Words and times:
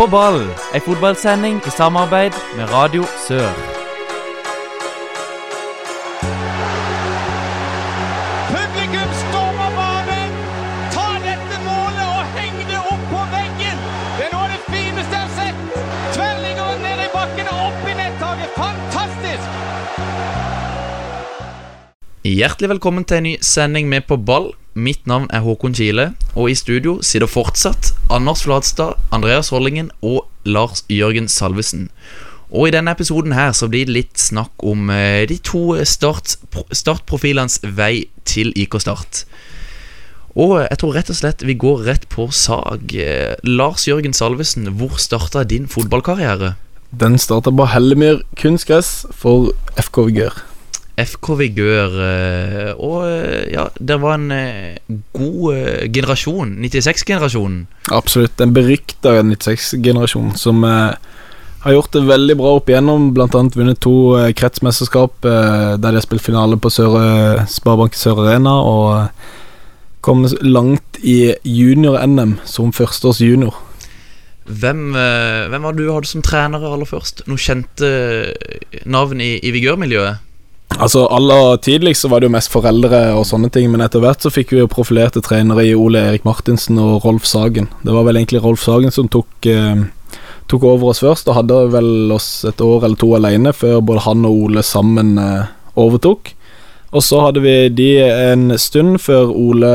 På 0.00 0.06
ball, 0.06 0.46
ei 0.72 0.80
fotballsending 0.80 1.58
i 1.68 1.70
samarbeid 1.70 2.32
med 2.56 2.70
Radio 2.72 3.02
Sør. 3.26 3.50
Publikum 8.48 9.10
stormer 9.18 9.74
banen! 9.76 10.32
Ta 10.94 11.04
dette 11.26 11.60
målet 11.66 12.00
og 12.06 12.32
heng 12.38 12.56
det 12.70 12.80
opp 12.80 13.04
på 13.12 13.26
veggen! 13.34 13.84
Det 14.16 14.24
er 14.24 14.32
noe 14.32 14.46
av 14.46 14.54
det 14.54 14.62
fineste 14.70 15.20
jeg 15.20 15.26
har 15.26 15.36
sett! 15.36 15.60
Tverrligger 16.16 16.80
ned 16.86 17.04
i 17.04 17.12
bakken 17.18 17.52
og 17.52 17.62
opp 17.68 17.84
i 17.84 18.00
nettaket. 18.00 18.56
Fantastisk! 18.56 19.46
Hjertelig 22.24 22.72
velkommen 22.78 23.04
til 23.04 23.20
en 23.20 23.28
ny 23.34 23.36
sending 23.44 23.92
med 23.92 24.08
På 24.08 24.16
ball. 24.16 24.54
Mitt 24.72 25.04
navn 25.04 25.28
er 25.28 25.44
Håkon 25.44 25.76
Kile, 25.76 26.14
og 26.32 26.48
i 26.48 26.56
studio 26.56 27.02
sitter 27.04 27.28
fortsatt 27.28 27.89
Anders 28.10 28.42
Flatstad, 28.42 28.96
Andreas 29.14 29.52
Hollingen 29.54 29.92
og 30.02 30.26
Lars 30.44 30.82
Jørgen 30.90 31.28
Salvesen. 31.30 31.90
Og 32.50 32.66
i 32.66 32.72
denne 32.74 32.90
episoden 32.90 33.36
her 33.36 33.52
så 33.54 33.68
blir 33.70 33.86
det 33.86 33.94
litt 33.94 34.18
snakk 34.18 34.64
om 34.66 34.90
eh, 34.90 35.22
de 35.30 35.36
to 35.46 35.78
start, 35.86 36.34
startprofilenes 36.74 37.60
vei 37.62 38.08
til 38.26 38.50
IK 38.58 38.80
Start. 38.82 39.22
Og 40.34 40.56
jeg 40.64 40.80
tror 40.82 40.98
rett 40.98 41.14
og 41.14 41.20
slett 41.20 41.46
vi 41.46 41.54
går 41.54 41.86
rett 41.86 42.08
på 42.10 42.26
sag. 42.34 42.90
Eh, 42.90 43.38
Lars 43.46 43.86
Jørgen 43.86 44.16
Salvesen, 44.16 44.66
hvor 44.80 44.98
starta 44.98 45.46
din 45.46 45.70
fotballkarriere? 45.70 46.56
Den 46.90 47.18
starta 47.22 47.54
på 47.54 47.70
Hellemyr 47.70 48.24
kunstgress 48.34 49.04
for 49.14 49.52
FK 49.78 50.08
Vigør. 50.10 50.49
FK 51.06 51.36
Vigør. 51.40 51.94
eh, 52.06 52.70
Og 52.76 53.06
eh, 53.08 53.52
ja, 53.52 53.68
det 53.78 53.96
var 54.02 54.18
en 54.18 54.30
eh, 54.34 54.78
god 55.16 55.88
generasjon. 55.92 56.56
96-generasjonen. 56.60 57.66
Absolutt. 57.90 58.40
En 58.40 58.54
berykta 58.54 59.16
96-generasjon 59.22 60.36
som 60.36 60.64
har 60.64 61.74
gjort 61.74 61.92
det 61.92 62.06
veldig 62.08 62.36
bra 62.40 62.54
opp 62.58 62.70
igjennom. 62.70 63.10
Blant 63.16 63.34
annet 63.36 63.56
vunnet 63.58 63.80
to 63.84 64.16
kretsmesterskap 64.36 65.20
der 65.24 65.76
de 65.80 65.92
har 65.98 66.04
spilt 66.04 66.24
finale 66.24 66.56
på 66.56 66.70
Sør, 66.72 67.44
Sparebank 67.50 67.98
Sør 67.98 68.22
Arena. 68.24 68.54
Og 68.64 69.10
kom 70.00 70.24
langt 70.40 71.00
i 71.04 71.34
junior-NM 71.44 72.38
som 72.48 72.72
førsteårs 72.72 73.20
junior. 73.20 73.58
Hvem, 74.50 74.94
hvem 74.96 75.62
var 75.62 75.76
det 75.76 75.84
du 75.84 75.92
hadde 75.92 76.08
som 76.08 76.24
trener 76.24 76.64
aller 76.64 76.88
først? 76.88 77.20
Noen 77.28 77.38
kjente 77.38 77.90
navn 78.88 79.20
i, 79.20 79.36
i 79.44 79.52
vigørmiljøet? 79.54 80.29
Altså 80.78 81.06
Aller 81.10 81.56
tidligst 81.64 82.04
så 82.04 82.08
var 82.08 82.20
det 82.20 82.28
jo 82.28 82.34
mest 82.36 82.52
foreldre 82.52 83.00
og 83.18 83.26
sånne 83.28 83.50
ting, 83.52 83.70
men 83.72 83.82
etter 83.84 84.02
hvert 84.02 84.22
så 84.22 84.30
fikk 84.32 84.54
vi 84.54 84.62
jo 84.62 84.70
profilerte 84.70 85.22
trenere 85.24 85.66
i 85.66 85.74
Ole 85.76 86.02
Erik 86.10 86.24
Martinsen 86.28 86.78
og 86.80 87.04
Rolf 87.04 87.26
Sagen. 87.28 87.68
Det 87.82 87.94
var 87.94 88.06
vel 88.06 88.20
egentlig 88.20 88.42
Rolf 88.44 88.62
Sagen 88.64 88.94
som 88.94 89.10
tok, 89.10 89.28
eh, 89.50 89.82
tok 90.48 90.64
over 90.64 90.92
oss 90.92 91.02
først, 91.02 91.28
og 91.28 91.40
hadde 91.40 91.58
vel 91.74 92.12
oss 92.14 92.44
et 92.48 92.62
år 92.64 92.84
eller 92.86 93.00
to 93.00 93.10
alene 93.18 93.52
før 93.52 93.82
både 93.82 94.06
han 94.06 94.24
og 94.28 94.44
Ole 94.46 94.64
sammen 94.64 95.18
eh, 95.18 95.50
overtok. 95.76 96.32
Og 96.90 97.04
så 97.06 97.20
hadde 97.26 97.42
vi 97.44 97.56
de 97.68 97.90
en 98.02 98.50
stund 98.58 98.98
før 99.02 99.30
Ole 99.30 99.72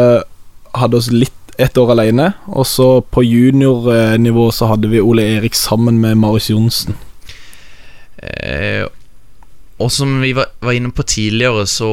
hadde 0.75 0.99
oss 0.99 1.11
litt 1.11 1.31
ett 1.57 1.77
år 1.77 1.93
alene, 1.93 2.33
og 2.51 2.65
så 2.67 2.99
på 2.99 3.23
juniornivå 3.23 4.49
så 4.51 4.73
hadde 4.73 4.89
vi 4.91 5.03
Ole 5.03 5.23
Erik 5.37 5.55
sammen 5.55 6.01
med 6.01 6.17
Marius 6.19 6.49
Johnsen. 6.49 6.97
Eh, 8.17 8.83
og 9.81 9.91
som 9.91 10.19
vi 10.23 10.31
var, 10.37 10.51
var 10.63 10.77
inne 10.77 10.93
på 10.95 11.03
tidligere, 11.07 11.65
så 11.67 11.89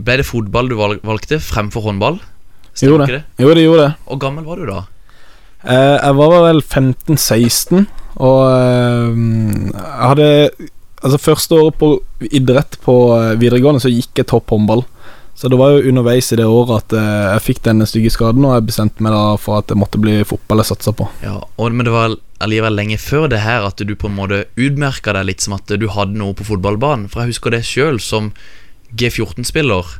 ble 0.00 0.20
det 0.20 0.28
fotball 0.28 0.70
du 0.70 0.78
valg, 0.78 1.02
valgte 1.04 1.40
fremfor 1.42 1.84
håndball. 1.88 2.20
Stemmer 2.72 2.94
Gjorde 2.94 3.08
ikke 3.08 3.18
det? 3.18 3.44
Jo, 3.44 3.54
det 3.54 3.64
gjorde 3.66 3.84
det. 3.84 3.92
Hvor 4.06 4.20
gammel 4.22 4.46
var 4.48 4.60
du 4.60 4.68
da? 4.70 4.82
Eh, 5.60 5.96
jeg 5.98 6.16
var 6.16 6.36
vel 6.46 6.62
15-16, 6.64 7.88
og 8.16 8.44
eh, 8.48 9.24
jeg 9.76 10.12
hadde 10.12 10.28
Altså 11.00 11.16
Første 11.16 11.56
året 11.56 11.76
på 11.80 11.86
idrett 12.28 12.74
på 12.84 12.94
eh, 13.16 13.36
videregående 13.40 13.80
så 13.80 13.88
gikk 13.88 14.20
jeg 14.20 14.28
topp 14.28 14.52
håndball. 14.52 14.82
Så 15.40 15.48
det 15.48 15.56
var 15.56 15.70
jo 15.72 15.88
underveis 15.88 16.26
i 16.34 16.36
det 16.36 16.44
året 16.44 16.82
at 16.82 16.94
eh, 17.00 17.26
jeg 17.32 17.44
fikk 17.46 17.62
denne 17.64 17.86
stygge 17.88 18.10
skaden, 18.12 18.44
og 18.44 18.58
jeg 18.58 18.66
bestemte 18.68 19.00
meg 19.00 19.14
da 19.16 19.38
for 19.40 19.62
at 19.62 19.70
det 19.72 19.78
måtte 19.80 19.96
bli 20.02 20.18
fotball 20.28 20.60
jeg 20.60 20.68
satsa 20.68 20.92
på. 20.92 21.06
Ja, 21.24 21.38
og, 21.56 21.72
Men 21.72 21.88
det 21.88 21.94
var 21.94 22.16
allikevel 22.44 22.76
lenge 22.76 22.98
før 23.00 23.24
det 23.32 23.40
her 23.40 23.64
at 23.64 23.80
du 23.80 23.94
på 23.96 24.10
en 24.10 24.18
måte 24.18 24.42
utmerka 24.60 25.14
deg 25.16 25.30
litt 25.30 25.40
som 25.44 25.56
at 25.56 25.72
du 25.80 25.86
hadde 25.94 26.20
noe 26.20 26.36
på 26.36 26.44
fotballbanen. 26.44 27.08
For 27.08 27.24
jeg 27.24 27.32
husker 27.32 27.56
det 27.56 27.62
sjøl 27.64 27.96
som 28.04 28.34
G14-spiller. 28.92 29.96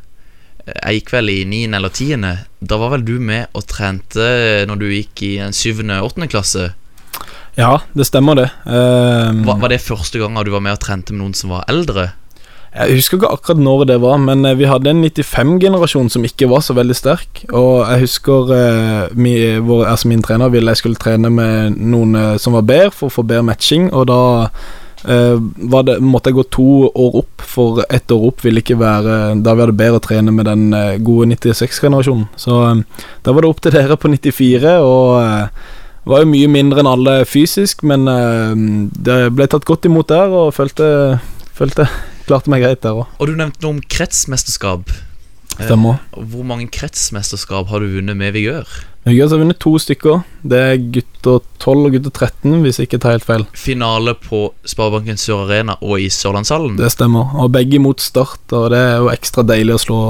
Jeg 0.69 0.99
gikk 0.99 1.09
vel 1.15 1.33
i 1.33 1.39
9. 1.49 1.63
eller 1.73 1.89
10. 1.89 2.21
Da 2.61 2.77
var 2.77 2.93
vel 2.93 3.07
du 3.07 3.15
med 3.17 3.49
og 3.57 3.65
trente 3.65 4.29
når 4.69 4.77
du 4.77 4.87
gikk 4.93 5.25
i 5.25 5.33
en 5.41 5.57
7. 5.57 5.81
8. 5.81 6.29
klasse? 6.29 6.69
Ja, 7.57 7.79
det 7.97 8.05
stemmer, 8.07 8.37
det. 8.37 8.51
Eh, 8.69 9.41
Var, 9.41 9.57
var 9.57 9.73
det 9.73 9.81
første 9.83 10.21
gang 10.21 10.37
du 10.45 10.53
var 10.53 10.61
med 10.63 10.77
og 10.77 10.83
trente 10.85 11.17
med 11.17 11.25
noen 11.25 11.33
som 11.35 11.57
var 11.57 11.65
eldre? 11.71 12.11
Jeg 12.71 12.95
husker 12.95 13.17
ikke 13.17 13.29
akkurat 13.35 13.59
når 13.59 13.81
det 13.89 13.97
var, 13.99 14.19
men 14.23 14.45
eh, 14.47 14.55
vi 14.55 14.67
hadde 14.69 14.93
en 14.93 15.03
95-generasjon 15.03 16.07
som 16.13 16.23
ikke 16.23 16.47
var 16.47 16.61
så 16.63 16.75
veldig 16.77 16.95
sterk. 16.95 17.41
Og 17.51 17.81
jeg 17.83 18.05
husker 18.05 18.53
eh, 18.55 19.15
mi, 19.19 19.33
hvor, 19.59 19.83
altså 19.83 20.07
min 20.07 20.21
trener 20.23 20.53
ville 20.53 20.71
jeg 20.71 20.79
skulle 20.79 21.01
trene 21.01 21.27
med 21.33 21.75
noen 21.75 22.15
eh, 22.15 22.37
som 22.39 22.55
var 22.55 22.63
bedre, 22.69 22.93
for 22.95 23.09
å 23.09 23.15
få 23.17 23.25
bedre 23.27 23.43
matching. 23.49 23.89
Og 23.91 24.05
da 24.07 24.21
eh, 25.03 25.35
det, 25.35 25.97
måtte 25.99 26.31
jeg 26.31 26.37
gå 26.37 26.45
to 26.55 26.67
år 26.87 27.17
opp, 27.25 27.43
for 27.43 27.81
ett 27.89 28.13
år 28.15 28.23
opp 28.29 28.45
ville 28.45 28.63
ikke 28.63 28.79
være 28.79 29.17
Da 29.43 29.57
vi 29.57 29.65
hadde 29.65 29.75
bedre 29.75 29.99
å 29.99 30.05
trene 30.05 30.31
med 30.31 30.47
den 30.47 30.71
eh, 30.77 30.95
gode 31.03 31.27
96-generasjonen. 31.33 32.29
Så 32.39 32.61
eh, 32.69 33.03
da 33.27 33.35
var 33.35 33.43
det 33.43 33.51
opp 33.51 33.59
til 33.65 33.75
dere 33.75 33.99
på 33.99 34.13
94, 34.15 34.77
og 34.79 36.07
var 36.07 36.23
jo 36.23 36.31
mye 36.31 36.47
mindre 36.55 36.79
enn 36.79 36.89
alle 36.89 37.19
fysisk, 37.29 37.83
men 37.85 38.07
det 39.05 39.19
ble 39.35 39.45
tatt 39.51 39.67
godt 39.67 39.85
imot 39.85 40.09
der, 40.09 40.31
og 40.33 40.55
følte, 40.55 40.87
følte 41.53 41.85
Klarte 42.27 42.51
meg 42.51 42.63
greit 42.63 42.83
der 42.83 42.97
òg. 43.01 43.07
Og 43.19 43.29
du 43.29 43.37
nevnte 43.37 43.63
noe 43.63 43.77
om 43.77 43.81
kretsmesterskap. 43.81 44.91
Eh, 45.59 45.65
Stemmer. 45.67 45.99
Hvor 46.15 46.45
mange 46.47 46.69
kretsmesterskap 46.71 47.69
har 47.71 47.83
du 47.83 47.91
vunnet 47.97 48.17
med 48.17 48.33
Vigør? 48.35 48.67
Vigør 49.05 49.31
har 49.33 49.41
vunnet 49.41 49.59
to 49.61 49.73
stykker. 49.81 50.23
Det 50.45 50.59
er 50.61 50.81
gutter 50.93 51.41
12 51.59 51.85
og 51.87 51.95
gutter 51.95 52.13
13, 52.29 52.61
hvis 52.63 52.81
ikke 52.83 52.99
tar 53.01 53.17
helt 53.17 53.27
feil. 53.27 53.45
Finale 53.57 54.13
på 54.15 54.51
Sparebanken 54.67 55.17
Sør 55.19 55.45
Arena 55.47 55.77
og 55.81 55.99
i 55.99 56.09
Sørlandshallen. 56.13 56.77
Det 56.79 56.91
stemmer. 56.93 57.33
Og 57.41 57.51
begge 57.53 57.81
mot 57.81 58.01
Start, 58.01 58.43
og 58.53 58.69
det 58.73 58.79
er 58.79 58.99
jo 59.01 59.11
ekstra 59.13 59.45
deilig 59.47 59.77
å 59.77 59.83
slå, 59.85 60.01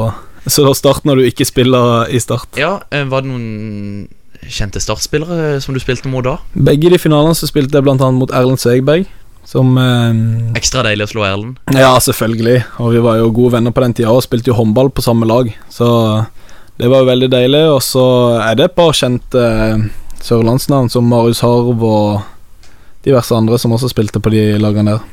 så 0.47 0.65
da 0.67 0.73
Start 0.77 1.07
når 1.07 1.21
du 1.21 1.29
ikke 1.29 1.47
spiller 1.47 2.11
i 2.11 2.19
Start. 2.21 2.49
Ja, 2.59 2.79
eh, 2.91 3.07
Var 3.07 3.23
det 3.23 3.31
noen 3.31 4.09
kjente 4.49 4.81
startspillere 4.81 5.59
som 5.61 5.75
du 5.75 5.79
spilte 5.81 6.09
mot 6.09 6.25
da? 6.25 6.37
Begge 6.57 6.89
de 6.91 6.99
finalene 7.01 7.37
så 7.37 7.47
spilte 7.49 7.77
jeg 7.77 7.87
annet 7.87 8.17
mot 8.17 8.31
Erlend 8.33 8.59
Segberg, 8.61 9.05
som 9.47 9.77
eh, 9.77 10.57
Ekstra 10.59 10.83
deilig 10.87 11.09
å 11.09 11.11
slå 11.13 11.25
Erlend. 11.27 11.61
Ja, 11.75 11.93
selvfølgelig. 11.99 12.59
Og 12.83 12.93
vi 12.95 13.01
var 13.03 13.19
jo 13.19 13.31
gode 13.35 13.57
venner 13.57 13.73
på 13.75 13.83
den 13.83 13.95
tida 13.97 14.13
og 14.13 14.23
spilte 14.25 14.51
jo 14.51 14.59
håndball 14.59 14.91
på 14.93 15.03
samme 15.05 15.27
lag, 15.29 15.49
så 15.71 15.87
det 16.81 16.89
var 16.89 17.03
jo 17.03 17.09
veldig 17.11 17.31
deilig. 17.31 17.63
Og 17.75 17.81
så 17.85 18.05
er 18.41 18.57
det 18.57 18.69
et 18.69 18.77
par 18.77 18.93
kjente 18.97 19.41
eh, 19.41 19.87
sørlandsnavn 20.21 20.91
som 20.93 21.09
Marius 21.09 21.43
Harv 21.45 21.81
og 21.81 22.21
diverse 23.05 23.33
andre 23.35 23.57
som 23.61 23.73
også 23.73 23.89
spilte 23.91 24.21
på 24.21 24.33
de 24.33 24.45
lagene 24.61 24.95
der. 24.95 25.09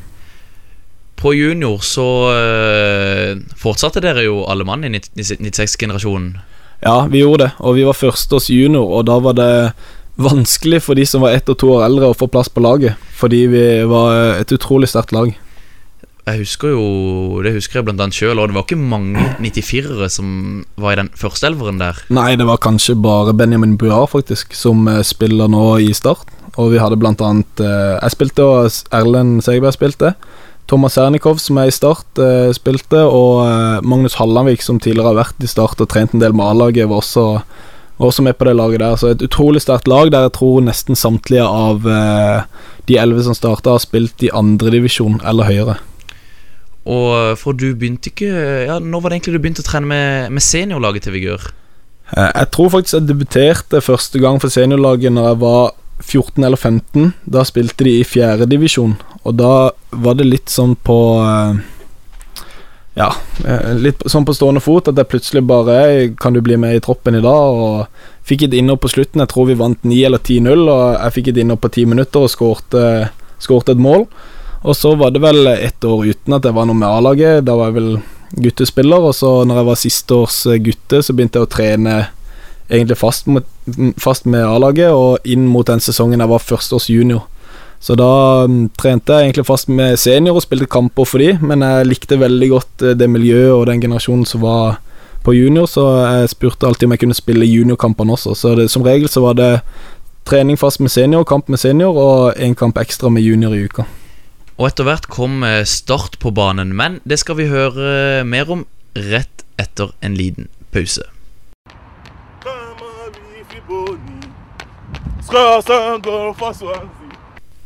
På 1.18 1.32
junior 1.34 1.82
så 1.82 2.06
eh, 2.30 3.40
fortsatte 3.58 4.02
dere 4.04 4.28
jo 4.28 4.44
alle 4.46 4.66
mann 4.68 4.86
i 4.86 4.92
96-generasjonen. 4.92 6.36
Ja, 6.84 7.08
vi 7.10 7.24
gjorde 7.24 7.48
det, 7.48 7.52
og 7.58 7.74
vi 7.74 7.86
var 7.88 7.96
førsteårs 7.98 8.52
junior, 8.54 8.86
og 8.86 9.08
da 9.08 9.16
var 9.18 9.34
det 9.34 9.52
vanskelig 10.18 10.82
for 10.84 10.98
de 10.98 11.06
som 11.06 11.22
var 11.22 11.36
ett 11.36 11.48
og 11.48 11.58
to 11.62 11.70
år 11.76 11.86
eldre 11.86 12.10
å 12.10 12.16
få 12.16 12.28
plass 12.30 12.50
på 12.50 12.62
laget, 12.64 12.98
fordi 13.18 13.44
vi 13.50 13.66
var 13.88 14.38
et 14.40 14.54
utrolig 14.54 14.90
sterkt 14.90 15.14
lag. 15.14 15.30
Jeg 16.28 16.42
husker 16.42 16.74
jo 16.74 17.40
Det 17.44 17.54
husker 17.54 17.78
jeg 17.78 17.86
blant 17.88 18.02
annet 18.02 18.16
sjøl, 18.16 18.36
og 18.36 18.50
det 18.50 18.56
var 18.56 18.66
ikke 18.66 18.80
mange 18.80 19.22
94-ere 19.40 20.08
som 20.12 20.64
var 20.80 20.94
i 20.94 20.98
den 21.00 21.12
første 21.16 21.48
elveren 21.48 21.80
der. 21.80 22.02
Nei, 22.12 22.34
det 22.36 22.48
var 22.48 22.60
kanskje 22.60 22.98
bare 23.00 23.36
Benjamin 23.36 23.78
Buar, 23.80 24.08
faktisk, 24.10 24.52
som 24.56 24.84
eh, 24.90 25.04
spiller 25.06 25.48
nå 25.48 25.64
i 25.84 25.94
Start. 25.96 26.28
Og 26.58 26.72
vi 26.74 26.82
hadde 26.82 26.98
blant 27.00 27.22
annet 27.24 27.62
eh, 27.62 27.96
Jeg 28.02 28.16
spilte, 28.16 28.44
og 28.44 28.92
Erlend 28.98 29.40
Segerberg 29.46 29.78
spilte. 29.78 30.12
Thomas 30.68 30.98
Sernikov, 30.98 31.38
som 31.40 31.60
er 31.62 31.70
i 31.70 31.74
Start, 31.74 32.20
eh, 32.20 32.50
spilte. 32.56 33.06
Og 33.08 33.86
Magnus 33.86 34.18
Hallandvik, 34.20 34.64
som 34.64 34.82
tidligere 34.82 35.14
har 35.14 35.22
vært 35.22 35.46
i 35.46 35.48
Start 35.48 35.80
og 35.80 35.88
trent 35.88 36.12
en 36.12 36.24
del 36.24 36.36
med 36.36 36.50
A-laget, 36.50 36.90
var 36.90 37.00
også, 37.00 37.28
var 37.98 38.10
også 38.10 38.22
med 38.22 38.38
på 38.38 38.46
det 38.48 38.56
laget 38.56 38.80
der. 38.80 38.96
Så 38.96 39.12
et 39.12 39.22
utrolig 39.26 39.62
sterkt 39.64 39.88
lag 39.90 40.12
der 40.14 40.28
jeg 40.28 40.34
tror 40.38 40.62
nesten 40.64 40.98
samtlige 40.98 41.44
av 41.44 41.86
eh, 41.86 42.42
de 42.88 42.98
elleve 42.98 43.24
som 43.26 43.36
starta, 43.36 43.76
har 43.76 43.82
spilt 43.84 44.22
i 44.24 44.32
andredivisjon 44.34 45.20
eller 45.26 45.48
høyere. 45.50 45.78
Og 46.88 47.08
eh, 47.18 47.34
for 47.36 47.58
du 47.58 47.72
begynte 47.76 48.12
ikke 48.12 48.30
Ja, 48.68 48.78
Når 48.80 49.02
var 49.02 49.10
det 49.10 49.18
egentlig 49.18 49.34
du 49.34 49.42
begynte 49.44 49.64
å 49.64 49.66
trene 49.66 49.90
med, 49.90 50.30
med 50.32 50.44
seniorlaget 50.44 51.04
til 51.04 51.18
Vigør? 51.18 51.50
Eh, 52.14 52.30
Jeg 52.30 52.50
tror 52.54 52.72
faktisk 52.72 52.96
jeg 52.96 53.10
debuterte 53.10 53.82
første 53.84 54.22
gang 54.22 54.40
for 54.40 54.52
seniorlaget 54.52 55.12
Når 55.12 55.28
jeg 55.32 55.40
var 55.42 55.74
14 55.98 56.44
eller 56.46 56.56
15. 56.56 57.12
Da 57.26 57.42
spilte 57.44 57.84
de 57.84 57.96
i 57.98 58.04
fjerdedivisjon, 58.06 58.92
og 59.26 59.34
da 59.34 59.70
var 59.90 60.14
det 60.14 60.28
litt 60.28 60.52
sånn 60.52 60.76
på 60.86 60.98
eh, 61.26 61.58
Ja, 62.98 63.12
eh, 63.46 63.74
litt 63.78 64.02
sånn 64.10 64.26
på 64.26 64.34
stående 64.34 64.62
fot 64.62 64.88
at 64.90 64.98
jeg 64.98 65.06
plutselig 65.06 65.44
bare 65.46 65.76
Kan 66.18 66.34
du 66.34 66.40
bli 66.42 66.56
med 66.58 66.74
i 66.74 66.82
troppen 66.82 67.14
i 67.14 67.22
dag? 67.22 67.60
Og 67.62 68.08
fikk 68.28 68.48
et 68.48 68.56
innhopp 68.58 68.82
på 68.84 68.90
slutten. 68.92 69.22
Jeg 69.22 69.30
tror 69.32 69.46
vi 69.48 69.56
vant 69.56 69.86
9 69.86 70.02
eller 70.04 70.20
10-0, 70.20 70.66
og 70.68 70.82
jeg 70.98 71.14
fikk 71.14 71.30
et 71.30 71.38
innhopp 71.40 71.62
på 71.64 71.70
10 71.72 71.86
minutter 71.94 72.26
og 72.26 72.32
skårte, 72.34 73.70
et 73.72 73.80
mål. 73.80 74.04
Og 74.68 74.76
så 74.76 74.92
var 74.98 75.14
det 75.14 75.22
vel 75.22 75.46
ett 75.54 75.80
år 75.86 76.10
uten 76.10 76.36
at 76.36 76.44
jeg 76.44 76.52
var 76.52 76.68
noe 76.68 76.76
med 76.76 76.90
A-laget. 76.90 77.46
Da 77.46 77.54
var 77.56 77.70
jeg 77.70 77.78
vel 77.78 77.88
guttespiller, 78.44 79.00
og 79.00 79.16
så 79.16 79.30
når 79.48 79.62
jeg 79.62 79.68
var 79.70 79.80
sisteårs 79.80 80.38
gutte, 80.66 81.00
så 81.00 81.16
begynte 81.16 81.40
jeg 81.40 81.48
å 81.48 81.52
trene 81.54 81.96
egentlig 82.68 82.98
fast 83.00 83.30
fast 83.96 84.28
med 84.28 84.44
A-laget, 84.44 84.92
og 84.92 85.24
inn 85.24 85.48
mot 85.48 85.64
den 85.64 85.80
sesongen 85.80 86.20
jeg 86.20 86.34
var 86.34 86.44
førsteårs 86.44 86.90
junior. 86.92 87.24
Så 87.80 87.94
da 87.98 88.44
um, 88.44 88.66
trente 88.78 89.14
jeg 89.14 89.28
egentlig 89.28 89.46
fast 89.46 89.70
med 89.70 89.98
senior 90.02 90.38
og 90.38 90.42
spilte 90.42 90.66
kamper 90.70 91.06
for 91.06 91.22
de, 91.22 91.36
men 91.38 91.62
jeg 91.62 91.86
likte 91.86 92.18
veldig 92.18 92.48
godt 92.50 92.84
uh, 92.84 92.94
det 92.98 93.06
miljøet 93.10 93.54
og 93.54 93.68
den 93.70 93.82
generasjonen 93.84 94.26
som 94.26 94.42
var 94.42 94.80
på 95.22 95.34
junior, 95.36 95.66
så 95.70 95.84
jeg 96.06 96.32
spurte 96.32 96.66
alltid 96.66 96.88
om 96.88 96.94
jeg 96.94 97.02
kunne 97.04 97.16
spille 97.18 97.46
juniorkampene 97.46 98.14
også. 98.16 98.34
Så 98.38 98.54
det, 98.58 98.68
som 98.72 98.82
regel 98.86 99.10
så 99.12 99.22
var 99.22 99.38
det 99.38 99.52
trening 100.28 100.58
fast 100.60 100.80
med 100.80 100.92
senior, 100.92 101.24
kamp 101.24 101.48
med 101.48 101.60
senior 101.60 101.96
og 101.96 102.34
en 102.36 102.54
kamp 102.58 102.78
ekstra 102.80 103.10
med 103.12 103.22
junior 103.22 103.54
i 103.56 103.64
uka. 103.64 103.86
Og 104.58 104.66
etter 104.66 104.88
hvert 104.88 105.06
kom 105.06 105.44
eh, 105.46 105.62
Start 105.68 106.18
på 106.18 106.32
banen, 106.34 106.74
men 106.76 106.98
det 107.06 107.20
skal 107.22 107.38
vi 107.38 107.46
høre 107.46 108.24
mer 108.26 108.50
om 108.50 108.66
rett 108.98 109.44
etter 109.58 109.92
en 110.02 110.18
liten 110.18 110.50
pause. 110.74 111.06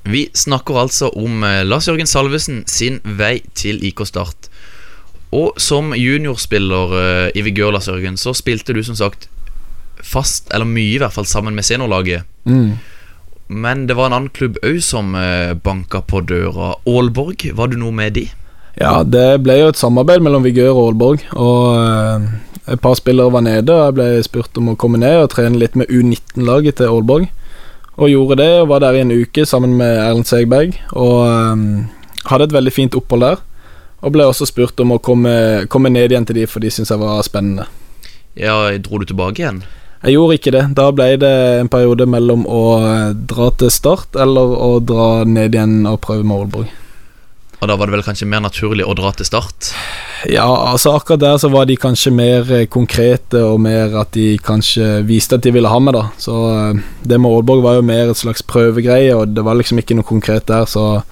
Vi 0.02 0.26
snakker 0.34 0.80
altså 0.82 1.10
om 1.14 1.44
eh, 1.46 1.62
Lars 1.66 1.86
Jørgen 1.88 2.08
Salvesen 2.10 2.62
sin 2.66 2.98
vei 3.04 3.40
til 3.58 3.82
IK 3.86 4.04
Start. 4.08 4.48
Og 5.32 5.56
som 5.62 5.94
juniorspiller 5.96 6.90
uh, 6.92 7.28
i 7.32 7.40
Vigør, 7.40 7.70
Lars 7.72 7.86
Jørgen, 7.88 8.18
så 8.20 8.34
spilte 8.36 8.74
du 8.76 8.82
som 8.84 8.98
sagt 8.98 9.30
fast, 10.04 10.50
eller 10.52 10.68
mye 10.68 10.98
i 10.98 10.98
hvert 11.00 11.14
fall, 11.14 11.24
sammen 11.24 11.56
med 11.56 11.64
seniorlaget. 11.64 12.26
Mm. 12.44 12.74
Men 13.48 13.86
det 13.88 13.96
var 13.96 14.10
en 14.10 14.18
annen 14.18 14.34
klubb 14.34 14.58
òg 14.60 14.82
som 14.84 15.14
uh, 15.16 15.54
banka 15.56 16.02
på 16.04 16.20
døra. 16.28 16.74
Aalborg, 16.84 17.46
var 17.56 17.72
du 17.72 17.78
noe 17.80 17.96
med 17.96 18.18
de? 18.18 18.26
Ja, 18.76 18.98
det 19.04 19.40
ble 19.44 19.56
jo 19.62 19.72
et 19.72 19.80
samarbeid 19.80 20.20
mellom 20.24 20.44
Vigør 20.44 20.74
og 20.74 20.84
Aalborg. 20.90 21.24
Og 21.32 22.28
et 22.68 22.80
par 22.84 22.94
spillere 23.00 23.32
var 23.32 23.46
nede, 23.48 23.72
og 23.72 23.86
jeg 23.88 23.96
ble 23.96 24.08
spurt 24.28 24.60
om 24.60 24.74
å 24.74 24.78
komme 24.78 25.00
ned 25.00 25.16
og 25.24 25.32
trene 25.32 25.58
litt 25.60 25.78
med 25.78 25.88
U19-laget 25.88 26.82
til 26.82 26.92
Aalborg. 26.92 27.32
Og 28.02 28.10
gjorde 28.10 28.40
det, 28.40 28.50
og 28.58 28.70
var 28.72 28.82
der 28.82 28.96
i 28.98 29.02
en 29.04 29.14
uke 29.14 29.44
sammen 29.46 29.76
med 29.78 30.00
Erlend 30.02 30.26
Segberg. 30.26 30.74
Og 30.98 31.20
um, 31.22 31.66
hadde 32.26 32.48
et 32.48 32.56
veldig 32.56 32.72
fint 32.74 32.96
opphold 32.98 33.22
der. 33.22 33.44
Og 34.02 34.16
ble 34.16 34.26
også 34.26 34.48
spurt 34.50 34.80
om 34.82 34.96
å 34.96 34.98
komme, 34.98 35.34
komme 35.70 35.92
ned 35.94 36.10
igjen 36.10 36.26
til 36.26 36.40
de, 36.40 36.48
for 36.50 36.64
de 36.64 36.72
syntes 36.74 36.90
jeg 36.90 36.98
var 36.98 37.22
spennende. 37.22 37.68
Ja, 38.34 38.56
Dro 38.82 38.98
du 38.98 39.06
tilbake 39.06 39.44
igjen? 39.44 39.62
Jeg 40.02 40.16
gjorde 40.16 40.34
ikke 40.40 40.54
det. 40.56 40.64
Da 40.74 40.88
ble 40.90 41.12
det 41.22 41.32
en 41.60 41.70
periode 41.70 42.08
mellom 42.10 42.42
å 42.50 42.62
dra 43.14 43.52
til 43.54 43.70
Start 43.70 44.18
eller 44.18 44.56
å 44.58 44.72
dra 44.82 45.22
ned 45.22 45.54
igjen 45.54 45.84
og 45.86 46.00
prøve 46.02 46.26
med 46.26 46.40
Aalborg. 46.40 46.72
Og 47.62 47.68
da 47.70 47.76
var 47.78 47.86
det 47.86 47.94
vel 47.94 48.02
kanskje 48.02 48.26
mer 48.26 48.42
naturlig 48.42 48.82
å 48.82 48.94
dra 48.98 49.12
til 49.14 49.28
Start? 49.28 49.70
Ja, 50.26 50.48
altså 50.72 50.96
akkurat 50.98 51.22
der 51.22 51.36
så 51.38 51.50
var 51.52 51.68
de 51.70 51.76
kanskje 51.78 52.10
mer 52.14 52.50
eh, 52.50 52.66
konkrete, 52.66 53.38
og 53.46 53.60
mer 53.62 53.94
at 54.00 54.10
de 54.16 54.34
kanskje 54.42 55.04
viste 55.06 55.38
at 55.38 55.46
de 55.46 55.52
ville 55.54 55.70
ha 55.70 55.78
meg, 55.78 55.94
da. 55.94 56.08
Så 56.18 56.34
eh, 56.50 56.80
det 57.06 57.20
med 57.22 57.30
Aalborg 57.30 57.62
var 57.62 57.78
jo 57.78 57.84
mer 57.86 58.10
et 58.10 58.18
slags 58.18 58.42
prøvegreie, 58.42 59.14
og 59.14 59.36
det 59.36 59.46
var 59.46 59.60
liksom 59.60 59.78
ikke 59.78 59.98
noe 59.98 60.10
konkret 60.10 60.50
der, 60.50 60.66
så 60.70 61.04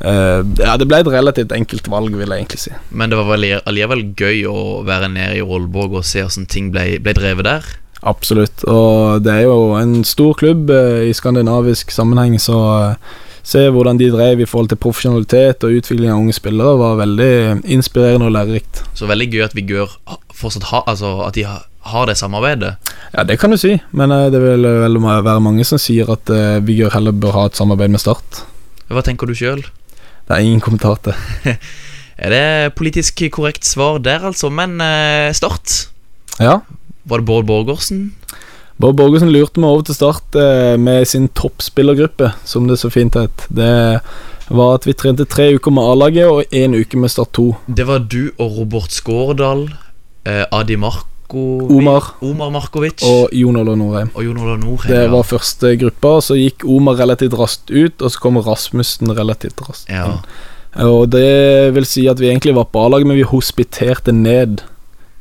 Uh, 0.00 0.40
ja, 0.56 0.78
Det 0.80 0.86
ble 0.88 1.02
et 1.02 1.08
relativt 1.12 1.50
enkelt 1.52 1.88
valg, 1.92 2.14
vil 2.16 2.30
jeg 2.32 2.40
egentlig 2.40 2.60
si. 2.62 2.70
Men 2.88 3.12
det 3.12 3.18
var 3.18 3.26
vel 3.34 3.42
allikevel 3.58 4.06
gøy 4.16 4.46
å 4.48 4.60
være 4.88 5.10
nede 5.12 5.34
i 5.36 5.42
Aalborg 5.44 5.98
og 6.00 6.06
se 6.08 6.22
hvordan 6.24 6.46
ting 6.48 6.70
ble, 6.72 6.94
ble, 7.04 7.12
drevet 7.18 7.44
der? 7.44 7.66
Absolutt, 8.08 8.64
og 8.64 9.20
det 9.26 9.34
er 9.34 9.50
jo 9.50 9.74
en 9.76 9.98
stor 10.08 10.32
klubb 10.40 10.72
uh, 10.72 11.02
i 11.04 11.12
skandinavisk 11.12 11.92
sammenheng, 11.92 12.38
så 12.40 12.56
uh, 12.96 13.18
se 13.50 13.64
hvordan 13.74 13.98
de 13.98 14.10
drev 14.12 14.44
i 14.44 14.46
forhold 14.48 14.70
til 14.70 14.78
profesjonalitet 14.80 15.66
og 15.66 15.80
utvikling 15.80 16.12
av 16.12 16.20
unge 16.22 16.36
spillere, 16.36 16.76
var 16.78 17.00
veldig 17.00 17.32
inspirerende 17.76 18.28
og 18.28 18.36
lærerikt. 18.36 18.84
Så 18.94 19.10
veldig 19.10 19.28
gøy 19.32 19.44
at 19.48 19.56
Vigør 19.58 19.96
fortsatt 20.36 20.70
har 20.70 20.86
Altså 20.90 21.16
at 21.26 21.34
de 21.36 21.44
har, 21.48 21.66
har 21.90 22.06
det 22.06 22.16
samarbeidet? 22.20 22.76
Ja, 23.14 23.24
det 23.26 23.40
kan 23.42 23.50
du 23.50 23.58
si, 23.60 23.74
men 23.90 24.14
det 24.32 24.40
vil 24.42 24.64
vel 24.84 25.00
være 25.02 25.42
mange 25.42 25.66
som 25.66 25.80
sier 25.82 26.10
at 26.14 26.30
Vigør 26.66 26.94
heller 26.94 27.12
bør 27.16 27.36
ha 27.36 27.44
et 27.50 27.58
samarbeid 27.58 27.92
med 27.92 28.02
Start. 28.02 28.44
Hva 28.90 29.02
tenker 29.06 29.30
du 29.30 29.36
sjøl? 29.38 29.62
Det 30.26 30.36
er 30.36 30.46
ingen 30.46 30.62
kommentar 30.62 30.98
til. 31.02 31.14
er 32.24 32.34
det 32.34 32.74
politisk 32.78 33.22
korrekt 33.34 33.66
svar 33.66 33.98
der, 33.98 34.22
altså? 34.30 34.50
Men 34.50 34.78
uh, 34.78 35.34
Start? 35.34 35.90
Ja. 36.38 36.60
Var 37.04 37.22
det 37.22 37.26
Bård 37.26 37.46
Borgersen? 37.48 38.12
Bård 38.80 38.96
Borgersen 38.96 39.28
lurte 39.28 39.60
meg 39.60 39.68
over 39.74 39.84
til 39.84 39.96
Start 39.98 40.36
uh, 40.40 40.78
med 40.80 41.04
sin 41.08 41.26
toppspillergruppe, 41.36 42.30
som 42.48 42.64
det 42.70 42.78
så 42.80 42.88
fint 42.92 43.18
het. 43.18 43.44
Det 43.52 44.00
var 44.48 44.78
at 44.78 44.86
vi 44.88 44.94
trente 44.96 45.26
tre 45.28 45.50
uker 45.58 45.74
med 45.76 45.84
A-laget 45.84 46.30
og 46.30 46.54
én 46.56 46.72
uke 46.78 46.96
med 46.96 47.12
Start 47.12 47.34
2. 47.36 47.44
Det 47.76 47.84
var 47.86 48.06
du 48.08 48.30
og 48.38 48.56
Robert 48.56 48.96
Skårdal, 48.96 49.66
uh, 50.24 50.44
Adi 50.48 50.80
Marko 50.80 51.08
Omar, 51.30 52.14
Omar 52.26 52.48
Markovic 52.50 53.04
og 53.06 53.28
Jon 53.36 53.60
Olav 53.60 53.76
Norheim 53.78 54.08
det 54.88 55.04
var 55.12 55.28
første 55.28 55.76
gruppa, 55.78 56.16
så 56.24 56.34
gikk 56.34 56.64
Omar 56.66 56.98
relativt 56.98 57.36
raskt 57.38 57.70
ut, 57.70 58.00
og 58.02 58.10
så 58.10 58.18
kom 58.18 58.40
Rasmussen 58.42 59.12
relativt 59.14 59.60
raskt 59.62 59.92
ja. 59.92 60.08
Og 60.82 61.06
det 61.12 61.70
vil 61.76 61.86
si 61.86 62.08
at 62.10 62.18
vi 62.18 62.32
egentlig 62.32 62.56
var 62.56 62.66
på 62.72 62.82
A-laget, 62.82 63.06
men 63.06 63.20
vi 63.20 63.26
hospiterte 63.26 64.14
ned 64.14 64.64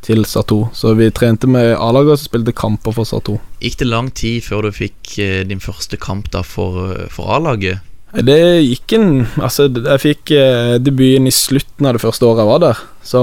til 0.06 0.26
Sato. 0.26 0.68
Så 0.74 0.94
vi 0.98 1.10
trente 1.12 1.50
med 1.50 1.76
A-laget 1.78 2.16
og 2.16 2.22
spilte 2.22 2.56
kamper 2.56 2.96
for 2.96 3.08
Sato. 3.08 3.38
Gikk 3.64 3.80
det 3.82 3.90
lang 3.90 4.10
tid 4.16 4.42
før 4.46 4.68
du 4.68 4.76
fikk 4.76 5.18
eh, 5.20 5.44
din 5.48 5.62
første 5.64 6.00
kamp 6.00 6.32
da 6.34 6.44
for, 6.46 6.92
eh, 6.94 7.08
for 7.14 7.32
A-laget? 7.36 7.86
Det 8.10 8.40
gikk 8.66 8.96
en 8.98 9.10
Altså, 9.38 9.68
jeg 9.70 10.02
fikk 10.02 10.32
eh, 10.34 10.80
debuten 10.82 11.30
i 11.30 11.34
slutten 11.36 11.86
av 11.86 11.98
det 11.98 12.02
første 12.02 12.26
året 12.26 12.42
jeg 12.42 12.52
var 12.52 12.64
der. 12.64 12.84
Så 13.06 13.22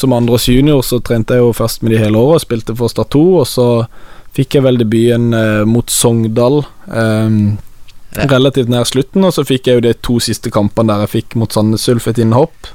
som 0.00 0.14
andreårs 0.16 0.48
junior 0.48 0.82
så 0.84 1.00
trente 1.04 1.36
jeg 1.36 1.44
jo 1.44 1.54
først 1.56 1.82
med 1.82 1.94
de 1.94 2.00
hele 2.02 2.20
året 2.20 2.40
og 2.40 2.44
spilte 2.46 2.76
for 2.76 2.92
Start 2.92 3.12
2, 3.12 3.24
og 3.40 3.46
så 3.48 3.66
fikk 4.36 4.56
jeg 4.56 4.64
vel 4.64 4.80
debuten 4.80 5.32
mot 5.68 5.90
Sogndal 5.92 6.62
Um, 6.92 7.58
relativt 8.12 8.68
nær 8.68 8.84
slutten, 8.88 9.24
og 9.24 9.32
så 9.32 9.44
fikk 9.46 9.68
jeg 9.68 9.78
jo 9.78 9.84
de 9.86 9.92
to 10.04 10.18
siste 10.22 10.52
kampene 10.52 10.92
der 10.92 11.06
jeg 11.06 11.12
fikk 11.16 11.36
mot 11.40 11.52
Sandnes 11.52 11.88
Ulf 11.88 12.08
et 12.10 12.20
innhopp. 12.20 12.72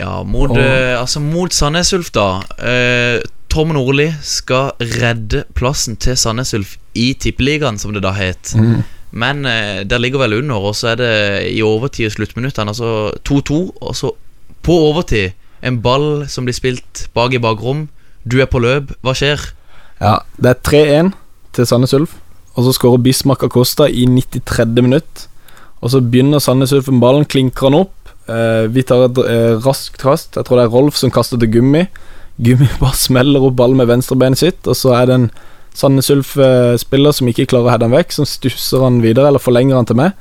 Ja, 0.00 0.22
mot, 0.26 0.50
og, 0.50 0.58
eh, 0.58 0.94
altså 0.98 1.20
mot 1.22 1.54
Sandnes 1.54 1.92
Ulf, 1.94 2.10
da. 2.14 2.42
Eh, 2.58 3.20
Tom 3.52 3.70
Nordli 3.76 4.08
skal 4.26 4.72
redde 4.80 5.44
plassen 5.54 5.96
til 5.96 6.16
Sandnes 6.18 6.54
Ulf 6.56 6.76
i 6.98 7.12
Tippeligaen, 7.14 7.78
som 7.78 7.94
det 7.94 8.02
da 8.02 8.10
het. 8.16 8.54
Mm. 8.58 8.82
Men 9.14 9.46
eh, 9.46 9.84
der 9.86 10.02
ligger 10.02 10.24
vel 10.24 10.40
under, 10.40 10.58
og 10.58 10.74
så 10.74 10.92
er 10.92 10.98
det 10.98 11.14
i 11.52 11.62
overtid 11.62 12.10
og 12.10 12.16
sluttminuttene. 12.16 12.74
Altså 12.74 13.14
2-2, 13.22 13.60
og 13.80 13.94
så 13.94 14.10
på 14.64 14.78
overtid 14.90 15.36
en 15.64 15.78
ball 15.84 16.26
som 16.28 16.46
blir 16.48 16.56
spilt 16.56 17.06
bak 17.14 17.34
i 17.36 17.42
bakrom. 17.42 17.86
Du 18.26 18.40
er 18.42 18.50
på 18.50 18.58
løp. 18.58 18.90
Hva 19.04 19.14
skjer? 19.14 19.40
Ja, 20.00 20.18
det 20.40 20.50
er 20.50 20.62
3-1 20.66 21.12
til 21.54 21.68
Sandnes 21.68 21.94
Ulf. 21.94 22.16
Og 22.54 22.66
så 22.66 22.74
skårer 22.74 23.02
Bismarck 23.02 23.44
Acosta 23.46 23.86
i 23.86 24.06
93. 24.10 24.82
minutt. 24.82 25.28
Og 25.82 25.92
så 25.92 26.00
begynner 26.00 26.42
Sandnes 26.42 26.72
Ulf 26.74 26.90
med 26.90 27.02
ballen, 27.02 27.26
klinker 27.28 27.68
han 27.68 27.78
opp. 27.84 28.03
Eh, 28.24 28.66
vi 28.72 28.84
tar 28.86 29.04
et 29.04 29.18
uh, 29.20 29.56
raskt 29.64 29.98
kast. 30.00 30.38
Jeg 30.38 30.46
tror 30.46 30.60
det 30.60 30.68
er 30.68 30.72
Rolf 30.72 30.96
som 30.96 31.12
kaster 31.12 31.40
til 31.40 31.50
Gummi. 31.58 31.84
Gummi 32.44 32.68
bare 32.82 32.96
smeller 32.98 33.44
opp 33.44 33.58
ballen 33.58 33.80
med 33.80 33.90
venstrebeinet 33.90 34.40
sitt, 34.40 34.62
og 34.64 34.78
så 34.78 34.94
er 34.98 35.10
det 35.10 35.18
en 35.18 35.28
Sandnes 35.74 36.06
Ulf-spiller 36.14 37.14
som 37.16 37.26
ikke 37.26 37.48
klarer 37.50 37.66
å 37.66 37.72
heade 37.72 37.86
han 37.88 37.96
vekk, 37.96 38.12
som 38.14 38.26
stusser 38.30 38.84
han 38.84 39.00
videre, 39.02 39.26
eller 39.26 39.42
forlenger 39.42 39.74
han 39.74 39.88
til 39.90 39.98
meg. 39.98 40.14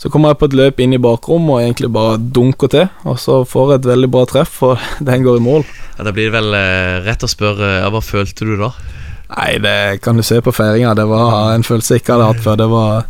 Så 0.00 0.08
kommer 0.10 0.32
jeg 0.32 0.40
på 0.40 0.48
et 0.48 0.56
løp 0.56 0.80
inn 0.82 0.96
i 0.96 0.98
bakrommet 1.02 1.52
og 1.52 1.60
egentlig 1.60 1.90
bare 1.94 2.16
dunker 2.18 2.70
til, 2.72 2.88
og 3.04 3.20
så 3.20 3.42
får 3.46 3.70
jeg 3.70 3.80
et 3.82 3.88
veldig 3.92 4.08
bra 4.10 4.24
treff, 4.26 4.56
og 4.66 4.88
den 5.08 5.26
går 5.26 5.38
i 5.38 5.44
mål. 5.44 5.66
Ja, 5.98 6.08
Da 6.08 6.14
blir 6.16 6.30
det 6.30 6.34
vel 6.34 6.56
eh, 6.58 6.98
rett 7.06 7.22
å 7.22 7.30
spørre, 7.30 7.76
ja, 7.84 7.92
hva 7.92 8.02
følte 8.02 8.48
du 8.48 8.56
da? 8.58 8.72
Nei, 9.30 9.52
det 9.62 10.00
kan 10.02 10.18
du 10.18 10.24
se 10.26 10.40
på 10.42 10.50
feiringa. 10.50 10.96
Det 10.98 11.06
var 11.06 11.52
en 11.54 11.62
følelse 11.62 11.94
jeg 11.94 12.02
ikke 12.02 12.16
hadde 12.16 12.30
hatt 12.32 12.42
før. 12.42 12.56
Det 12.58 12.66
var 12.72 13.04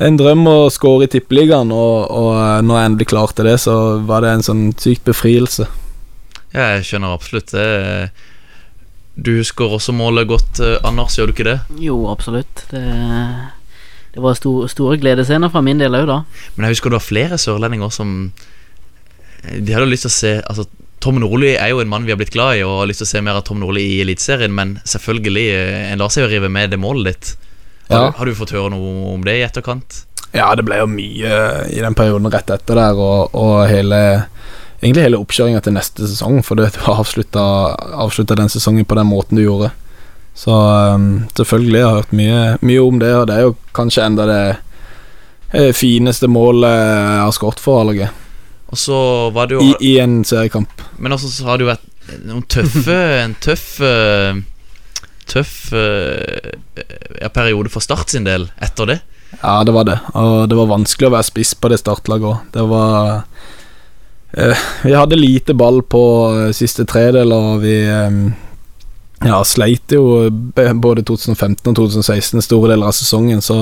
en 0.00 0.16
drøm 0.16 0.46
å 0.48 0.56
score 0.72 1.06
i 1.06 1.10
Tippeligaen, 1.12 1.72
og, 1.74 2.08
og 2.08 2.64
når 2.64 2.78
jeg 2.78 2.90
endelig 2.90 3.08
klarte 3.12 3.44
det, 3.46 3.58
så 3.60 3.76
var 4.08 4.24
det 4.24 4.32
en 4.32 4.46
sånn 4.46 4.66
sykt 4.80 5.04
befrielse. 5.08 5.68
Ja, 6.52 6.74
jeg 6.76 6.86
skjønner 6.88 7.16
absolutt 7.16 7.52
det. 7.52 7.66
Du 9.14 9.34
husker 9.36 9.74
også 9.76 9.92
målet 9.92 10.28
godt, 10.30 10.60
eh, 10.64 10.78
Anders, 10.88 11.18
gjør 11.18 11.28
du 11.28 11.34
ikke 11.34 11.48
det? 11.48 11.58
Jo, 11.84 11.98
absolutt. 12.08 12.64
Det, 12.70 12.82
det 14.14 14.24
var 14.24 14.36
stor, 14.38 14.64
store 14.72 14.96
gledesscener 15.00 15.52
fra 15.52 15.60
min 15.64 15.80
del 15.80 15.96
òg, 15.96 16.06
da. 16.08 16.22
Men 16.56 16.66
jeg 16.68 16.78
husker 16.78 16.92
det 16.92 17.00
var 17.00 17.08
flere 17.08 17.40
sørlendinger 17.40 17.92
som 17.92 18.14
eh, 19.44 19.58
De 19.60 19.76
hadde 19.76 19.90
lyst 19.90 20.08
til 20.08 20.12
å 20.12 20.16
se 20.16 20.32
Altså, 20.40 20.64
Tom 21.02 21.18
Nordli 21.20 21.52
er 21.58 21.72
jo 21.72 21.82
en 21.82 21.90
mann 21.90 22.06
vi 22.06 22.14
har 22.14 22.20
blitt 22.20 22.32
glad 22.32 22.60
i, 22.60 22.64
og 22.64 22.82
har 22.84 22.88
lyst 22.88 23.02
til 23.02 23.10
å 23.10 23.12
se 23.12 23.24
mer 23.26 23.40
av 23.40 23.44
Tom 23.48 23.60
Nordli 23.60 23.84
i 23.96 24.00
Eliteserien, 24.04 24.52
men 24.54 24.78
selvfølgelig, 24.88 25.46
eh, 25.58 25.86
en 25.92 26.00
lar 26.00 26.12
seg 26.14 26.24
jo 26.24 26.32
rive 26.32 26.52
med 26.52 26.72
det 26.72 26.80
målet 26.80 27.12
ditt. 27.12 27.41
Har, 27.92 28.08
Ja. 28.08 28.12
har 28.16 28.26
du 28.26 28.34
fått 28.34 28.54
høre 28.56 28.70
noe 28.72 29.12
om 29.14 29.22
det 29.26 29.38
i 29.38 29.44
etterkant? 29.46 30.02
Ja, 30.32 30.54
det 30.56 30.64
ble 30.64 30.78
jo 30.80 30.86
mye 30.88 31.38
i 31.68 31.80
den 31.84 31.94
perioden 31.94 32.30
rett 32.32 32.48
etter 32.50 32.78
der, 32.80 32.96
og, 32.96 33.34
og 33.36 33.66
hele 33.68 33.98
Egentlig 34.82 35.04
hele 35.04 35.18
oppkjøringa 35.22 35.60
til 35.62 35.76
neste 35.76 36.08
sesong, 36.10 36.40
for 36.42 36.58
du 36.58 36.64
avslutta, 36.90 37.42
avslutta 38.02 38.34
den 38.34 38.48
sesongen 38.50 38.82
på 38.90 38.96
den 38.98 39.06
måten 39.06 39.38
du 39.38 39.44
gjorde. 39.44 39.68
Så 40.34 40.50
um, 40.50 41.04
selvfølgelig 41.38 41.78
jeg 41.78 41.86
har 41.86 42.00
hørt 42.00 42.16
mye, 42.18 42.40
mye 42.66 42.80
om 42.82 42.98
det, 42.98 43.12
og 43.14 43.28
det 43.30 43.36
er 43.36 43.44
jo 43.46 43.52
kanskje 43.78 44.02
enda 44.08 44.26
det 44.26 44.40
eh, 45.52 45.70
fineste 45.76 46.26
målet 46.26 46.74
jeg 46.74 47.22
har 47.22 47.36
skåret 47.36 47.62
for 47.62 47.84
A-laget. 47.84 48.10
Og 48.74 48.80
så 48.80 48.98
var 49.36 49.46
det 49.52 49.60
jo 49.60 49.68
I, 49.68 49.76
I 49.92 49.92
en 50.02 50.24
seriekamp. 50.26 50.82
Men 50.98 51.14
også 51.14 51.30
så 51.30 51.46
har 51.52 51.60
det 51.62 51.68
jo 51.68 51.70
vært 51.76 51.88
noen 52.26 52.42
tøffe 52.50 52.96
En 53.22 53.36
tøff 53.38 53.66
eh, 53.86 54.40
Tøff 55.32 55.72
eh, 55.72 56.52
ja, 57.20 57.30
periode 57.32 57.72
for 57.72 57.84
Start 57.84 58.12
sin 58.12 58.26
del 58.28 58.50
etter 58.62 58.90
det. 58.90 58.98
Ja, 59.40 59.62
det 59.64 59.72
var 59.72 59.88
det. 59.88 59.98
Og 60.18 60.48
det 60.50 60.58
var 60.58 60.70
vanskelig 60.74 61.08
å 61.08 61.14
være 61.14 61.28
spiss 61.30 61.54
på 61.56 61.70
det 61.72 61.80
startlaget 61.80 62.28
òg. 62.28 62.40
Det 62.52 62.64
var 62.68 63.22
eh, 64.36 64.64
Vi 64.84 64.92
hadde 64.96 65.20
lite 65.20 65.56
ball 65.56 65.80
på 65.82 66.02
eh, 66.36 66.50
siste 66.56 66.84
tredel, 66.88 67.32
og 67.32 67.62
vi 67.64 67.78
eh, 67.88 68.18
ja, 69.24 69.38
sleit 69.46 69.94
jo 69.94 70.28
både 70.52 71.04
2015 71.08 71.70
og 71.70 71.78
2016 71.78 72.44
store 72.44 72.74
deler 72.74 72.90
av 72.90 72.96
sesongen, 72.96 73.40
så 73.44 73.58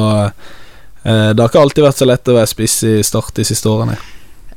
eh, 1.05 1.31
det 1.31 1.39
har 1.39 1.49
ikke 1.49 1.63
alltid 1.63 1.87
vært 1.87 2.03
så 2.03 2.09
lett 2.09 2.33
å 2.33 2.39
være 2.41 2.51
spiss 2.51 2.81
i 2.89 2.97
Start 3.07 3.37
de 3.39 3.47
siste 3.47 3.71
årene. 3.71 3.99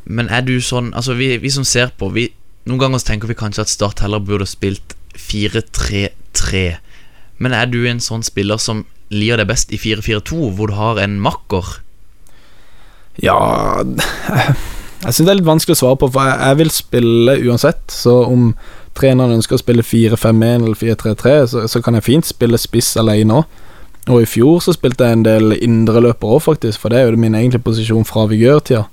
Men 0.03 0.27
er 0.33 0.43
du 0.43 0.57
sånn 0.59 0.89
Altså, 0.91 1.13
vi, 1.15 1.29
vi 1.39 1.47
som 1.53 1.63
ser 1.63 1.93
på 1.95 2.09
vi, 2.11 2.25
Noen 2.67 2.81
ganger 2.81 3.03
tenker 3.07 3.29
vi 3.31 3.37
kanskje 3.39 3.63
at 3.63 3.71
Start 3.71 4.01
heller 4.03 4.23
burde 4.23 4.47
spilt 4.49 4.97
4-3-3. 5.19 6.63
Men 7.43 7.55
er 7.55 7.67
du 7.71 7.81
en 7.89 8.01
sånn 8.03 8.23
spiller 8.25 8.61
som 8.61 8.85
liker 9.13 9.41
deg 9.41 9.49
best 9.51 9.73
i 9.75 9.79
4-4-2, 9.81 10.53
hvor 10.57 10.71
du 10.71 10.77
har 10.77 11.01
en 11.01 11.19
makker? 11.21 11.75
Ja 13.21 13.37
Jeg 15.03 15.13
syns 15.13 15.27
det 15.27 15.33
er 15.33 15.37
litt 15.37 15.49
vanskelig 15.49 15.75
å 15.75 15.81
svare 15.81 15.97
på, 15.99 16.07
for 16.15 16.29
jeg, 16.31 16.57
vil 16.61 16.69
spille 16.71 17.33
uansett. 17.43 17.81
Så 17.91 18.21
om 18.23 18.53
treneren 18.95 19.35
ønsker 19.35 19.57
å 19.57 19.59
spille 19.59 19.83
4-5-1 19.83 20.63
eller 20.63 20.79
4-3-3, 20.79 21.33
så, 21.51 21.63
så 21.67 21.81
kan 21.83 21.97
jeg 21.99 22.05
fint 22.05 22.29
spille 22.29 22.59
spiss 22.61 22.93
alene 23.01 23.41
òg. 23.41 23.59
Og 24.11 24.23
i 24.23 24.27
fjor 24.27 24.61
så 24.63 24.73
spilte 24.75 25.07
jeg 25.07 25.17
en 25.17 25.25
del 25.27 25.57
indreløper 25.57 26.37
òg, 26.37 26.45
faktisk, 26.47 26.79
for 26.79 26.91
det 26.91 27.01
er 27.01 27.11
jo 27.11 27.19
min 27.19 27.35
egentlige 27.35 27.65
posisjon 27.67 28.07
fra 28.07 28.23
vigørtida. 28.31 28.85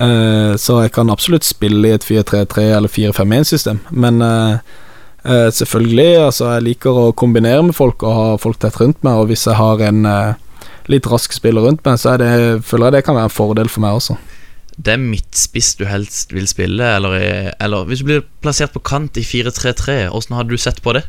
Eh, 0.00 0.54
så 0.56 0.78
jeg 0.86 0.94
kan 0.96 1.12
absolutt 1.12 1.44
spille 1.44 1.90
i 1.90 1.94
et 1.98 2.08
4-3-3 2.08 2.66
eller 2.78 2.92
4-5-1-system, 2.92 3.82
men 3.92 4.24
eh, 4.24 4.80
eh, 5.24 5.48
selvfølgelig, 5.54 6.10
altså, 6.26 6.50
jeg 6.56 6.66
liker 6.68 7.00
å 7.04 7.06
kombinere 7.16 7.62
med 7.68 7.76
folk 7.76 8.04
og 8.06 8.16
ha 8.18 8.26
folk 8.42 8.60
tett 8.62 8.78
rundt 8.80 9.00
meg, 9.06 9.20
og 9.20 9.30
hvis 9.30 9.46
jeg 9.48 9.58
har 9.58 9.82
en 9.88 10.04
uh, 10.08 10.68
litt 10.92 11.08
rask 11.10 11.34
spiller 11.34 11.66
rundt 11.66 11.84
meg, 11.86 11.98
så 12.00 12.18
det, 12.20 12.30
føler 12.66 12.90
jeg 12.90 12.98
det 12.98 13.06
kan 13.08 13.18
være 13.18 13.30
en 13.30 13.38
fordel 13.38 13.72
for 13.72 13.84
meg 13.84 13.98
også. 14.00 14.18
Det 14.72 14.94
er 14.94 15.02
midtspiss 15.02 15.74
du 15.78 15.84
helst 15.86 16.32
vil 16.32 16.46
spille, 16.48 16.94
eller, 16.96 17.16
eller 17.60 17.88
hvis 17.88 18.00
du 18.02 18.08
blir 18.08 18.22
plassert 18.44 18.72
på 18.74 18.84
kant 18.84 19.18
i 19.20 19.26
4-3-3, 19.26 20.06
åssen 20.10 20.38
hadde 20.38 20.54
du 20.54 20.60
sett 20.60 20.80
på 20.84 20.96
det? 20.96 21.04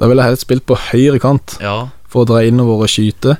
Da 0.00 0.08
ville 0.08 0.22
jeg 0.24 0.32
helst 0.32 0.46
spilt 0.46 0.64
på 0.64 0.78
høyre 0.80 1.18
kant 1.20 1.58
Ja 1.60 1.90
for 2.10 2.24
å 2.24 2.28
dra 2.28 2.42
innover 2.46 2.84
og 2.84 2.90
skyte, 2.90 3.38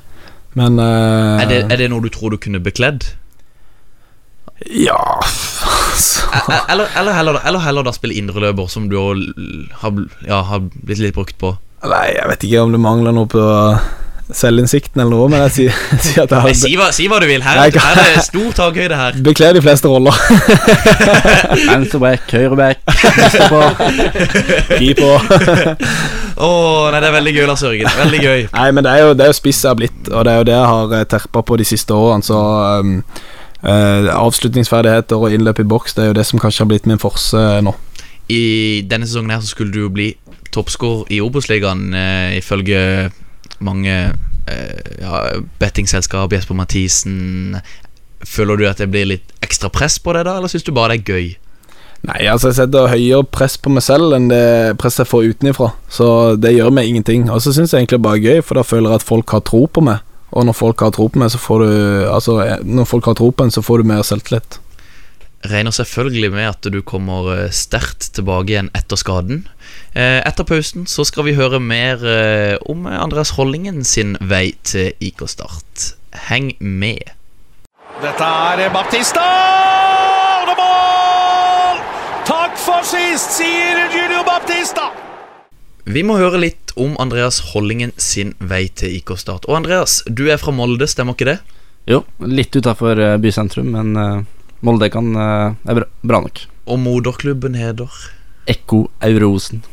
men 0.59 0.79
uh, 0.79 1.41
Er 1.41 1.49
det, 1.49 1.59
er 1.67 1.83
det 1.83 1.91
noe 1.91 2.03
du 2.03 2.11
tror 2.13 2.33
du 2.33 2.39
kunne 2.41 2.63
bekledd? 2.63 3.03
Ja 4.71 4.99
Eller, 6.69 6.87
eller, 6.95 7.13
heller, 7.13 7.41
eller 7.45 7.63
heller 7.65 7.87
da 7.87 7.93
spille 7.95 8.15
indreløper, 8.19 8.69
som 8.71 8.87
du 8.91 8.97
har, 9.81 9.97
ja, 10.27 10.43
har 10.47 10.63
blitt 10.71 11.01
litt 11.03 11.17
brukt 11.17 11.37
på? 11.41 11.55
Nei, 11.81 12.05
jeg 12.13 12.29
vet 12.29 12.45
ikke 12.47 12.61
om 12.63 12.75
det 12.75 12.81
mangler 12.81 13.15
noe 13.15 13.29
på 13.29 13.41
selvinnsikten 14.35 15.01
eller 15.01 15.11
noe, 15.11 15.29
men 15.31 15.41
jeg 15.45 15.53
sier, 15.55 15.79
jeg 15.91 16.03
sier 16.05 16.23
at 16.23 16.33
jeg 16.33 16.43
har 16.45 16.55
si, 16.57 16.71
hva, 16.79 16.87
si 16.95 17.07
hva 17.11 17.19
du 17.21 17.27
vil. 17.29 17.43
Her, 17.43 17.63
Jeg 17.67 17.81
her 17.83 17.99
er 18.01 18.13
det 18.15 18.23
stor 18.27 18.53
takhøyde 18.59 18.99
her. 18.99 19.17
bekler 19.27 19.57
de 19.57 19.63
fleste 19.65 19.91
roller. 19.91 20.15
Venstreback, 21.71 22.31
høyreback. 22.31 22.85
Keeper. 24.77 25.27
Åh, 26.37 26.87
nei, 26.93 27.01
Det 27.01 27.09
er 27.09 27.17
veldig 27.17 27.35
gøy, 27.35 27.45
Lars 27.49 27.65
Jørgen. 27.65 27.91
Veldig 27.97 28.23
gøy. 28.23 28.47
Nei, 28.55 28.69
men 28.71 28.87
det 28.87 28.95
er 28.95 29.05
jo, 29.05 29.13
det 29.17 29.27
er 29.27 29.33
jo 29.33 29.37
spiss 29.41 29.63
jeg 29.65 29.73
har 29.73 29.79
blitt, 29.81 30.01
og 30.09 30.25
det 30.25 30.33
er 30.33 30.41
jo 30.41 30.49
det 30.49 30.57
jeg 30.57 30.73
har 30.73 30.97
eh, 30.97 31.05
terpa 31.15 31.45
på 31.45 31.59
de 31.61 31.67
siste 31.67 31.97
årene. 31.97 32.25
Så 32.25 32.39
um, 32.39 32.97
eh, 33.01 33.29
avslutningsferdigheter 33.61 35.21
og 35.21 35.33
innløp 35.35 35.59
i 35.61 35.67
boks, 35.69 35.93
det 35.93 36.03
er 36.03 36.11
jo 36.11 36.17
det 36.17 36.25
som 36.25 36.41
kanskje 36.41 36.63
har 36.63 36.69
blitt 36.71 36.87
min 36.89 37.01
forse 37.01 37.37
nå. 37.61 37.75
I 38.31 38.81
denne 38.87 39.07
sesongen 39.07 39.33
her 39.33 39.43
så 39.43 39.51
skulle 39.51 39.73
du 39.75 39.83
jo 39.83 39.91
bli 39.93 40.11
toppskårer 40.55 41.11
i 41.11 41.21
Obos-ligaen, 41.23 41.93
eh, 41.93 42.37
ifølge 42.37 43.11
mange 43.59 43.95
eh, 44.47 45.01
ja, 45.01 45.21
bettingselskap, 45.59 46.33
Jesper 46.33 46.57
Mathisen. 46.57 47.57
Føler 48.21 48.57
du 48.57 48.67
at 48.69 48.81
det 48.81 48.91
blir 48.91 49.07
litt 49.09 49.33
ekstra 49.41 49.71
press 49.73 49.99
på 49.99 50.13
det 50.13 50.25
da, 50.27 50.37
eller 50.37 50.51
syns 50.51 50.67
du 50.67 50.73
bare 50.75 50.95
det 50.95 51.01
er 51.01 51.15
gøy? 51.15 51.31
Nei, 52.01 52.23
altså 52.25 52.49
jeg 52.49 52.57
setter 52.57 52.89
høyere 52.89 53.25
press 53.29 53.59
på 53.61 53.69
meg 53.69 53.83
selv 53.85 54.15
enn 54.17 54.29
det 54.31 54.77
presset 54.81 55.03
jeg 55.03 55.11
får 55.11 55.27
utenifra. 55.35 55.67
Så 55.85 56.07
det 56.41 56.55
gjør 56.55 56.71
meg 56.73 56.89
ingenting. 56.89 57.27
Og 57.29 57.43
så 57.45 57.53
syns 57.53 57.75
jeg 57.75 57.83
egentlig 57.83 58.01
bare 58.01 58.17
det 58.17 58.31
er 58.31 58.39
gøy, 58.39 58.45
for 58.45 58.57
da 58.57 58.65
føler 58.65 58.89
jeg 58.89 59.01
at 59.01 59.05
folk 59.05 59.35
har 59.35 59.43
tro 59.45 59.67
på 59.69 59.83
meg. 59.85 60.01
Og 60.31 60.45
når 60.47 60.55
folk 60.55 60.79
har 60.83 60.93
tro 60.95 61.09
på 61.11 61.19
meg, 61.19 61.31
så 61.33 61.39
får 61.41 61.63
du 61.65 61.71
Altså, 62.11 62.37
når 62.63 62.87
folk 62.87 63.05
har 63.09 63.17
tro 63.19 63.31
på 63.31 63.43
en, 63.47 63.51
så 63.51 63.63
får 63.65 63.81
du 63.81 63.89
mer 63.91 64.03
selvtillit. 64.07 64.59
Regner 65.51 65.73
selvfølgelig 65.73 66.29
med 66.35 66.45
at 66.51 66.67
du 66.69 66.81
kommer 66.85 67.31
eh, 67.33 67.47
sterkt 67.55 68.11
tilbake 68.13 68.53
igjen 68.53 68.69
etter 68.77 68.99
skaden. 68.99 69.47
Eh, 69.97 70.19
Etter 70.21 70.45
pausen 70.45 70.85
så 70.85 71.01
skal 71.07 71.25
vi 71.25 71.33
høre 71.33 71.57
mer 71.59 72.03
eh, 72.05 72.57
om 72.69 72.85
Andreas 72.85 73.33
Hollingen 73.39 73.81
sin 73.83 74.13
vei 74.21 74.51
til 74.63 74.93
IK 75.01 75.25
Start. 75.33 75.95
Heng 76.29 76.53
med. 76.59 77.01
Dette 78.03 78.29
er 78.61 78.69
Baptista! 78.73 79.25
Og 79.25 80.51
det 80.51 80.53
er 80.53 80.61
mål! 80.61 81.81
Takk 82.29 82.61
for 82.61 82.85
sist, 82.85 83.39
sier 83.41 83.81
Julio 83.95 84.21
Baptista! 84.27 84.91
Vi 85.91 86.05
må 86.07 86.15
høre 86.15 86.39
litt 86.39 86.71
om 86.79 86.93
Andreas 87.03 87.41
Hollingen 87.51 87.89
sin 87.99 88.29
vei 88.39 88.69
til 88.79 88.93
IK 88.95 89.11
Start. 89.19 89.43
Og 89.49 89.57
Andreas, 89.57 89.97
du 90.07 90.29
er 90.31 90.37
fra 90.39 90.53
Molde, 90.55 90.87
stemmer 90.87 91.17
ikke 91.17 91.27
det? 91.27 91.33
Jo, 91.89 92.05
litt 92.23 92.55
utafor 92.55 92.99
bysentrum, 93.19 93.73
men 93.73 93.97
eh, 93.99 94.21
Molde 94.63 94.87
kan 94.93 95.09
eh, 95.11 95.57
er 95.67 95.81
bra, 95.81 96.21
nok. 96.23 96.45
Og 96.71 96.79
moderklubben 96.79 97.57
heter 97.59 97.91
Ekko 98.53 98.85
Eurosen. 99.03 99.65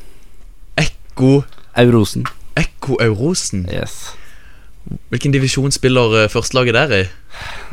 Ekko 0.81 1.45
Eurosen. 1.85 2.27
Ekko 2.59 2.99
Eurosen. 3.05 3.69
Yes. 3.71 4.17
Hvilken 5.13 5.37
divisjon 5.37 5.71
spiller 5.77 6.25
eh, 6.25 6.29
førstelaget 6.33 6.81
der 6.81 6.97
i? 6.99 7.01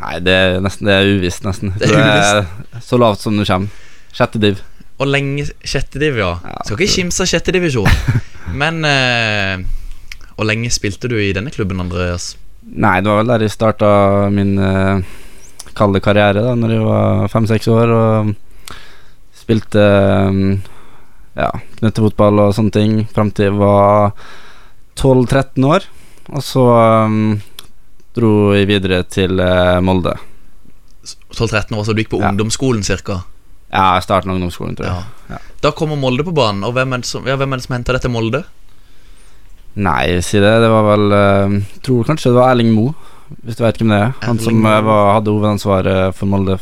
Nei, 0.04 0.14
det 0.22 0.38
er 0.38 0.62
nesten 0.62 0.92
Det 0.92 1.00
er 1.00 1.12
uvisst, 1.16 1.48
nesten. 1.50 1.74
Det 1.82 1.90
er 1.90 2.46
Det 2.46 2.78
er 2.78 2.86
så 2.92 3.02
lavt 3.02 3.26
som 3.26 3.42
du 3.42 3.48
kommer. 3.48 3.74
Sjette 4.14 4.44
div. 4.44 4.62
Og 5.02 5.10
lenge 5.10 5.50
sjette 5.66 5.98
div, 5.98 6.22
ja. 6.22 6.36
Ja, 6.46 6.62
Skal 6.62 6.86
ikke 6.86 7.00
kimse 7.00 7.26
av 7.26 7.34
sjette 7.34 7.58
divisjon. 7.58 7.90
Men 8.54 8.86
eh, 8.86 9.66
Hvor 10.36 10.46
lenge 10.48 10.70
spilte 10.74 11.10
du 11.12 11.16
i 11.20 11.32
denne 11.36 11.52
klubben, 11.54 11.80
Andreas? 11.82 12.36
Nei, 12.66 12.98
det 13.02 13.10
var 13.10 13.22
vel 13.22 13.30
der 13.30 13.44
jeg 13.46 13.54
starta 13.54 13.90
min 14.34 14.56
uh, 14.58 15.02
kalde 15.78 16.02
karriere, 16.02 16.42
da 16.42 16.56
Når 16.58 16.72
jeg 16.74 16.86
var 16.86 17.28
fem-seks 17.30 17.68
år 17.70 17.92
og 17.94 18.32
spilte 19.38 19.84
um, 20.26 20.40
ja, 21.38 21.52
knettefotball 21.78 22.42
og 22.48 22.56
sånne 22.58 22.74
ting 22.74 22.96
fram 23.14 23.30
til 23.36 23.52
jeg 23.52 23.58
var 23.60 24.16
12-13 24.98 25.68
år. 25.70 25.86
Og 26.34 26.42
så 26.42 26.64
um, 27.06 27.36
dro 28.18 28.32
jeg 28.58 28.66
videre 28.72 29.04
til 29.06 29.38
uh, 29.38 29.78
Molde. 29.86 30.16
12-13 31.06 31.78
år, 31.78 31.84
så 31.86 31.94
du 31.94 32.02
gikk 32.02 32.16
på 32.16 32.22
Ja. 32.24 32.32
ungdomsskolen 32.34 32.82
cirka? 32.88 33.22
Ja, 33.74 33.96
jeg 33.98 34.06
av 34.10 34.36
ungdomsskolen, 34.36 34.76
tror 34.78 34.88
jeg. 34.88 35.08
Ja. 35.32 35.40
Da 35.64 35.72
kommer 35.76 35.98
Molde 36.00 36.24
på 36.24 36.34
banen, 36.36 36.64
og 36.68 36.76
hvem 36.76 36.94
er 36.94 37.02
det 37.04 37.10
som, 37.10 37.26
ja, 37.28 37.36
hvem 37.40 37.56
er 37.56 37.60
det 37.62 37.66
som 37.66 37.76
henter 37.76 37.98
dette 37.98 38.12
Molde? 38.12 38.44
Nei, 39.76 40.22
si 40.24 40.40
det. 40.40 40.54
Det 40.64 40.70
var 40.72 40.86
vel 40.88 41.12
uh, 41.12 41.56
Tror 41.84 42.08
kanskje 42.08 42.32
det 42.32 42.38
var 42.38 42.54
Erling 42.54 42.72
Moe, 42.72 42.94
hvis 43.44 43.58
du 43.60 43.66
vet 43.66 43.82
hvem 43.82 43.92
det 43.92 44.00
er. 44.00 44.14
Han 44.24 44.38
Erling 44.38 44.46
som 44.46 44.70
eh, 44.72 44.80
var, 44.88 45.04
hadde 45.18 45.34
hovedansvaret 45.34 46.16
for 46.16 46.32
Molde. 46.32 46.58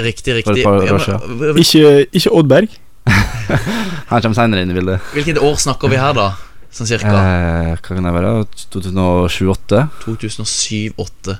Riktig, 0.00 0.34
For 0.44 0.52
et 0.52 0.60
riktig. 0.60 0.64
par 0.64 0.80
år 0.80 1.08
Ja, 1.08 1.18
men, 1.28 1.60
Ikke, 1.60 2.06
ikke 2.16 2.32
Odd 2.36 2.50
Berg. 2.50 2.78
Han 4.10 4.22
kommer 4.22 4.36
seinere 4.36 4.64
inn 4.64 4.72
i 4.72 4.76
bildet. 4.76 5.04
Hvilket 5.14 5.40
år 5.44 5.58
snakker 5.60 5.92
vi 5.92 6.00
her, 6.00 6.16
da? 6.16 6.30
Sånn 6.74 6.88
cirka? 6.88 7.10
Eh, 7.10 7.70
hva 7.74 7.78
kan 7.82 8.06
det 8.06 8.14
være? 8.14 8.32
2007-2008? 8.74 9.84
2007-2008. 10.04 11.36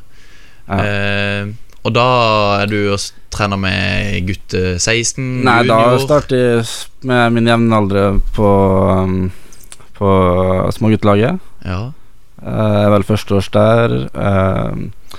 Ja. 0.71 0.79
Eh, 0.81 1.53
og 1.85 1.95
da 1.97 2.07
er 2.61 2.71
du 2.71 2.79
og 2.93 3.01
trener 3.33 3.61
med 3.61 4.27
gutte 4.29 4.75
16, 4.79 5.23
Nei, 5.47 5.61
da 5.69 5.79
starter 6.03 6.43
jeg 6.43 6.67
med 7.09 7.37
min 7.37 7.49
jevnaldrende 7.49 8.21
på 8.37 8.51
um, 9.05 9.31
På 9.97 10.11
småguttelaget. 10.77 11.41
Ja. 11.65 11.81
Eh, 12.41 12.77
Jeg 12.77 12.85
er 12.87 12.95
vel 12.95 13.05
førsteårs 13.05 13.51
der. 13.53 13.97
Eh, 14.17 15.17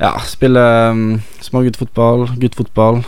ja, 0.00 0.10
spiller 0.28 0.90
um, 0.92 1.22
småguttfotball, 1.40 2.26
guttfotball. 2.40 3.00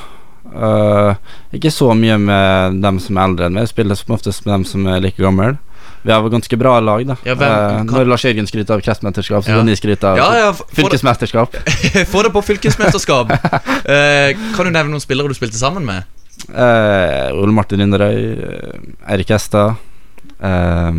Eh, 0.48 1.14
ikke 1.52 1.70
så 1.70 1.92
mye 1.92 2.16
med 2.20 2.80
dem 2.82 3.00
som 3.04 3.18
er 3.20 3.28
eldre 3.28 3.48
enn 3.48 3.58
meg. 3.58 3.66
Jeg 3.68 3.74
spiller 3.74 4.00
som 4.00 4.14
oftest 4.16 4.46
med 4.46 4.54
dem 4.54 4.64
som 4.68 4.88
er 4.88 5.02
like 5.04 5.20
gamle. 5.20 5.58
Vi 6.02 6.12
har 6.12 6.28
ganske 6.30 6.56
bra 6.58 6.78
lag, 6.80 7.06
da. 7.06 7.16
Ja, 7.26 7.34
hvem- 7.34 7.52
Eh, 7.78 7.82
når 7.84 8.06
Lars 8.06 8.22
Jørgen 8.24 8.46
skryter 8.46 8.74
av 8.74 8.80
kretsmesterskap, 8.80 9.42
så 9.44 9.50
Ja. 9.50 9.56
kan 9.58 9.66
de 9.66 9.74
skryte 9.76 10.04
av 10.04 10.16
ja, 10.16 10.28
ja, 10.38 10.52
fylkesmesterskap. 10.52 11.56
få 12.12 12.22
det 12.22 12.30
på 12.32 12.42
fylkesmesterskap. 12.44 13.32
Eh, 13.88 14.34
kan 14.54 14.66
du 14.66 14.70
nevne 14.70 14.90
noen 14.92 15.00
spillere 15.00 15.28
du 15.28 15.34
spilte 15.34 15.56
sammen 15.58 15.84
med? 15.84 16.04
Eh, 16.54 17.32
Ole 17.34 17.52
Martin 17.52 17.78
Linderøy, 17.80 18.18
eh, 18.38 19.10
Eirik 19.12 19.28
Hestad 19.32 19.74
eh, 20.40 20.92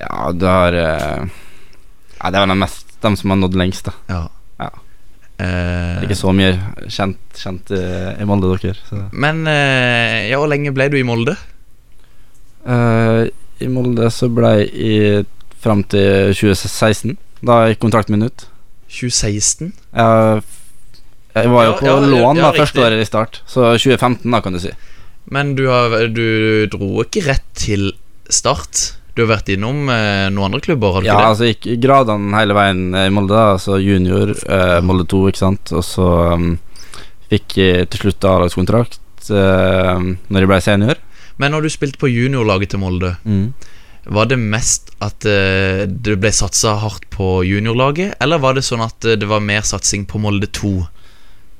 Ja, 0.00 0.32
du 0.32 0.46
har 0.46 0.72
eh, 0.74 1.24
Ja, 2.18 2.30
det 2.30 2.34
er 2.36 2.44
vel 2.46 2.52
de 2.54 2.58
mest 2.64 2.84
dem 3.02 3.14
som 3.16 3.30
har 3.30 3.38
nådd 3.38 3.54
lengst, 3.54 3.84
da. 3.86 3.92
Ja. 4.10 4.22
Ja. 4.58 4.70
Eh, 5.38 5.46
Det 5.46 6.02
er 6.02 6.08
ikke 6.08 6.18
så 6.18 6.32
mye 6.34 6.56
kjent, 6.90 7.20
kjent 7.38 7.70
eh, 7.70 8.18
i 8.20 8.26
Molde, 8.26 8.50
dere. 8.58 8.74
Så. 8.88 9.04
men 9.12 9.44
eh, 9.46 10.28
ja, 10.32 10.38
hvor 10.40 10.50
lenge 10.50 10.72
ble 10.74 10.88
du 10.90 10.96
i 10.98 11.04
Molde? 11.06 11.36
Eh, 12.68 13.22
I 13.64 13.70
Molde 13.72 14.10
så 14.14 14.28
ble 14.32 14.52
jeg 14.60 14.68
i 14.74 14.92
fram 15.62 15.82
til 15.90 16.34
2016. 16.36 17.16
Da 17.48 17.64
gikk 17.70 17.82
kontrakten 17.82 18.16
min 18.16 18.28
ut. 18.28 18.46
2016? 18.92 19.72
Jeg, 19.92 20.44
jeg 21.36 21.50
var 21.52 21.66
jo 21.68 21.74
på 21.78 21.88
ja, 21.88 21.96
ja, 21.96 22.12
lån 22.12 22.40
ja, 22.40 22.46
da 22.46 22.52
første 22.56 22.84
året 22.84 23.02
i 23.02 23.08
start, 23.08 23.42
så 23.46 23.72
2015, 23.76 24.30
da, 24.32 24.40
kan 24.44 24.56
du 24.56 24.62
si. 24.62 24.72
Men 25.28 25.52
du, 25.58 25.66
har, 25.68 26.08
du 26.08 26.66
dro 26.72 27.02
ikke 27.04 27.26
rett 27.26 27.44
til 27.58 27.90
Start? 28.32 28.94
Du 29.16 29.24
har 29.24 29.32
vært 29.32 29.50
innom 29.50 29.88
eh, 29.90 30.28
noen 30.30 30.52
andre 30.52 30.60
klubber, 30.62 30.94
har 30.94 31.02
du 31.02 31.08
Ja, 31.08 31.16
ikke 31.16 31.24
det? 31.24 31.32
altså 31.32 31.48
gikk 31.48 31.82
gradene 31.82 32.36
hele 32.38 32.54
veien 32.56 32.82
i 32.94 33.08
Molde. 33.12 33.40
Altså 33.56 33.80
junior, 33.82 34.30
eh, 34.46 34.78
Molde 34.84 35.08
2, 35.10 35.22
ikke 35.32 35.42
sant. 35.42 35.72
Og 35.74 35.84
så 35.84 36.06
um, 36.36 36.52
fikk 37.32 37.56
jeg 37.58 37.88
til 37.92 38.04
slutt 38.04 38.28
A-lagskontrakt 38.30 39.30
eh, 39.32 40.04
når 40.28 40.44
jeg 40.44 40.50
ble 40.52 40.60
senior. 40.64 41.02
Men 41.38 41.54
når 41.54 41.66
du 41.66 41.70
spilte 41.70 42.00
på 42.02 42.10
juniorlaget 42.10 42.74
til 42.74 42.82
Molde, 42.82 43.14
var 44.08 44.28
det 44.30 44.38
mest 44.40 44.92
at 45.04 45.26
uh, 45.28 45.84
det 45.86 46.16
ble 46.18 46.30
satsa 46.34 46.76
hardt 46.82 47.04
på 47.14 47.42
juniorlaget, 47.46 48.16
eller 48.24 48.40
var 48.42 48.56
det 48.56 48.64
sånn 48.66 48.82
at 48.82 49.04
eh, 49.04 49.18
det 49.20 49.28
var 49.28 49.42
mer 49.44 49.66
satsing 49.66 50.06
på 50.08 50.20
Molde 50.22 50.48
2? 50.50 50.72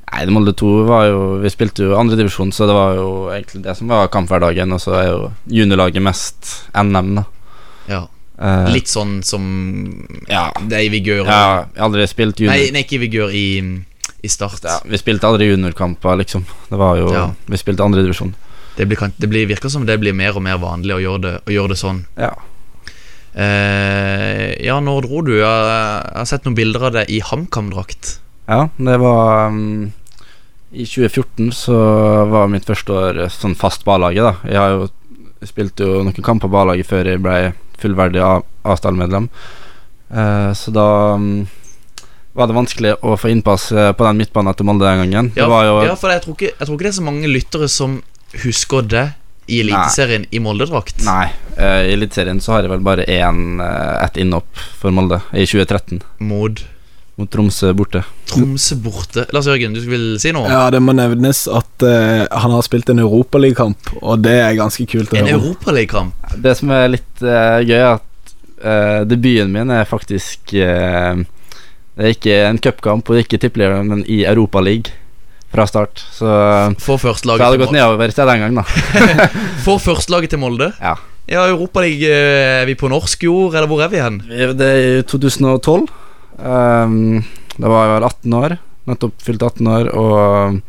Nei, 0.08 0.22
Molde 0.32 0.54
2 0.56 0.68
var 0.88 1.02
jo 1.10 1.18
Vi 1.42 1.50
spilte 1.52 1.84
jo 1.84 1.96
andredivisjon, 1.98 2.52
så 2.56 2.64
det 2.68 2.76
var 2.76 2.94
jo 2.96 3.08
egentlig 3.34 3.60
det 3.66 3.74
som 3.76 3.90
var 3.92 4.08
kamphverdagen. 4.08 4.72
Og 4.72 4.80
så 4.80 4.94
er 4.96 5.08
jo 5.10 5.18
juniorlaget 5.52 6.00
mest 6.04 6.54
NM, 6.72 7.10
da. 7.18 7.26
Ja. 7.90 8.00
Uh, 8.38 8.68
Litt 8.70 8.88
sånn 8.88 9.18
som 9.26 9.44
Ja. 10.30 10.48
det 10.70 10.84
i 10.86 10.90
Vigør 10.94 11.26
Ja, 11.26 11.66
jeg 11.74 11.80
har 11.82 11.88
aldri 11.88 12.06
spilt 12.08 12.40
junior. 12.40 12.54
Nei, 12.54 12.70
nei, 12.72 12.84
ikke 12.86 12.96
i 12.96 13.02
Vigør, 13.02 13.34
i, 13.34 13.46
i 14.22 14.30
Start. 14.30 14.62
Ja, 14.64 14.78
vi 14.86 15.00
spilte 15.00 15.28
aldri 15.28 15.50
juniorkamper, 15.50 16.16
liksom. 16.22 16.46
Det 16.70 16.78
var 16.78 16.96
jo 17.02 17.12
Ja. 17.12 17.26
Vi 17.46 17.60
spilte 17.60 17.84
andredivisjon. 17.84 18.32
Det, 18.78 18.86
blir, 18.86 19.00
det 19.18 19.30
blir, 19.30 19.48
virker 19.50 19.72
som 19.72 19.86
det 19.88 19.98
blir 20.00 20.14
mer 20.16 20.38
og 20.38 20.44
mer 20.46 20.60
vanlig 20.62 20.94
å 20.94 21.02
gjøre 21.02 21.22
det, 21.24 21.34
å 21.44 21.54
gjøre 21.54 21.74
det 21.74 21.80
sånn. 21.80 22.04
Ja. 22.18 22.32
Eh, 23.34 24.54
ja, 24.64 24.78
når 24.82 25.06
dro 25.06 25.22
du? 25.26 25.34
Jeg, 25.40 25.46
har 26.14 26.28
sett 26.28 26.46
noen 26.46 26.56
bilder 26.58 26.88
av 26.88 26.96
deg 26.96 27.10
i 27.12 27.20
HamKam-drakt. 27.22 28.16
Ja, 28.48 28.68
det 28.80 28.96
var 29.02 29.52
um, 29.52 29.90
I 30.72 30.86
2014 30.88 31.50
så 31.52 31.76
var 32.32 32.48
mitt 32.50 32.66
første 32.68 32.94
år 32.94 33.20
eh, 33.26 33.34
sånn 33.34 33.58
fast 33.58 33.84
på 33.84 33.94
A-laget, 33.94 34.24
da. 34.24 34.48
Jeg 34.48 34.62
har 34.62 34.74
jo 34.76 34.88
jeg 35.38 35.52
spilte 35.52 35.86
jo 35.86 36.00
noen 36.02 36.24
kamper 36.24 36.50
på 36.50 36.58
A-laget 36.58 36.88
før 36.88 37.06
jeg 37.06 37.22
ble 37.22 37.52
fullverdig 37.78 38.22
A- 38.26 38.42
A-stallmedlem. 38.66 39.28
Eh, 40.10 40.50
så 40.58 40.72
da 40.74 40.86
um, 41.14 41.46
var 42.38 42.50
det 42.50 42.56
vanskelig 42.56 42.94
å 43.06 43.14
få 43.18 43.30
innpass 43.32 43.70
eh, 43.72 43.92
på 43.94 44.06
den 44.06 44.18
midtbanen 44.18 44.56
til 44.58 44.66
Molde 44.66 44.86
den 44.88 45.04
gangen. 45.04 45.30
Ja, 45.36 45.44
det 45.44 45.52
var 45.52 45.66
jo 45.68 45.76
ja, 45.86 45.94
for 45.98 46.14
jeg 46.14 46.24
tror, 46.24 46.38
ikke, 46.38 46.52
jeg 46.54 46.64
tror 46.66 46.74
ikke 46.74 46.88
det 46.88 46.92
er 46.92 46.98
så 46.98 47.06
mange 47.06 47.30
lyttere 47.30 47.70
som 47.70 48.00
husker 48.44 48.88
det 48.88 49.06
i 49.48 49.60
Eliteserien 49.62 50.26
i 50.30 50.40
Molde-drakt. 50.44 51.00
Nei, 51.06 51.28
uh, 51.56 51.82
i 51.88 51.94
Eliteserien 51.94 52.40
så 52.44 52.56
har 52.56 52.66
jeg 52.66 52.72
vel 52.74 52.84
bare 52.84 53.06
én, 53.08 53.60
uh, 53.62 53.96
ett 54.04 54.18
innhopp 54.20 54.60
for 54.80 54.92
Molde, 54.94 55.22
i 55.32 55.46
2013. 55.48 56.02
Mod 56.28 56.66
Mot 57.18 57.26
Tromsø 57.34 57.72
borte. 57.74 58.04
Tromsø 58.30 58.76
borte. 58.78 59.24
Lars 59.34 59.48
Jørgen, 59.50 59.72
du 59.74 59.80
vil 59.90 60.04
si 60.22 60.30
noe? 60.30 60.46
Ja, 60.52 60.68
det 60.70 60.78
må 60.84 60.94
nevnes 60.94 61.40
at 61.50 61.82
uh, 61.82 62.28
han 62.30 62.54
har 62.54 62.62
spilt 62.62 62.92
en 62.92 63.02
europaligakamp, 63.02 63.90
og 63.98 64.22
det 64.22 64.36
er 64.38 64.54
ganske 64.58 64.86
kult 64.86 65.10
å 65.10 65.18
En 65.18 65.26
høre. 65.26 65.40
europaligakamp. 65.40 66.28
Det 66.44 66.54
som 66.60 66.70
er 66.76 66.92
litt 66.92 67.24
uh, 67.24 67.58
gøy, 67.64 67.74
er 67.80 67.96
at 67.96 68.34
uh, 68.62 69.00
debuten 69.08 69.50
min 69.54 69.74
er 69.74 69.88
faktisk 69.88 70.54
Det 70.54 72.06
er 72.06 72.14
ikke 72.14 72.36
en 72.46 72.60
cupkamp 72.62 73.08
og 73.08 73.16
det 73.16 73.24
er 73.24 73.26
ikke 73.26 73.42
tippeligaen, 73.42 73.90
men 73.90 74.06
i 74.06 74.20
Europaligaen 74.22 74.94
fra 75.52 75.66
start. 75.68 76.02
Så, 76.12 76.28
så 76.78 76.96
jeg 76.98 77.44
hadde 77.44 77.60
gått 77.62 77.74
nedover 77.74 78.12
til 78.12 78.28
den 78.28 78.42
gang, 78.44 78.58
da. 78.58 78.64
For 79.64 79.80
førstelaget 79.82 80.34
til 80.34 80.42
Molde? 80.42 80.72
Ja. 80.80 80.96
Ja, 81.28 81.42
Europaligaen, 81.50 82.62
er 82.62 82.68
vi 82.68 82.76
på 82.78 82.88
norsk 82.88 83.26
jord, 83.26 83.52
eller 83.52 83.68
hvor 83.68 83.82
er 83.84 83.90
vi 83.92 84.00
hen? 84.00 84.22
Det 84.28 84.64
er 84.64 84.78
i 85.00 85.02
2012. 85.04 85.88
Um, 86.38 87.18
da 87.58 87.68
var 87.68 87.84
jeg 87.84 87.92
vel 87.92 88.06
18 88.08 88.36
år. 88.38 88.54
Nettopp 88.88 89.24
fylt 89.26 89.44
18 89.44 89.68
år, 89.68 89.90
og 89.92 90.60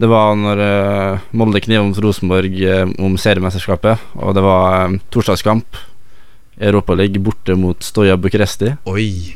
det 0.00 0.08
var 0.08 0.38
når 0.40 0.62
uh, 0.64 1.26
Molde 1.36 1.60
kniv 1.62 1.84
mot 1.84 1.98
Rosenborg 2.02 2.56
eh, 2.64 2.88
om 3.04 3.18
seriemesterskapet, 3.20 4.00
og 4.16 4.32
det 4.34 4.42
var 4.42 4.88
um, 4.88 4.96
torsdagskamp 5.12 5.78
Europaligaen 6.56 7.22
borte 7.22 7.54
mot 7.58 7.82
Stoja 7.82 8.16
Bucuresti. 8.16 8.72
I 8.96 9.34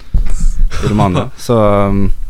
Romania. 0.89 1.29
Så 1.37 1.59
um, 1.59 2.07
eh, 2.07 2.28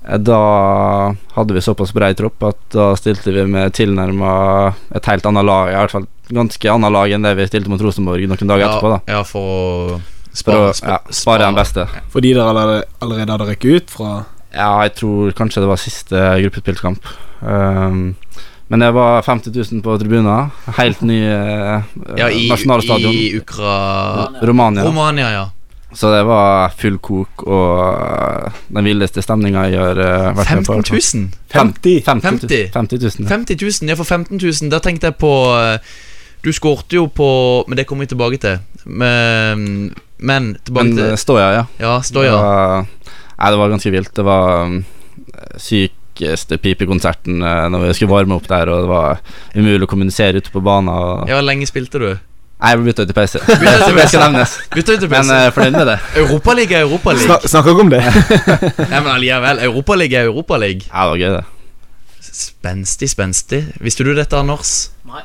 da 0.00 1.12
hadde 1.36 1.54
vi 1.54 1.60
såpass 1.60 1.92
brei 1.92 2.14
tropp 2.16 2.42
at 2.48 2.60
da 2.72 2.86
stilte 2.96 3.32
vi 3.34 3.44
med 3.46 3.74
tilnærma 3.76 4.30
et 4.96 5.06
helt 5.10 5.26
annet 5.28 5.44
lag. 5.44 5.68
I 5.72 5.76
hvert 5.76 5.92
fall 5.92 6.06
ganske 6.30 6.70
annet 6.72 6.92
lag 6.94 7.12
enn 7.12 7.26
det 7.26 7.34
vi 7.36 7.46
stilte 7.50 7.68
mot 7.72 7.82
Rosenborg 7.84 8.24
noen 8.30 8.48
dager 8.48 8.64
Ja, 8.64 8.70
etterpå. 8.72 8.90
da 8.94 9.00
ja, 9.12 9.22
for 9.28 9.40
å 9.44 10.00
For 10.30 10.54
å 10.54 10.72
spare, 10.72 10.92
ja, 10.94 10.98
spare 11.10 11.42
den 11.44 11.56
beste. 11.58 11.84
Fordi 12.14 12.32
dere 12.32 12.48
allerede, 12.52 12.84
allerede 13.02 13.34
hadde 13.34 13.48
rekket 13.50 13.76
ut 13.82 13.90
fra 13.90 14.10
Ja, 14.54 14.70
jeg 14.86 14.94
tror 15.02 15.32
kanskje 15.36 15.60
det 15.64 15.68
var 15.70 15.76
siste 15.82 16.16
gruppespillskamp. 16.44 17.04
Um, 17.42 18.14
men 18.70 18.80
det 18.84 18.92
var 18.94 19.22
50 19.26 19.50
000 19.50 19.82
på 19.82 19.98
tribuner. 19.98 20.50
Helt 20.78 21.00
ny 21.02 21.18
uh, 21.26 21.82
Ja, 22.16 22.28
i, 22.30 22.48
nasjonalstadion. 22.50 23.10
i 23.12 23.32
Ukra... 23.40 24.28
Romania. 24.42 24.84
Romania, 24.86 25.30
ja. 25.34 25.44
Så 25.92 26.10
det 26.14 26.20
var 26.22 26.70
full 26.78 27.00
kok 27.02 27.42
og 27.50 27.70
uh, 27.82 28.58
den 28.70 28.86
villeste 28.86 29.22
stemninga 29.24 29.64
jeg 29.72 29.80
har 29.80 29.98
uh, 29.98 30.28
vært 30.38 30.52
med 30.60 30.68
på. 30.68 30.76
15 30.86 30.94
000? 31.18 31.32
50. 31.50 31.96
50 32.06 32.46
000. 32.46 32.70
50 32.70 33.02
000 33.02 33.26
ja. 33.26 33.30
50 33.32 33.58
000, 33.82 33.90
ja 33.90 33.98
for 33.98 34.06
15 34.06 34.38
000 34.38 34.70
da 34.70 34.78
tenkte 34.84 35.10
jeg 35.10 35.18
på 35.18 35.32
eh, 35.58 35.96
Du 36.44 36.52
skårte 36.54 36.94
jo 36.94 37.08
på 37.10 37.30
Men 37.68 37.76
det 37.76 37.88
kommer 37.88 38.06
vi 38.06 38.12
tilbake 38.14 38.38
til 38.40 38.86
Men, 38.86 39.90
men 40.18 40.52
tilbake 40.64 40.92
Men 40.92 41.00
til 41.00 41.18
Stoja, 41.18 41.50
ja. 41.58 41.64
Ja, 41.82 41.98
Det 41.98 42.30
var, 42.30 42.86
nei, 42.86 43.50
det 43.50 43.58
var 43.58 43.74
ganske 43.74 43.90
vilt. 43.90 44.14
Det 44.14 44.24
var 44.24 44.64
um, 44.70 44.78
sykeste 45.58 46.58
pipekonserten 46.62 47.42
når 47.42 47.86
vi 47.86 47.92
skulle 47.98 48.14
varme 48.14 48.36
opp 48.36 48.48
der, 48.48 48.70
og 48.70 48.84
det 48.84 48.90
var 48.90 49.20
umulig 49.56 49.84
å 49.88 49.90
kommunisere 49.90 50.40
ute 50.40 50.52
på 50.52 50.62
banen. 50.64 50.92
Og, 50.92 51.28
Ja, 51.30 51.40
lenge 51.44 51.68
spilte 51.68 52.00
du? 52.00 52.10
Nei, 52.60 52.74
jeg 52.74 52.78
ble 52.80 52.90
bytta 52.90 53.04
ut 53.06 53.10
i 53.10 53.14
pause. 53.16 53.40
Ut 53.40 53.62
i 53.64 53.92
det 53.96 54.06
skal 54.10 54.26
nevnes. 54.26 54.56
Men 55.08 55.30
uh, 55.32 55.46
fornøyd 55.54 55.76
med 55.78 55.86
det. 55.88 55.96
Europaliga 56.20 56.76
er 56.76 56.84
Europaliga 56.84 57.24
Snak, 57.24 57.46
Snakker 57.48 57.72
ikke 57.72 57.86
om 57.86 57.92
det. 57.94 58.00
Nei, 58.90 58.98
men 58.98 59.08
allikevel 59.14 59.62
Europaliga 59.64 60.20
er 60.20 60.28
Europaliga 60.28 60.84
Ja, 60.90 61.06
det 61.06 61.14
var 61.14 61.22
gøy, 61.22 61.38
det. 61.38 62.28
Spenstig, 62.30 63.08
spenstig 63.10 63.62
Visste 63.80 64.04
du 64.04 64.12
dette, 64.16 64.36
Anders? 64.36 64.74
Nei. 65.08 65.24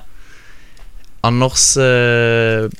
Anders 1.27 1.65
uh, 1.75 2.71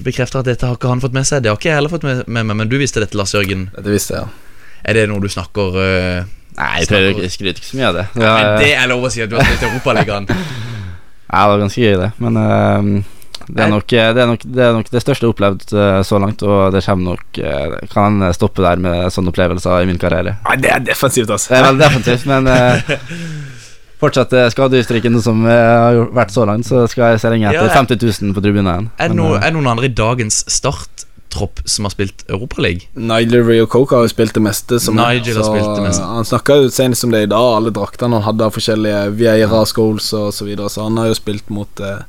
bekrefter 0.00 0.40
at 0.40 0.48
dette 0.48 0.64
har 0.64 0.78
ikke 0.78 0.88
han 0.88 1.04
fått 1.04 1.16
med 1.16 1.28
seg 1.28 1.44
Det 1.44 1.52
har 1.52 1.60
ikke 1.60 1.68
jeg 1.68 1.76
heller 1.76 1.92
fått 1.92 2.08
med 2.08 2.24
med 2.24 2.48
meg 2.48 2.60
Men 2.62 2.72
du 2.72 2.78
visste 2.80 3.04
dette, 3.04 3.18
Lars 3.18 3.36
Jørgen 3.36 3.68
Dette 3.76 3.92
visste 3.92 4.16
jeg, 4.16 4.24
ja. 4.24 4.64
Er 4.88 4.96
det 4.96 5.04
noe 5.10 5.20
du 5.20 5.28
snakker 5.28 5.76
uh, 5.76 6.24
Nei, 6.56 6.72
jeg 6.80 6.88
snakker... 6.88 7.22
jeg 7.26 7.36
skryter 7.36 7.60
ikke 7.60 7.68
så 7.68 7.76
mye 7.78 7.92
av 7.92 8.00
det. 8.00 8.08
Ja, 8.16 8.32
Men 8.32 8.48
var, 8.48 8.64
det 8.64 8.72
er 8.72 8.88
lov 8.90 9.04
å 9.04 9.12
si 9.12 9.20
at 9.22 9.30
du 9.30 9.36
har 9.36 9.46
spilt 9.46 9.68
Europaligaen 9.68 10.26
ja, 10.32 11.44
det 11.44 11.46
var 11.52 11.60
ganske 11.60 11.84
gøy, 11.84 11.94
det. 12.00 12.08
Men 12.24 12.40
uh, 12.40 13.17
det, 13.48 13.64
er 13.64 13.70
nok, 13.72 13.86
det, 13.88 14.22
er 14.22 14.30
nok, 14.30 14.44
det 14.44 14.64
er 14.64 14.74
nok 14.76 14.90
det 14.92 15.02
største 15.02 15.24
jeg 15.24 15.28
har 15.28 15.34
opplevd 15.34 15.66
uh, 15.74 16.00
så 16.06 16.20
langt, 16.22 16.44
og 16.44 16.72
det 16.74 16.84
kommer 16.84 17.14
nok 17.16 17.40
uh, 17.42 17.76
Kan 17.92 18.22
stoppe 18.36 18.64
der 18.64 18.80
med 18.82 19.08
sånne 19.14 19.32
opplevelser 19.32 19.84
i 19.84 19.88
min 19.88 20.00
karriere. 20.00 20.36
Nei, 20.46 20.58
det 20.62 20.74
er 20.74 20.84
defensivt, 20.90 21.30
altså. 21.30 21.54
Det 21.54 21.60
er 21.60 21.68
veldig 21.70 21.84
defensivt, 21.86 22.28
men 22.28 22.50
uh, 22.52 22.92
fortsatt 24.02 24.32
uh, 24.36 24.46
skadeutstrykken 24.52 25.18
som 25.24 25.42
uh, 25.46 25.52
har 25.52 26.00
vært 26.14 26.34
så 26.34 26.46
langt, 26.48 26.68
så 26.68 26.86
skal 26.90 27.14
jeg 27.14 27.24
se 27.24 27.34
lenge 27.34 27.50
etter 27.50 27.68
Ja, 27.68 27.74
50 27.74 28.00
000 28.04 28.36
på 28.36 28.44
tribunen 28.44 28.70
igjen. 28.72 28.90
Er 28.96 29.10
det 29.10 29.16
Men, 29.16 29.24
noe, 29.24 29.36
uh, 29.36 29.42
er 29.42 29.50
det 29.50 29.58
noen 29.58 29.72
andre 29.74 29.90
i 29.90 29.94
dagens 30.04 30.44
start 30.52 31.04
tropp 31.32 31.60
som 31.68 31.84
har 31.84 31.92
spilt 31.92 32.24
Europaliga? 32.28 32.86
Nigel 32.94 33.44
Rio 33.46 33.66
Coke 33.70 33.96
har 33.96 34.06
jo 34.06 34.12
spilt 34.12 34.36
det 34.36 34.42
meste. 34.44 34.78
Som 34.80 34.96
Nigel 34.98 35.36
har 35.36 35.44
så 35.44 35.50
spilt 35.52 35.74
det 35.76 35.86
meste. 35.88 36.06
Han 36.08 36.28
snakka 36.28 36.60
jo 36.62 36.70
senest 36.72 37.04
om 37.04 37.14
det 37.14 37.26
i 37.26 37.30
dag, 37.30 37.48
alle 37.58 37.74
draktene 37.74 38.18
han 38.18 38.26
hadde 38.26 38.48
av 38.48 38.56
forskjellige 38.56 39.02
Vieira, 39.18 39.64
Scholes 39.68 40.12
og 40.16 40.30
så 40.34 40.48
videre, 40.48 40.70
så 40.72 40.86
han 40.88 41.00
har 41.00 41.10
jo 41.10 41.18
spilt 41.18 41.52
mot 41.52 41.84
eh, 41.84 42.00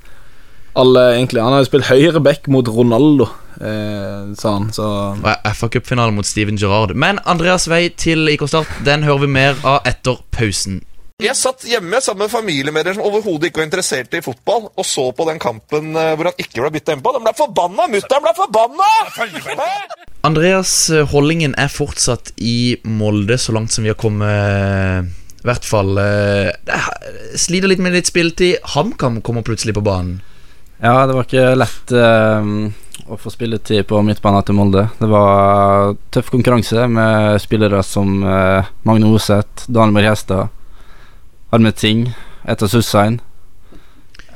alle, 0.76 1.04
egentlig. 1.18 1.42
Han 1.42 1.54
har 1.56 1.64
jo 1.64 1.70
spilt 1.70 1.86
høyre 1.90 2.20
back 2.24 2.48
mot 2.48 2.68
Ronaldo, 2.68 3.26
eh, 3.62 4.34
sa 4.38 4.54
han, 4.58 4.70
så 4.74 4.90
Og 5.18 5.48
FA-cupfinale 5.56 6.12
mot 6.14 6.26
Steven 6.26 6.58
Gerrard. 6.58 6.96
Men 6.96 7.20
Andreas 7.26 7.68
vei 7.68 7.90
til 7.90 8.28
IK 8.30 8.48
Start 8.48 8.68
Den 8.86 9.04
hører 9.04 9.20
vi 9.26 9.28
mer 9.28 9.56
av 9.64 9.82
etter 9.86 10.20
pausen. 10.32 10.82
Jeg 11.20 11.36
satt 11.36 11.66
hjemme 11.68 12.00
sammen 12.00 12.24
med 12.24 12.32
familiemedlemmer 12.32 12.94
som 12.96 13.04
overhodet 13.04 13.50
ikke 13.50 13.60
var 13.60 13.66
interessert 13.68 14.14
i 14.16 14.22
fotball, 14.24 14.70
og 14.72 14.86
så 14.88 15.10
på 15.12 15.26
den 15.28 15.40
kampen 15.44 15.90
eh, 16.00 16.14
hvor 16.16 16.30
han 16.30 16.38
ikke 16.40 16.62
ble 16.64 16.72
bytta 16.78 16.96
innpå. 16.96 17.12
De 17.18 17.20
ble 17.26 17.34
forbanna! 17.36 17.90
Mutter'n 17.92 18.24
ble 18.24 18.32
forbanna! 18.38 18.88
Andreas 20.24 20.90
eh, 20.90 21.04
Hollingen 21.12 21.56
er 21.60 21.68
fortsatt 21.72 22.32
i 22.40 22.78
Molde 22.88 23.36
så 23.40 23.52
langt 23.56 23.72
som 23.76 23.84
vi 23.84 23.92
har 23.92 24.00
kommet. 24.00 25.10
I 25.40 25.48
hvert 25.48 25.68
fall 25.68 25.98
eh, 26.00 26.50
det 26.68 26.76
er- 26.76 27.38
Sliter 27.40 27.68
litt 27.72 27.80
med 27.84 27.94
litt 27.96 28.08
spilletid. 28.10 28.58
HamKam 28.76 29.20
kommer 29.22 29.44
plutselig 29.44 29.76
på 29.76 29.84
banen. 29.86 30.22
Ja, 30.80 31.06
det 31.08 31.16
var 31.16 31.26
ikke 31.28 31.56
lett 31.60 31.92
eh, 31.92 32.52
å 33.12 33.18
få 33.20 33.32
spilletid 33.34 33.84
på 33.90 34.00
midtbanen 34.06 34.46
til 34.48 34.56
Molde. 34.56 34.86
Det 35.00 35.10
var 35.12 35.96
tøff 36.14 36.30
konkurranse 36.32 36.86
med 36.92 37.40
spillere 37.44 37.82
som 37.84 38.22
uh, 38.24 38.68
Magne 38.88 39.10
Oseth, 39.12 39.66
Daniel 39.68 40.16
Armet 41.52 41.82
Singh, 41.82 42.14
Eta 42.48 42.70
Sussain. 42.72 43.20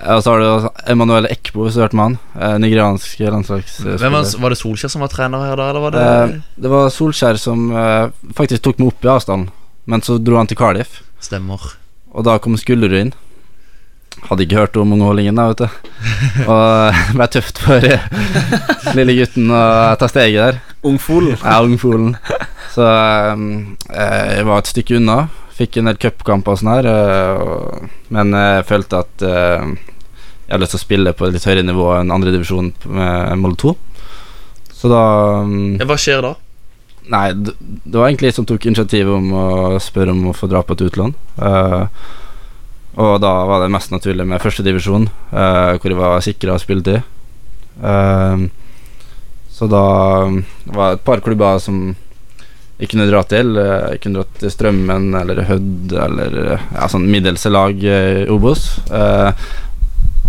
Eh, 0.02 0.16
Og 0.18 0.24
så 0.26 0.34
har 0.34 0.44
du 0.44 0.70
Emanuel 0.92 1.30
Ekbo, 1.32 1.64
hvis 1.64 1.78
du 1.78 1.84
hørte 1.86 1.96
med 1.96 2.10
han. 2.10 2.20
Eh, 2.36 2.58
nigeriansk 2.66 3.24
landslagsspiller. 3.24 4.04
Var, 4.04 4.30
var 4.44 4.56
det 4.56 4.60
Solskjær 4.60 4.92
som 4.92 5.06
var 5.06 5.14
trener 5.14 5.48
her 5.48 5.56
da, 5.56 5.70
eller 5.72 5.86
var 5.88 5.96
det 5.96 6.04
uh, 6.04 6.38
det 6.60 6.74
var 6.76 6.92
Solskjær 6.92 7.40
som 7.40 7.70
faktisk 8.36 8.66
tok 8.68 8.84
meg 8.84 8.92
opp 8.92 9.08
i 9.08 9.14
avstand, 9.16 9.54
men 9.88 10.04
så 10.04 10.20
dro 10.20 10.42
han 10.42 10.52
til 10.52 10.60
Cardiff, 10.60 11.00
Stemmer. 11.24 11.72
og 12.12 12.28
da 12.28 12.36
kom 12.42 12.60
Skullerud 12.60 13.00
inn. 13.00 13.16
Hadde 14.30 14.46
ikke 14.46 14.62
hørt 14.62 14.78
om 14.80 14.94
ungeholdingen 14.96 15.40
da, 15.40 15.50
vet 15.52 15.64
du. 15.64 15.94
Og 16.52 16.98
det 16.98 17.16
ble 17.18 17.30
tøft 17.36 17.62
for 17.64 17.88
eh, 17.88 18.06
lille 18.98 19.18
gutten 19.20 19.52
å 19.54 19.64
ta 20.00 20.10
steget 20.12 20.40
der. 20.40 20.60
Ungfolen. 20.88 21.38
Ja, 21.40 21.60
ungfolen. 21.64 22.14
Så 22.74 22.88
eh, 22.88 24.28
jeg 24.38 24.50
var 24.50 24.62
et 24.62 24.72
stykke 24.72 25.00
unna. 25.00 25.18
Fikk 25.54 25.78
en 25.78 25.92
del 25.92 26.00
cupkamper 26.02 26.56
og 26.56 26.62
sånn 26.62 26.72
her, 26.74 26.88
eh, 26.90 27.90
men 28.16 28.34
jeg 28.34 28.70
følte 28.72 29.04
at 29.04 29.26
eh, 29.28 29.74
jeg 30.44 30.52
hadde 30.56 30.66
lyst 30.66 30.76
til 30.76 30.82
å 30.82 30.86
spille 30.88 31.14
på 31.18 31.28
et 31.28 31.36
litt 31.36 31.46
høyere 31.48 31.66
nivå 31.66 31.92
enn 32.00 32.14
andredivisjon 32.14 32.72
med 32.90 33.38
Molde 33.42 33.60
2. 33.64 33.76
Så 34.74 34.90
da 34.92 35.04
mm, 35.48 35.78
Ja, 35.80 35.88
hva 35.88 36.00
skjer 36.00 36.26
da? 36.26 36.34
Nei, 37.14 37.30
det, 37.36 37.54
var 37.94 38.08
egentlig 38.08 38.32
jeg 38.32 38.38
som 38.38 38.48
tok 38.48 38.66
initiativet 38.68 39.12
om 39.12 39.32
å 39.36 39.46
spørre 39.84 40.14
om 40.16 40.30
å 40.32 40.36
få 40.36 40.50
dra 40.52 40.62
på 40.64 40.76
et 40.76 40.84
utlån. 40.88 41.16
Eh, 41.48 42.04
og 42.94 43.16
da 43.24 43.32
var 43.50 43.64
det 43.64 43.72
mest 43.74 43.94
naturlig 43.94 44.26
med 44.30 44.42
førstedivisjon, 44.44 45.08
uh, 45.34 45.74
hvor 45.80 45.90
jeg 45.90 46.00
var 46.00 46.26
sikra 46.26 46.58
spilletid. 46.62 47.02
Uh, 47.82 48.50
så 49.54 49.70
da 49.70 49.84
var 50.74 50.94
det 50.94 50.98
et 50.98 51.06
par 51.06 51.22
klubber 51.26 51.62
som 51.62 51.96
jeg 52.82 52.90
kunne 52.92 53.08
dra 53.08 53.22
til. 53.30 53.56
Eh, 53.58 53.92
Jeg 53.94 54.02
kunne 54.04 54.22
dra 54.22 54.40
til 54.40 54.52
Strømmen 54.52 55.14
eller 55.16 55.44
Hødd 55.48 55.94
eller 55.94 56.38
eh, 56.56 56.64
ja, 56.74 56.88
sånn 56.92 57.06
middelse 57.12 57.52
lag 57.54 57.78
i 57.78 58.26
Obos. 58.34 58.66
Uh, 58.90 59.30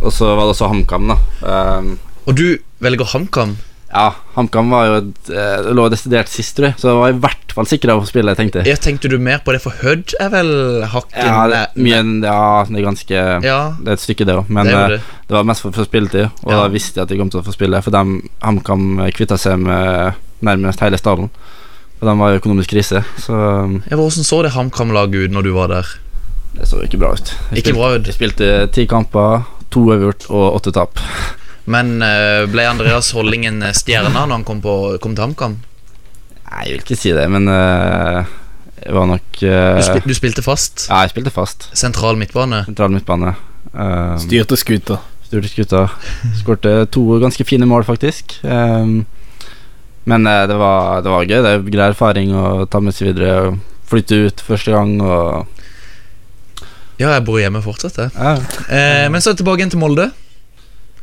og 0.05 0.13
så 0.13 0.29
var 0.35 0.45
det 0.45 0.53
også 0.55 0.69
HamKam, 0.71 1.09
da. 1.15 1.17
Uh, 1.41 1.95
Og 2.29 2.37
du 2.37 2.47
velger 2.85 3.09
HamKam? 3.15 3.57
Ja, 3.95 4.09
HamKam 4.35 4.71
var 4.75 4.87
jo 4.89 4.95
et, 4.99 5.29
eh, 5.31 5.69
lå 5.77 5.85
desidert 5.93 6.29
sist, 6.29 6.57
tror 6.57 6.67
jeg. 6.73 6.77
Så 6.83 6.89
jeg 6.91 6.99
var 6.99 7.13
i 7.13 7.19
hvert 7.23 7.53
fall 7.55 7.69
sikker 7.71 7.93
på 7.95 8.09
spillet, 8.09 8.37
tenkte 8.37 8.65
jeg. 8.67 8.81
Tenkte 8.83 9.09
du 9.13 9.17
mer 9.23 9.39
på 9.47 9.55
det, 9.55 9.61
for 9.63 9.71
Hødd 9.85 10.17
er 10.21 10.33
vel 10.33 10.51
hakken 10.91 11.23
Ja, 11.29 11.45
det, 11.53 11.61
er 11.63 11.85
mye, 11.87 12.01
ja, 12.27 12.65
det 12.69 12.81
er 12.81 12.87
ganske 12.89 13.21
Ja, 13.47 13.59
Det 13.79 13.93
er 13.93 13.99
et 13.99 14.03
stykke, 14.03 14.27
det 14.27 14.35
òg. 14.41 14.51
Men 14.51 14.67
det 14.67 14.75
eh, 14.75 14.89
det. 14.97 15.01
det 15.31 15.37
var 15.39 15.47
mest 15.47 15.63
for, 15.63 15.71
for 15.77 15.87
spilletid, 15.87 16.27
og 16.43 16.51
Ja. 16.51 16.63
da 16.65 16.69
visste 16.75 16.99
jeg 16.99 17.07
at 17.07 17.15
de 17.15 17.19
kom 17.23 17.31
til 17.31 17.41
å 17.41 17.47
få 17.47 17.55
spille. 17.55 17.83
For 17.87 17.95
HamKam 17.95 18.99
kvitta 19.15 19.39
seg 19.39 19.59
med 19.63 20.15
nærmest 20.43 20.83
hele 20.83 20.99
stallen. 20.99 21.31
Og 22.01 22.09
de 22.11 22.17
var 22.19 22.35
i 22.35 22.41
økonomisk 22.41 22.75
krise, 22.75 23.05
så 23.23 23.33
Ja, 23.91 23.97
Hvordan 23.97 24.27
så 24.27 24.43
det 24.43 24.53
HamKam-laget 24.59 25.31
ut 25.31 25.31
når 25.39 25.43
du 25.47 25.53
var 25.55 25.69
der? 25.69 25.87
det 26.55 26.69
så 26.71 26.83
ikke 26.83 26.99
bra 26.99 27.13
ut. 27.15 27.33
Jeg 27.51 27.59
Ikke 27.63 27.73
spilte, 27.73 27.79
bra 27.79 27.95
ut. 27.95 28.07
Jeg 28.07 28.15
spilte 28.15 28.73
ti 28.73 28.87
kamper, 28.87 29.43
to 29.71 29.81
uavgjort 29.89 30.27
og 30.31 30.55
åtte 30.61 30.73
tap. 30.75 30.99
Men 31.71 31.97
eh, 32.05 32.45
ble 32.53 32.67
Andreas 32.69 33.11
Hollingen 33.17 33.63
stjerne 33.77 34.13
når 34.13 34.35
han 34.35 34.45
kom, 34.45 34.61
på, 34.65 34.75
kom 35.01 35.15
til 35.17 35.25
HamKam? 35.29 35.57
Nei, 36.45 36.67
jeg 36.67 36.75
vil 36.75 36.83
ikke 36.85 36.99
si 37.01 37.13
det, 37.17 37.25
men 37.33 37.49
uh, 37.51 38.21
jeg 38.85 38.93
var 38.95 39.09
nok 39.09 39.41
uh, 39.41 39.79
Du, 39.79 39.83
spil, 39.87 40.05
du 40.07 40.15
spilte 40.15 40.45
fast? 40.45 40.87
Ja, 40.91 41.01
jeg 41.07 41.15
spilte 41.15 41.33
fast. 41.35 41.71
Sentral 41.75 42.21
midtbane? 42.21 42.63
Sentral 42.69 42.93
midtbane. 42.95 43.33
Uh, 43.73 44.15
Styrte 44.23 44.59
skuta. 44.61 45.01
Styrte 45.25 45.51
skuta. 45.51 45.87
Skårte 46.39 46.75
to 46.95 47.19
ganske 47.23 47.47
fine 47.49 47.67
mål, 47.67 47.87
faktisk. 47.89 48.37
Um, 48.45 49.01
men 50.05 50.29
uh, 50.29 50.45
det, 50.47 50.59
var, 50.61 51.01
det 51.03 51.15
var 51.15 51.25
gøy. 51.25 51.41
Det 51.41 51.55
er 51.57 51.65
grei 51.73 51.89
erfaring 51.91 52.37
å 52.37 52.69
ta 52.71 52.83
med 52.85 52.95
seg 52.95 53.11
videre. 53.15 53.57
Flytte 53.89 54.21
ut 54.29 54.45
første 54.45 54.77
gang 54.77 54.95
og 55.03 55.49
Ja, 57.01 57.09
jeg 57.17 57.25
bor 57.27 57.41
hjemme 57.41 57.65
fortsatt, 57.65 57.97
jeg. 57.99 58.13
Ja, 58.15 58.37
Eh, 58.71 59.09
men 59.11 59.25
så 59.25 59.35
tilbake 59.35 59.65
igjen 59.65 59.73
til 59.75 59.83
Molde. 59.83 60.13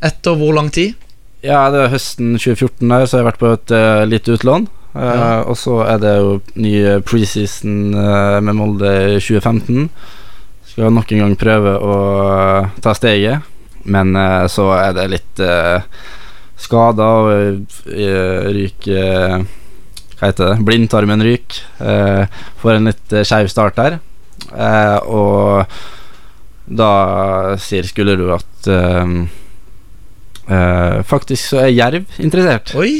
Etter 0.01 0.37
hvor 0.37 0.55
lang 0.57 0.71
tid? 0.73 0.97
ja 1.41 1.63
det 1.73 1.79
er 1.81 1.93
høsten 1.95 2.35
2014 2.37 2.85
der, 2.85 3.05
så 3.05 3.17
har 3.17 3.23
jeg 3.23 3.29
vært 3.31 3.41
på 3.41 3.51
et 3.55 3.73
uh, 3.73 4.03
lite 4.05 4.37
utlån. 4.37 4.67
Uh, 4.93 5.01
Ja. 5.01 5.43
Og 5.47 5.55
så 5.57 5.79
er 5.87 6.01
det 6.03 6.11
jo 6.19 6.33
ny 6.59 6.73
preseason 7.07 7.95
uh, 7.95 8.37
med 8.43 8.57
Molde 8.59 8.91
i 9.15 9.19
2015. 9.21 9.87
Skal 10.71 10.93
nok 10.95 11.09
en 11.11 11.23
gang 11.25 11.33
prøve 11.35 11.73
å 11.83 11.95
eh, 12.31 12.67
ta 12.79 12.93
steget, 12.95 13.43
men 13.91 14.13
eh, 14.15 14.45
så 14.47 14.69
er 14.77 14.93
det 14.95 15.09
litt 15.11 15.41
skader 16.61 17.17
og 17.25 17.89
ryker 18.55 19.43
Hva 20.15 20.29
heter 20.29 20.53
det? 20.53 20.63
Blindtarmen 20.63 21.25
ryker. 21.27 21.59
Får 22.61 22.77
en 22.77 22.87
litt 22.87 23.17
skeiv 23.27 23.51
start 23.51 23.81
der. 23.81 23.97
Eh, 24.55 24.97
og 25.11 25.67
da 26.71 26.91
sier 27.59 27.83
Skullerud 27.91 28.31
at 28.37 28.71
eh, 30.51 30.99
eh, 30.99 30.99
faktisk 31.07 31.53
så 31.53 31.65
er 31.65 31.73
Jerv 31.73 32.21
interessert. 32.21 32.75
Oi! 32.75 32.93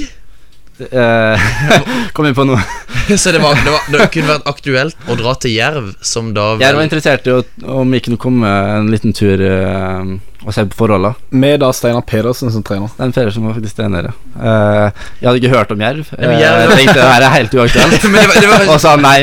uh, 0.81 1.51
kom 2.15 2.25
inn 2.25 2.35
på 2.37 2.45
noe. 2.47 2.61
Så 3.17 3.33
det, 3.33 3.41
var, 3.43 3.57
det, 3.59 3.71
var, 3.73 3.85
det 3.91 4.09
kunne 4.13 4.31
vært 4.31 4.49
aktuelt 4.49 5.07
å 5.09 5.17
dra 5.19 5.35
til 5.41 5.55
Jerv, 5.55 5.93
som 6.05 6.31
da 6.35 6.53
Jerv 6.61 6.79
var 6.79 6.87
interessert 6.87 7.27
i 7.27 7.33
å, 7.35 7.41
om 7.81 7.91
vi 7.91 8.01
kunne 8.03 8.19
komme 8.21 8.49
en 8.77 8.91
liten 8.93 9.15
tur 9.15 9.41
uh, 9.41 10.13
og 10.41 10.55
se 10.55 10.63
på 10.71 10.77
forholdene. 10.79 11.13
Med 11.37 11.59
da 11.61 11.69
Steinar 11.75 12.05
Pedersen 12.07 12.49
som 12.53 12.63
trener. 12.65 12.89
Den 12.97 13.13
Pedersen 13.13 13.45
var 13.45 13.53
faktisk 13.57 13.77
trener. 13.77 14.07
Eh, 14.09 15.01
jeg 15.19 15.27
hadde 15.27 15.37
ikke 15.37 15.51
hørt 15.51 15.73
om 15.75 15.83
Jerv. 15.85 16.07
jeg 16.17 16.71
tenkte 16.71 16.95
det 16.97 17.09
her 17.11 17.25
er 17.27 17.35
helt 17.35 17.53
uaktuelt. 17.53 18.05
Men 18.09 18.17
det 18.17 18.23
var, 18.31 18.39
det, 18.41 18.49
var, 18.49 18.65
og 18.73 18.81
sa 18.81 18.95
nei, 18.97 19.19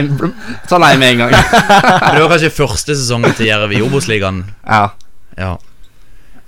sa 0.70 0.78
nei 0.78 0.92
med 1.00 1.16
en 1.16 1.24
gang. 1.24 1.34
men 1.34 2.14
det 2.14 2.22
var 2.22 2.30
kanskje 2.36 2.52
første 2.54 2.94
sesongen 2.94 3.34
til 3.34 3.50
Jerv 3.50 3.74
i 3.74 3.82
Obos-ligaen. 3.82 4.44
Ja. 4.62 4.84
Ja. 5.38 5.56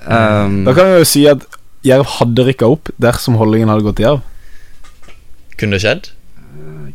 Um, 0.06 0.62
Da 0.68 0.76
kan 0.76 0.92
vi 0.92 1.02
jo 1.02 1.08
si 1.08 1.26
at 1.28 1.42
Jerv 1.86 2.08
hadde 2.18 2.46
rykka 2.48 2.68
opp 2.68 2.90
dersom 3.00 3.38
Holdingen 3.40 3.70
hadde 3.72 3.86
gått 3.86 4.00
til 4.00 4.08
Jerv. 4.08 4.24
Kunne 5.60 5.78
det 5.78 5.84
skjedd? 5.84 6.10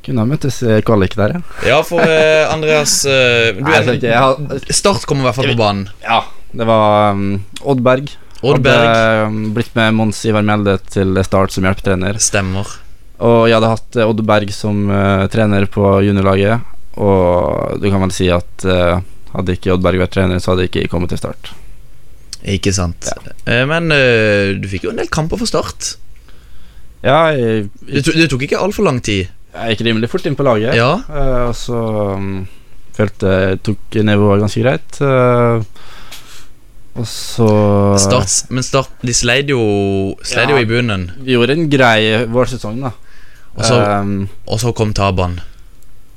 kunne 0.06 0.22
ha 0.22 0.28
møttes 0.30 0.60
i 0.62 0.76
kvalik 0.86 1.16
der, 1.18 1.32
ja. 1.34 1.40
Ja, 1.66 1.78
for 1.88 2.04
uh, 2.04 2.52
Andreas 2.54 3.00
uh, 3.08 3.56
du 3.56 3.64
Nei, 3.66 3.80
jeg 3.80 4.04
jeg 4.04 4.12
er, 4.12 4.20
har, 4.22 4.60
Start 4.70 5.08
kommer 5.10 5.26
i 5.26 5.28
hvert 5.30 5.40
fall 5.40 5.50
på 5.50 5.58
banen. 5.58 5.88
ja. 6.06 6.20
Det 6.56 6.68
var 6.68 7.16
um, 7.16 7.42
Oddberg. 7.68 8.14
Oddberg 8.46 8.86
Hadde 8.86 9.26
um, 9.28 9.40
blitt 9.56 9.74
med 9.76 9.96
Mons 9.98 10.22
Ivar 10.28 10.46
Mjelde 10.46 10.78
til 10.88 11.18
Start 11.28 11.52
som 11.56 11.68
hjelpetrener. 11.68 12.20
stemmer. 12.22 12.70
Og 13.26 13.48
jeg 13.48 13.58
hadde 13.58 13.72
hatt 13.74 13.98
eh, 14.00 14.08
Oddberg 14.08 14.52
som 14.56 14.86
uh, 14.92 15.26
trener 15.32 15.68
på 15.72 15.98
juniorlaget. 16.06 16.64
Og 17.00 17.82
du 17.82 17.90
kan 17.90 18.04
vel 18.06 18.14
si 18.16 18.30
at 18.32 18.64
eh, 18.72 19.02
hadde 19.34 19.56
ikke 19.58 19.74
Oddberg 19.74 20.00
vært 20.06 20.14
trener, 20.16 20.40
så 20.40 20.54
hadde 20.54 20.64
jeg 20.68 20.72
ikke 20.72 20.94
kommet 20.94 21.12
til 21.12 21.20
Start. 21.20 21.52
Ikke 22.46 22.74
sant. 22.76 23.08
Ja. 23.10 23.64
men 23.66 23.90
eh, 23.96 24.54
du 24.62 24.68
fikk 24.70 24.86
jo 24.86 24.92
en 24.94 25.00
del 25.02 25.10
kamper 25.10 25.40
for 25.42 25.50
Start. 25.50 25.96
Ja, 27.06 27.32
jeg, 27.34 27.70
Det, 27.86 28.04
det 28.18 28.30
tok 28.32 28.46
ikke 28.46 28.60
altfor 28.62 28.86
lang 28.86 29.00
tid. 29.06 29.32
jeg 29.56 29.76
gikk 29.76 29.86
rimelig 29.88 30.10
fort 30.12 30.26
inn 30.30 30.36
på 30.38 30.46
laget. 30.46 30.76
Ja. 30.78 30.92
Eh, 31.10 31.42
og 31.50 31.56
så 31.58 31.80
um, 32.18 32.46
følte 32.96 33.34
jeg 33.34 33.60
tok 33.66 33.98
nivået 34.06 34.42
ganske 34.44 34.62
greit. 34.66 35.02
eh, 35.02 35.64
og 36.96 37.08
så 37.12 37.48
Start, 38.00 38.36
men 38.56 38.64
Start 38.64 39.02
de 39.04 39.14
sleit 39.14 39.50
jo, 39.52 39.60
sleit 40.24 40.50
jo 40.54 40.62
i 40.62 40.68
bunnen, 40.70 41.10
Vi 41.26 41.34
gjorde 41.36 41.58
en 41.58 41.66
grei 41.70 42.24
vårsesong, 42.32 42.78
da. 42.86 42.94
og 43.56 43.66
så, 43.68 43.82
Um, 44.00 44.30
og 44.48 44.60
så 44.62 44.72
kom 44.76 44.94
tabene. 44.96 45.44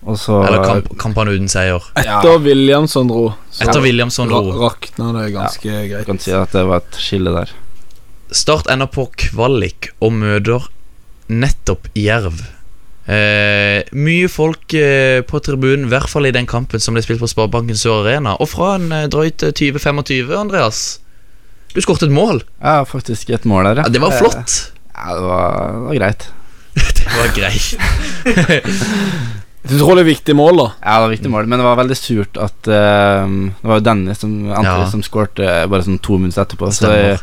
Og 0.06 0.18
så 0.20 0.38
Eller 0.46 0.62
kamp, 0.64 0.92
kampene 1.00 1.30
uten 1.34 1.48
seier. 1.50 1.82
Etter 1.98 2.38
Williamson 2.44 3.08
dro, 3.10 3.32
så 3.50 3.64
Etter 3.66 3.82
Williamson 3.82 4.28
dro. 4.30 4.52
rakna 4.62 5.10
det 5.16 5.32
ganske 5.34 5.68
ja. 5.68 5.86
greit. 5.90 6.06
kan 6.06 6.18
si 6.22 6.32
at 6.32 6.52
det 6.54 6.62
var 6.68 6.76
et 6.84 6.94
skille 7.02 7.30
der. 7.34 7.48
Start 8.30 8.66
ender 8.70 8.86
på 8.92 9.08
kvalik 9.18 9.90
og 10.04 10.12
møter 10.20 10.68
nettopp 11.28 11.88
Jerv. 11.98 12.38
Eh, 13.08 13.82
mye 13.96 14.28
folk 14.28 14.74
eh, 14.76 15.22
på 15.24 15.40
tribunen, 15.40 15.86
i 15.86 15.88
hvert 15.92 16.10
fall 16.12 16.26
i 16.28 16.32
den 16.34 16.46
kampen 16.48 16.80
som 16.80 16.94
ble 16.96 17.02
spilt 17.04 17.20
på 17.22 17.28
Sparebanken 17.30 17.76
Sør 17.78 18.02
Arena. 18.02 18.34
Og 18.36 18.48
fra 18.52 18.74
en 18.76 18.92
eh, 18.92 19.06
drøyt 19.12 19.42
eh, 19.48 19.52
20-25, 19.56 20.34
Andreas. 20.36 21.00
Du 21.72 21.80
skåret 21.84 22.02
et 22.04 22.12
mål. 22.12 22.42
Ja, 22.60 22.82
faktisk 22.88 23.30
et 23.32 23.44
mål 23.48 23.64
der, 23.70 23.76
Ja, 23.84 23.88
det 23.92 24.00
var 24.04 24.12
flott. 24.16 24.72
Ja, 24.92 25.14
det 25.16 25.24
var, 25.24 25.72
det 25.72 25.82
var 25.88 25.94
greit. 26.02 26.22
Det 26.98 27.06
var 27.16 27.28
greit. 27.34 27.68
Du 29.66 29.74
tror 29.78 29.98
det 29.98 30.04
er 30.04 30.12
viktig 30.12 30.34
mål, 30.38 30.56
da? 30.60 30.66
Ja, 30.84 30.92
det 30.94 31.02
var 31.02 31.12
viktig 31.12 31.30
mål, 31.32 31.48
men 31.50 31.58
det 31.60 31.66
var 31.66 31.76
veldig 31.80 31.96
surt 31.98 32.38
at 32.40 32.68
eh, 32.70 33.32
Det 33.58 33.66
var 33.68 33.80
jo 33.80 33.84
Dennis 33.88 34.20
som, 34.22 34.36
Antwi 34.54 34.70
Ja. 34.70 34.86
som 34.92 35.02
skårte 35.02 35.48
bare 35.68 35.82
sånn 35.86 35.98
to 36.04 36.18
minutter 36.20 36.44
etterpå. 36.44 36.70
Så 36.72 36.92
jeg 36.94 37.18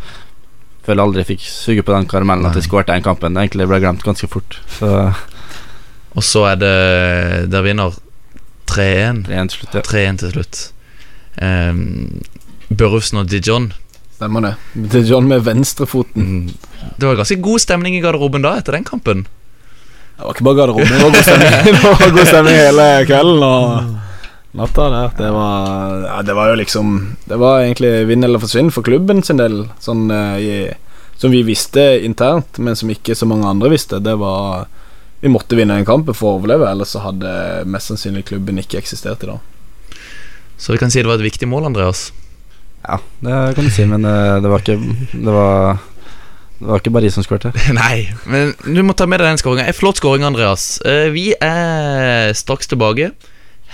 føler 0.86 1.02
aldri 1.06 1.24
jeg 1.24 1.30
fikk 1.32 1.46
suge 1.48 1.86
på 1.86 1.96
den 1.96 2.06
karamellen 2.12 2.46
at 2.50 2.60
jeg 2.60 2.68
skårte 2.68 2.92
den 2.94 3.06
kampen. 3.06 3.34
Det 3.34 3.46
egentlig 3.48 3.70
ble 3.72 3.80
glemt 3.82 4.04
ganske 4.06 4.28
fort. 4.30 4.60
Så 4.78 4.92
Og 6.16 6.24
så 6.24 6.46
er 6.52 6.56
det 6.56 7.50
Der 7.52 7.62
vinner 7.64 7.96
3-1. 8.68 9.24
det 9.28 9.34
er 9.36 9.42
en 9.42 9.48
til 9.48 9.60
slutt, 9.62 9.74
ja. 9.76 9.82
3-1 9.82 10.18
til 10.20 10.32
slutt. 10.36 10.62
Um, 11.42 12.22
Børufsen 12.72 13.20
og 13.20 13.28
Dijon 13.30 13.72
Stemmer 14.16 14.42
det. 14.42 14.54
Dijon 14.76 15.06
John 15.10 15.28
med 15.28 15.42
venstrefoten. 15.44 16.54
Det 16.98 17.04
var 17.08 17.18
ganske 17.20 17.36
god 17.44 17.60
stemning 17.60 17.98
i 17.98 18.00
garderoben 18.04 18.42
da 18.46 18.54
etter 18.56 18.72
den 18.78 18.86
kampen. 18.88 19.26
Det 20.16 20.24
var 20.24 20.32
ikke 20.36 20.48
bare 20.48 20.58
garderoben, 20.62 20.88
det 20.88 21.04
var 21.04 21.12
god 21.12 21.26
stemning 21.28 21.80
var 21.84 22.12
god 22.16 22.28
stemning 22.30 22.56
hele 22.56 22.88
kvelden 23.10 23.44
og 23.44 23.96
natta 24.56 24.88
der. 24.94 25.12
Det 25.18 25.32
var, 25.36 25.98
ja, 26.06 26.22
det 26.22 26.36
var 26.38 26.50
jo 26.50 26.56
liksom 26.62 26.94
Det 27.26 27.40
var 27.42 27.60
egentlig 27.66 27.92
vinn 28.08 28.24
eller 28.24 28.40
forsvinn 28.40 28.72
for 28.72 28.88
klubben 28.88 29.24
sin 29.24 29.42
del, 29.42 29.66
sånn 29.84 30.08
eh, 30.12 30.38
i, 30.40 30.56
som 31.20 31.32
vi 31.32 31.44
visste 31.48 31.84
internt, 32.08 32.60
men 32.60 32.76
som 32.80 32.92
ikke 32.92 33.16
så 33.16 33.28
mange 33.28 33.48
andre 33.48 33.72
visste. 33.76 34.00
Det 34.04 34.16
var 34.20 34.68
Vi 35.20 35.32
måtte 35.32 35.56
vinne 35.58 35.76
den 35.76 35.88
kampen 35.88 36.16
for 36.16 36.30
å 36.30 36.40
overleve, 36.40 36.68
ellers 36.70 36.94
så 36.94 37.02
hadde 37.02 37.30
mest 37.72 37.92
sannsynlig 37.92 38.26
klubben 38.30 38.60
ikke 38.62 38.78
eksistert 38.78 39.24
i 39.24 39.32
dag. 39.32 39.40
Så 40.58 40.72
vi 40.72 40.80
kan 40.80 40.92
si 40.92 41.02
det 41.02 41.10
var 41.10 41.20
et 41.20 41.28
viktig 41.28 41.48
mål, 41.50 41.66
Andreas. 41.72 42.12
Ja, 42.86 43.00
det 43.20 43.56
kan 43.58 43.66
du 43.66 43.72
si, 43.74 43.86
men 43.90 44.06
eh, 44.06 44.38
det 44.44 44.52
var 44.52 44.62
ikke 44.62 44.78
Det 45.12 45.34
var, 45.34 45.80
det 46.60 46.68
var 46.68 46.80
ikke 46.80 46.94
bare 46.96 47.12
som 47.12 47.24
skårte. 47.26 47.52
Nei, 47.76 48.08
men 48.26 48.54
du 48.64 48.82
må 48.86 48.94
ta 48.96 49.06
med 49.10 49.20
deg 49.20 49.28
den 49.34 49.42
skåringa. 49.42 49.72
Flott 49.76 50.00
skåring, 50.00 50.24
Andreas. 50.24 50.80
Eh, 50.88 51.10
Vi 51.12 51.34
er 51.42 52.32
straks 52.34 52.68
tilbake. 52.72 53.12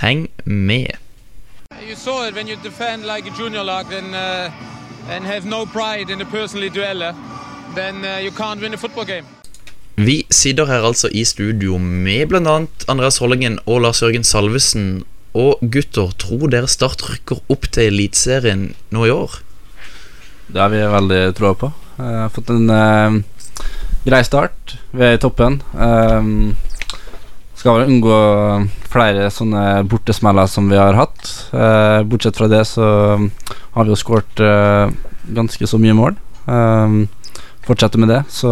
Heng 0.02 0.28
med. 0.46 0.98
You 1.82 1.96
saw 1.96 2.28
it 2.28 2.36
when 2.36 2.48
you 2.48 2.58
defend 2.64 3.06
like 3.06 3.28
a 3.30 3.34
junior 3.38 3.64
lag 3.64 3.86
and, 3.94 4.16
uh, 4.16 4.52
and 5.10 5.26
have 5.26 5.46
no 5.46 5.66
pride 5.66 6.10
in 6.14 6.20
the 6.20 6.26
personally 6.26 6.70
dueller, 6.70 7.14
then 7.76 8.04
uh, 8.06 8.18
you 8.22 8.32
can't 8.32 8.62
win 8.62 8.74
a 8.74 8.78
football 8.78 9.06
game. 9.06 9.26
Vi 9.96 10.26
sitter 10.32 10.66
her 10.66 10.86
altså 10.88 11.10
i 11.12 11.24
studio 11.24 11.78
med 11.78 12.28
bl.a. 12.32 12.58
Andreas 12.88 13.18
Hollingen 13.18 13.60
og 13.66 13.82
Lars 13.82 14.02
Jørgen 14.02 14.24
Salvesen. 14.24 15.04
Og 15.34 15.60
gutter, 15.72 16.12
tror 16.20 16.50
dere 16.52 16.68
Start 16.68 17.04
rykker 17.08 17.40
opp 17.50 17.70
til 17.72 17.88
Eliteserien 17.92 18.72
nå 18.92 19.06
i 19.08 19.14
år? 19.14 19.38
Det 20.52 20.60
har 20.60 20.72
vi 20.74 20.82
veldig 20.92 21.22
troa 21.38 21.54
på. 21.56 21.70
Jeg 22.02 22.18
har 22.18 22.34
fått 22.34 22.50
en 22.50 22.72
uh, 22.74 23.22
grei 24.08 24.22
start. 24.26 24.76
Vi 24.96 25.06
er 25.06 25.18
i 25.18 25.22
toppen. 25.22 25.60
Um, 25.78 26.56
skal 27.60 27.78
vel 27.78 27.92
unngå 27.92 28.18
flere 28.90 29.28
sånne 29.30 29.84
bortesmeller 29.90 30.50
som 30.50 30.70
vi 30.72 30.80
har 30.82 30.98
hatt. 30.98 31.22
Uh, 31.54 32.02
bortsett 32.10 32.40
fra 32.40 32.50
det 32.50 32.64
så 32.70 32.88
har 33.22 33.86
vi 33.86 33.94
jo 33.94 34.00
skåret 34.00 34.42
uh, 34.42 34.90
ganske 35.38 35.70
så 35.70 35.78
mye 35.82 35.98
mål. 35.98 36.18
Um, 36.48 37.04
fortsetter 37.68 38.02
med 38.02 38.10
det, 38.10 38.24
så 38.34 38.50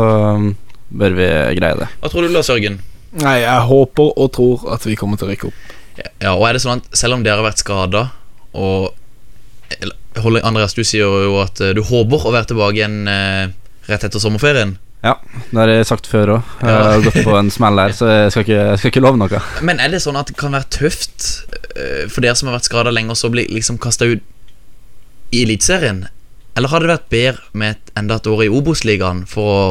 bør 0.89 1.17
vi 1.17 1.27
greie 1.57 1.79
det. 1.81 1.89
Hva 2.03 2.13
tror 2.13 2.27
du, 2.27 2.31
Lars 2.35 2.51
Jørgen? 2.53 2.77
Nei, 3.17 3.39
jeg 3.41 3.65
håper 3.71 4.13
og 4.13 4.29
tror 4.37 4.69
at 4.75 4.85
vi 4.85 4.97
kommer 4.99 5.17
til 5.17 5.25
å 5.25 5.33
rykke 5.33 5.49
opp. 5.49 5.75
Ja, 6.21 6.35
og 6.35 6.45
er 6.47 6.55
det 6.55 6.61
sånn 6.63 6.79
at 6.79 6.93
Selv 6.95 7.17
om 7.17 7.23
dere 7.25 7.41
har 7.41 7.47
vært 7.49 7.59
skada 7.59 8.05
og 8.55 8.93
eller, 10.25 10.45
Andreas, 10.45 10.75
du 10.77 10.83
sier 10.83 11.07
jo 11.25 11.39
at 11.43 11.61
eh, 11.63 11.73
du 11.77 11.81
håper 11.85 12.27
å 12.27 12.35
være 12.35 12.51
tilbake 12.51 12.79
igjen 12.79 13.01
eh, 13.09 13.49
rett 13.89 14.05
etter 14.05 14.21
sommerferien. 14.21 14.77
Ja, 14.99 15.13
det 15.51 15.59
har 15.61 15.71
jeg 15.71 15.87
sagt 15.87 16.09
før 16.11 16.33
òg. 16.33 16.55
Jeg 16.59 16.75
har 16.75 17.03
gått 17.05 17.21
på 17.23 17.35
en 17.39 17.49
smell 17.53 17.79
her, 17.79 17.93
så 17.95 18.09
jeg 18.11 18.33
skal 18.33 18.43
ikke, 18.43 18.57
jeg 18.57 18.79
skal 18.81 18.91
ikke 18.91 19.03
love 19.05 19.19
noe. 19.21 19.39
Men 19.63 19.79
er 19.79 19.93
det 19.93 20.01
sånn 20.03 20.19
at 20.19 20.27
det 20.27 20.35
kan 20.39 20.55
være 20.57 20.67
tøft 20.75 21.27
eh, 21.71 22.03
for 22.11 22.19
dere 22.25 22.35
som 22.35 22.49
har 22.49 22.57
vært 22.57 22.67
skada 22.67 22.91
lenge, 22.91 23.15
og 23.15 23.19
så 23.19 23.31
bli 23.31 23.47
liksom 23.47 23.79
kasta 23.79 24.09
ut 24.09 24.25
i 25.31 25.45
Eliteserien? 25.45 26.03
Eller 26.57 26.73
hadde 26.73 26.89
det 26.89 26.95
vært 26.97 27.13
bedre 27.13 27.61
med 27.61 27.77
et, 27.77 27.93
enda 27.95 28.17
et 28.19 28.27
år 28.27 28.43
i 28.43 28.51
Obos-ligaen 28.51 29.23
for 29.29 29.53
å 29.53 29.69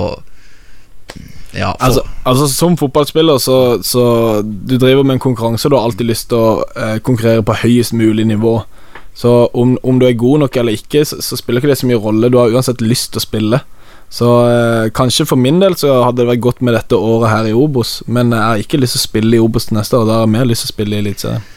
Ja, 1.53 1.73
for, 1.73 1.85
Altså, 1.85 2.03
altså 2.29 2.47
Som 2.53 2.77
fotballspiller 2.77 3.39
så, 3.41 3.81
så 3.83 4.03
Du 4.45 4.75
driver 4.77 5.03
med 5.03 5.17
en 5.17 5.23
konkurranse, 5.23 5.65
og 5.67 5.73
du 5.73 5.77
har 5.79 5.87
alltid 5.89 6.09
lyst 6.09 6.29
til 6.33 6.41
å 6.41 6.65
eh, 6.73 6.99
konkurrere 7.05 7.45
på 7.45 7.57
høyest 7.67 7.93
mulig 7.97 8.25
nivå. 8.29 8.63
Så 9.19 9.33
om, 9.51 9.75
om 9.83 9.99
du 9.99 10.07
er 10.07 10.15
god 10.19 10.45
nok 10.45 10.57
eller 10.61 10.79
ikke, 10.79 11.03
så, 11.09 11.19
så 11.25 11.39
spiller 11.39 11.63
ikke 11.63 11.73
det 11.73 11.81
så 11.81 11.89
mye 11.91 11.99
rolle. 11.99 12.31
Du 12.31 12.39
har 12.39 12.55
uansett 12.55 12.85
lyst 12.85 13.13
til 13.13 13.23
å 13.23 13.27
spille. 13.27 13.61
Så 14.09 14.29
eh, 14.49 14.91
kanskje 14.95 15.27
for 15.29 15.41
min 15.41 15.59
del 15.61 15.75
så 15.77 15.99
hadde 16.07 16.23
det 16.23 16.31
vært 16.31 16.45
godt 16.47 16.63
med 16.65 16.77
dette 16.79 16.97
året 16.97 17.33
her 17.33 17.49
i 17.51 17.57
Obos, 17.57 17.99
men 18.07 18.33
jeg 18.33 18.45
har 18.47 18.63
ikke 18.63 18.81
lyst 18.81 18.97
til 18.97 19.03
å 19.03 19.09
spille 19.09 19.37
i 19.37 19.43
Obos 19.43 19.69
til 19.69 19.77
neste 19.77 19.99
år. 19.99 20.07
Da 20.09 20.21
har 20.21 20.29
jeg 20.29 20.35
mer 20.39 20.49
lyst 20.49 20.65
til 20.65 20.71
å 20.71 20.75
spille 20.77 20.97
i 20.97 21.03
Eliteserien. 21.03 21.49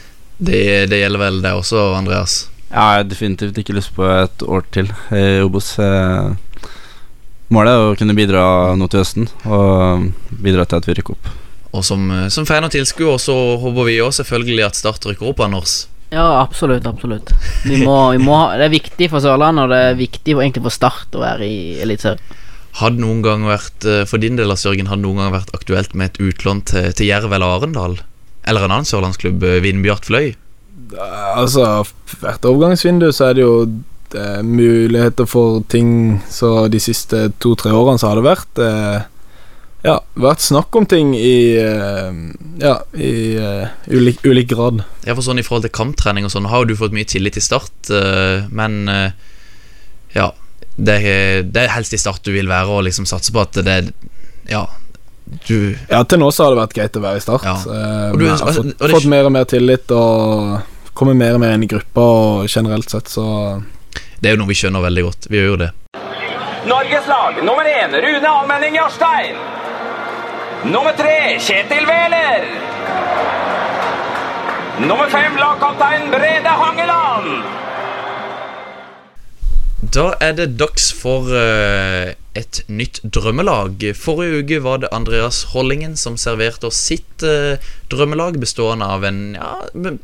det, 0.42 0.64
det 0.92 1.00
gjelder 1.04 1.22
vel 1.22 1.38
det 1.44 1.54
også, 1.62 1.84
Andreas? 1.96 2.38
Ja, 2.72 2.88
jeg 2.96 3.04
har 3.04 3.08
definitivt 3.08 3.58
ikke 3.62 3.76
lyst 3.76 3.92
på 3.96 4.04
et 4.10 4.44
år 4.44 4.66
til 4.74 4.90
i 5.14 5.26
Obos. 5.44 5.74
Eh, 5.80 6.32
Målet 7.52 7.76
er 7.76 7.90
å 7.90 7.96
kunne 8.00 8.16
bidra 8.16 8.42
nå 8.80 8.86
til 8.88 9.02
høsten, 9.02 9.26
og 9.44 10.06
bidra 10.40 10.64
til 10.64 10.78
at 10.80 10.86
vi 10.88 10.94
rykker 10.96 11.12
opp. 11.12 11.26
Og 11.76 11.84
som, 11.84 12.10
eh, 12.10 12.28
som 12.32 12.46
fan 12.48 12.64
og 12.64 12.72
tilskuer 12.72 13.18
så 13.20 13.34
håper 13.60 13.88
vi 13.88 14.00
også 14.00 14.24
selvfølgelig 14.24 14.66
at 14.66 14.76
Start 14.76 15.04
rykker 15.04 15.28
opp, 15.28 15.40
Anders. 15.40 15.86
Ja, 16.12 16.42
absolutt. 16.42 16.84
absolutt 16.86 17.32
vi 17.64 17.78
må, 17.80 17.96
vi 18.12 18.20
må 18.20 18.36
ha, 18.36 18.56
Det 18.60 18.66
er 18.68 18.74
viktig 18.74 19.08
for 19.08 19.24
Sørlandet, 19.24 19.64
og 19.64 19.72
det 19.72 19.80
er 19.80 19.98
viktig 19.98 20.34
for, 20.34 20.44
egentlig 20.44 20.64
for 20.66 20.76
Start 20.76 21.16
å 21.16 21.22
være 21.22 21.48
i 21.48 21.58
Eliteserien. 21.80 22.40
Hadde 22.76 23.02
noen 23.02 23.20
gang 23.24 23.44
vært 23.48 23.84
eh, 23.88 24.04
For 24.08 24.20
din 24.20 24.38
del, 24.38 24.52
av 24.52 24.60
Sørgen, 24.60 24.88
hadde 24.88 25.04
noen 25.04 25.20
gang 25.20 25.34
vært 25.34 25.52
aktuelt 25.56 25.96
med 25.96 26.12
et 26.12 26.22
utlån 26.24 26.64
til, 26.68 26.90
til 26.96 27.08
Jerv 27.08 27.32
eller 27.32 27.58
Arendal? 27.58 27.98
Eller 28.48 28.64
en 28.64 28.74
annen 28.74 28.88
sørlandsklubb, 28.88 29.44
eh, 29.44 29.60
Vindbjart 29.64 30.08
Fløy? 30.08 30.34
Altså, 30.92 31.86
hvert 32.20 32.44
overgangsvindu 32.48 33.08
så 33.14 33.30
er 33.30 33.38
det 33.38 33.44
jo 33.44 33.54
eh, 34.18 34.40
muligheter 34.44 35.28
for 35.30 35.62
ting 35.72 36.20
Så 36.28 36.66
de 36.72 36.80
siste 36.82 37.30
to-tre 37.40 37.72
årene 37.72 38.02
så 38.02 38.10
har 38.10 38.20
det 38.20 38.26
vært 38.26 38.60
eh, 38.60 39.08
Ja, 39.82 39.96
vært 40.14 40.42
snakk 40.44 40.74
om 40.78 40.84
ting 40.86 41.10
i 41.18 41.56
eh, 41.58 42.12
Ja, 42.62 42.74
i 42.94 43.12
uh, 43.34 43.66
ulik, 43.90 44.20
ulik 44.22 44.52
grad. 44.52 44.84
Ja, 45.02 45.16
for 45.16 45.24
sånn 45.26 45.40
I 45.42 45.44
forhold 45.46 45.66
til 45.66 45.74
kamptrening 45.74 46.28
og 46.28 46.30
sånn 46.34 46.46
har 46.52 46.68
du 46.70 46.76
fått 46.78 46.94
mye 46.94 47.08
tillit 47.10 47.38
i 47.40 47.42
Start, 47.42 47.72
uh, 47.90 48.46
men 48.54 48.84
uh, 48.86 49.10
ja 50.14 50.28
det 50.76 50.94
er, 51.04 51.42
det 51.44 51.64
er 51.66 51.74
helst 51.74 51.92
i 51.92 51.98
Start 52.00 52.22
du 52.24 52.30
vil 52.32 52.48
være 52.48 52.70
og 52.72 52.86
liksom 52.86 53.04
satse 53.10 53.34
på 53.34 53.42
at 53.42 53.58
det 53.66 53.74
Ja, 54.48 54.62
du 55.48 55.74
Ja, 55.90 56.00
til 56.08 56.22
nå 56.22 56.30
så 56.32 56.46
har 56.46 56.54
det 56.54 56.62
vært 56.62 56.76
greit 56.78 56.96
å 56.96 57.02
være 57.02 57.18
i 57.20 57.24
Start. 57.24 57.44
Ja. 57.44 57.56
Og 58.12 58.18
du- 58.22 58.28
har 58.30 58.40
og 58.40 58.54
fått, 58.54 58.70
det- 58.78 58.90
fått 58.94 59.10
mer 59.10 59.26
og 59.28 59.34
mer 59.34 59.44
tillit 59.50 59.90
og 59.92 60.62
kommer 60.94 61.14
mer 61.18 61.34
og 61.34 61.40
mer 61.42 61.52
inn 61.56 61.66
i 61.66 61.70
gruppa, 61.70 62.00
og 62.00 62.48
generelt 62.48 62.88
sett 62.90 63.08
så 63.08 63.26
Det 64.20 64.30
er 64.30 64.36
jo 64.36 64.40
noe 64.44 64.48
vi 64.52 64.54
skjønner 64.54 64.82
veldig 64.86 65.04
godt. 65.10 65.26
Vi 65.28 65.38
gjør 65.40 65.48
jo 65.50 65.56
det. 65.66 65.70
Norges 66.64 67.06
lag 67.08 67.44
nummer 67.44 67.66
én 67.66 67.90
Rune 67.90 68.28
Almenning 68.28 68.76
Jarstein. 68.76 69.34
Nummer 70.64 70.92
tre 70.94 71.38
Kjetil 71.38 71.86
Wæler. 71.88 72.44
Nummer 74.86 75.08
fem 75.10 75.34
lagkaptein 75.36 76.06
Brede 76.10 76.52
Hangeland. 76.60 77.42
Da 79.96 80.06
er 80.22 80.38
det 80.38 80.54
dags 80.60 80.92
for 80.94 81.34
uh, 81.34 82.14
et 82.38 82.62
nytt 82.70 83.02
drømmelag. 83.02 83.82
Forrige 83.98 84.44
uke 84.44 84.62
var 84.62 84.84
det 84.84 84.94
Andreas 84.94 85.42
Hollingen 85.56 85.98
som 85.98 86.14
serverte 86.14 86.70
oss 86.70 86.78
sitt 86.78 87.26
uh, 87.26 87.58
drømmelag, 87.90 88.38
bestående 88.38 88.86
av 88.86 89.02
en 89.10 89.34
ja, 89.34 89.96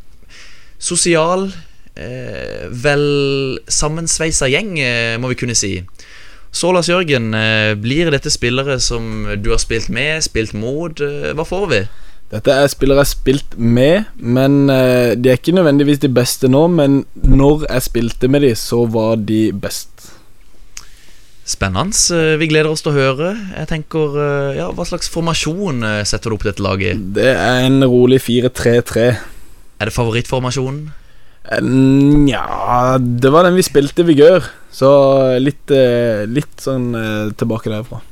sosial, 0.82 1.52
uh, 1.54 2.66
vel 2.82 3.08
sammensveisa 3.70 4.50
gjeng, 4.50 4.74
må 5.22 5.30
vi 5.30 5.38
kunne 5.46 5.54
si. 5.54 5.76
Så, 6.58 6.72
Lars 6.74 6.88
Jørgen, 6.90 7.30
eh, 7.38 7.76
blir 7.78 8.10
dette 8.10 8.32
spillere 8.34 8.80
som 8.82 9.28
du 9.38 9.52
har 9.52 9.60
spilt 9.62 9.86
med, 9.94 10.24
spilt 10.26 10.56
mot? 10.58 10.98
Eh, 10.98 11.30
hva 11.38 11.44
får 11.46 11.66
vi? 11.70 11.80
Dette 12.32 12.50
er 12.50 12.66
spillere 12.72 12.98
jeg 12.98 13.06
har 13.06 13.10
spilt 13.12 13.54
med, 13.56 14.08
men 14.18 14.66
eh, 14.68 15.14
de 15.14 15.30
er 15.30 15.38
ikke 15.38 15.54
nødvendigvis 15.54 16.02
de 16.02 16.10
beste 16.10 16.50
nå. 16.50 16.64
Men 16.66 17.04
når 17.14 17.68
jeg 17.68 17.86
spilte 17.86 18.32
med 18.32 18.42
de, 18.42 18.52
så 18.58 18.82
var 18.90 19.22
de 19.22 19.52
best. 19.54 20.10
Spennende. 21.48 21.94
Vi 22.42 22.50
gleder 22.50 22.72
oss 22.74 22.82
til 22.82 22.90
å 22.90 22.98
høre. 22.98 23.30
Jeg 23.54 23.70
tenker, 23.70 24.18
ja, 24.58 24.66
Hva 24.74 24.84
slags 24.84 25.08
formasjon 25.08 25.80
setter 26.04 26.28
du 26.28 26.36
opp 26.36 26.44
dette 26.44 26.60
laget 26.60 26.90
i? 26.90 27.06
Det 27.22 27.30
er 27.38 27.68
en 27.70 27.80
rolig 27.86 28.18
4-3-3. 28.26 29.06
Er 29.78 29.88
det 29.88 29.94
favorittformasjonen? 29.94 30.90
Nja 31.64 32.98
Det 33.00 33.30
var 33.32 33.46
den 33.46 33.56
vi 33.56 33.64
spilte 33.64 34.04
i 34.04 34.10
Vigør, 34.10 34.44
så 34.70 34.90
litt, 35.40 35.70
eh, 35.70 36.26
litt 36.28 36.60
sånn 36.62 36.92
eh, 36.94 37.32
tilbake 37.38 37.72
derfra. 37.72 38.02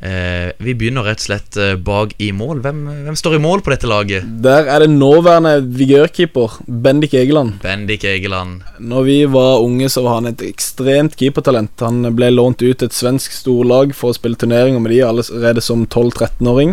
Eh, 0.00 0.52
vi 0.64 0.72
begynner 0.72 1.04
rett 1.04 1.20
og 1.20 1.26
slett 1.26 1.56
eh, 1.60 1.74
bak 1.76 2.14
i 2.24 2.30
mål. 2.32 2.62
Hvem, 2.64 2.78
hvem 3.04 3.16
står 3.20 3.36
i 3.36 3.40
mål 3.44 3.60
på 3.60 3.72
dette 3.74 3.88
laget? 3.90 4.28
Der 4.40 4.70
er 4.72 4.80
det 4.80 4.94
nåværende 4.94 5.58
vigørkeeper 5.76 6.56
Bendik 6.64 7.12
Egeland. 7.20 7.58
Bendik 7.60 8.06
Egeland. 8.08 8.62
Når 8.80 9.04
vi 9.04 9.18
var 9.28 9.60
unge, 9.60 9.90
så 9.92 10.06
var 10.06 10.22
han 10.22 10.30
et 10.32 10.44
ekstremt 10.46 11.18
keepertalent. 11.20 11.84
Han 11.84 12.14
ble 12.16 12.32
lånt 12.32 12.64
ut 12.64 12.80
til 12.80 12.88
et 12.88 12.96
svensk 12.96 13.36
storlag 13.36 13.92
for 13.96 14.14
å 14.14 14.16
spille 14.16 14.40
turneringer 14.40 14.80
med 14.80 14.94
de 14.94 15.02
allerede 15.04 15.64
som 15.64 15.84
12-13-åring. 15.84 16.72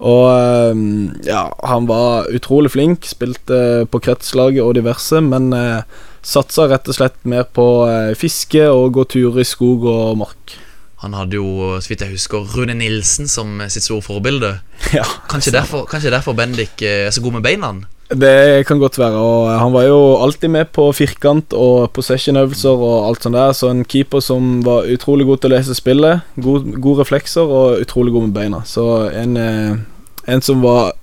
Og 0.00 1.24
ja, 1.28 1.42
han 1.64 1.88
var 1.88 2.28
utrolig 2.32 2.72
flink. 2.72 3.08
Spilte 3.08 3.86
på 3.88 4.00
kretslaget 4.04 4.64
og 4.64 4.76
diverse, 4.76 5.20
men 5.24 5.52
eh, 5.56 6.00
satsa 6.22 6.66
rett 6.70 6.88
og 6.90 6.96
slett 6.96 7.16
mer 7.28 7.46
på 7.48 7.66
eh, 7.88 8.16
fiske 8.18 8.66
og 8.68 8.92
gå 8.98 9.06
tur 9.16 9.38
i 9.40 9.46
skog 9.46 9.86
og 9.88 10.18
mark. 10.20 10.58
Han 11.00 11.14
hadde 11.16 11.38
jo, 11.38 11.78
så 11.80 11.94
vidt 11.94 12.02
jeg 12.04 12.12
husker, 12.12 12.44
Rune 12.56 12.74
Nilsen 12.76 13.30
som 13.30 13.60
sitt 13.72 13.86
store 13.86 14.04
forbilde. 14.04 14.58
Ja, 14.96 15.04
Kanskje 15.30 15.52
derfor, 15.54 15.84
kanskje 15.88 16.12
derfor 16.12 16.34
Bendik 16.36 16.82
eh, 16.82 17.06
er 17.06 17.14
så 17.14 17.22
god 17.24 17.38
med 17.38 17.46
beina? 17.46 17.72
Det 18.10 18.66
kan 18.66 18.80
godt 18.82 18.98
være. 18.98 19.14
Og 19.14 19.50
han 19.54 19.72
var 19.72 19.84
jo 19.86 19.98
alltid 20.18 20.50
med 20.50 20.72
på 20.74 20.88
firkant 20.92 21.54
og 21.54 21.92
possession-øvelser 21.94 22.82
og 22.82 23.06
alt 23.06 23.22
sånt 23.22 23.38
der. 23.38 23.52
Så 23.54 23.70
en 23.70 23.84
keeper 23.86 24.20
som 24.24 24.64
var 24.66 24.88
utrolig 24.90 25.28
god 25.28 25.38
til 25.40 25.52
å 25.52 25.54
lese 25.54 25.76
spillet, 25.78 26.26
god, 26.42 26.72
gode 26.82 27.04
reflekser 27.04 27.46
og 27.46 27.84
utrolig 27.84 28.12
god 28.16 28.26
med 28.26 28.34
beina. 28.34 28.64
Så 28.66 28.86
en, 29.14 29.36
eh, 29.38 29.78
en 30.26 30.42
som 30.42 30.64
var 30.64 30.90
eh, 30.90 30.99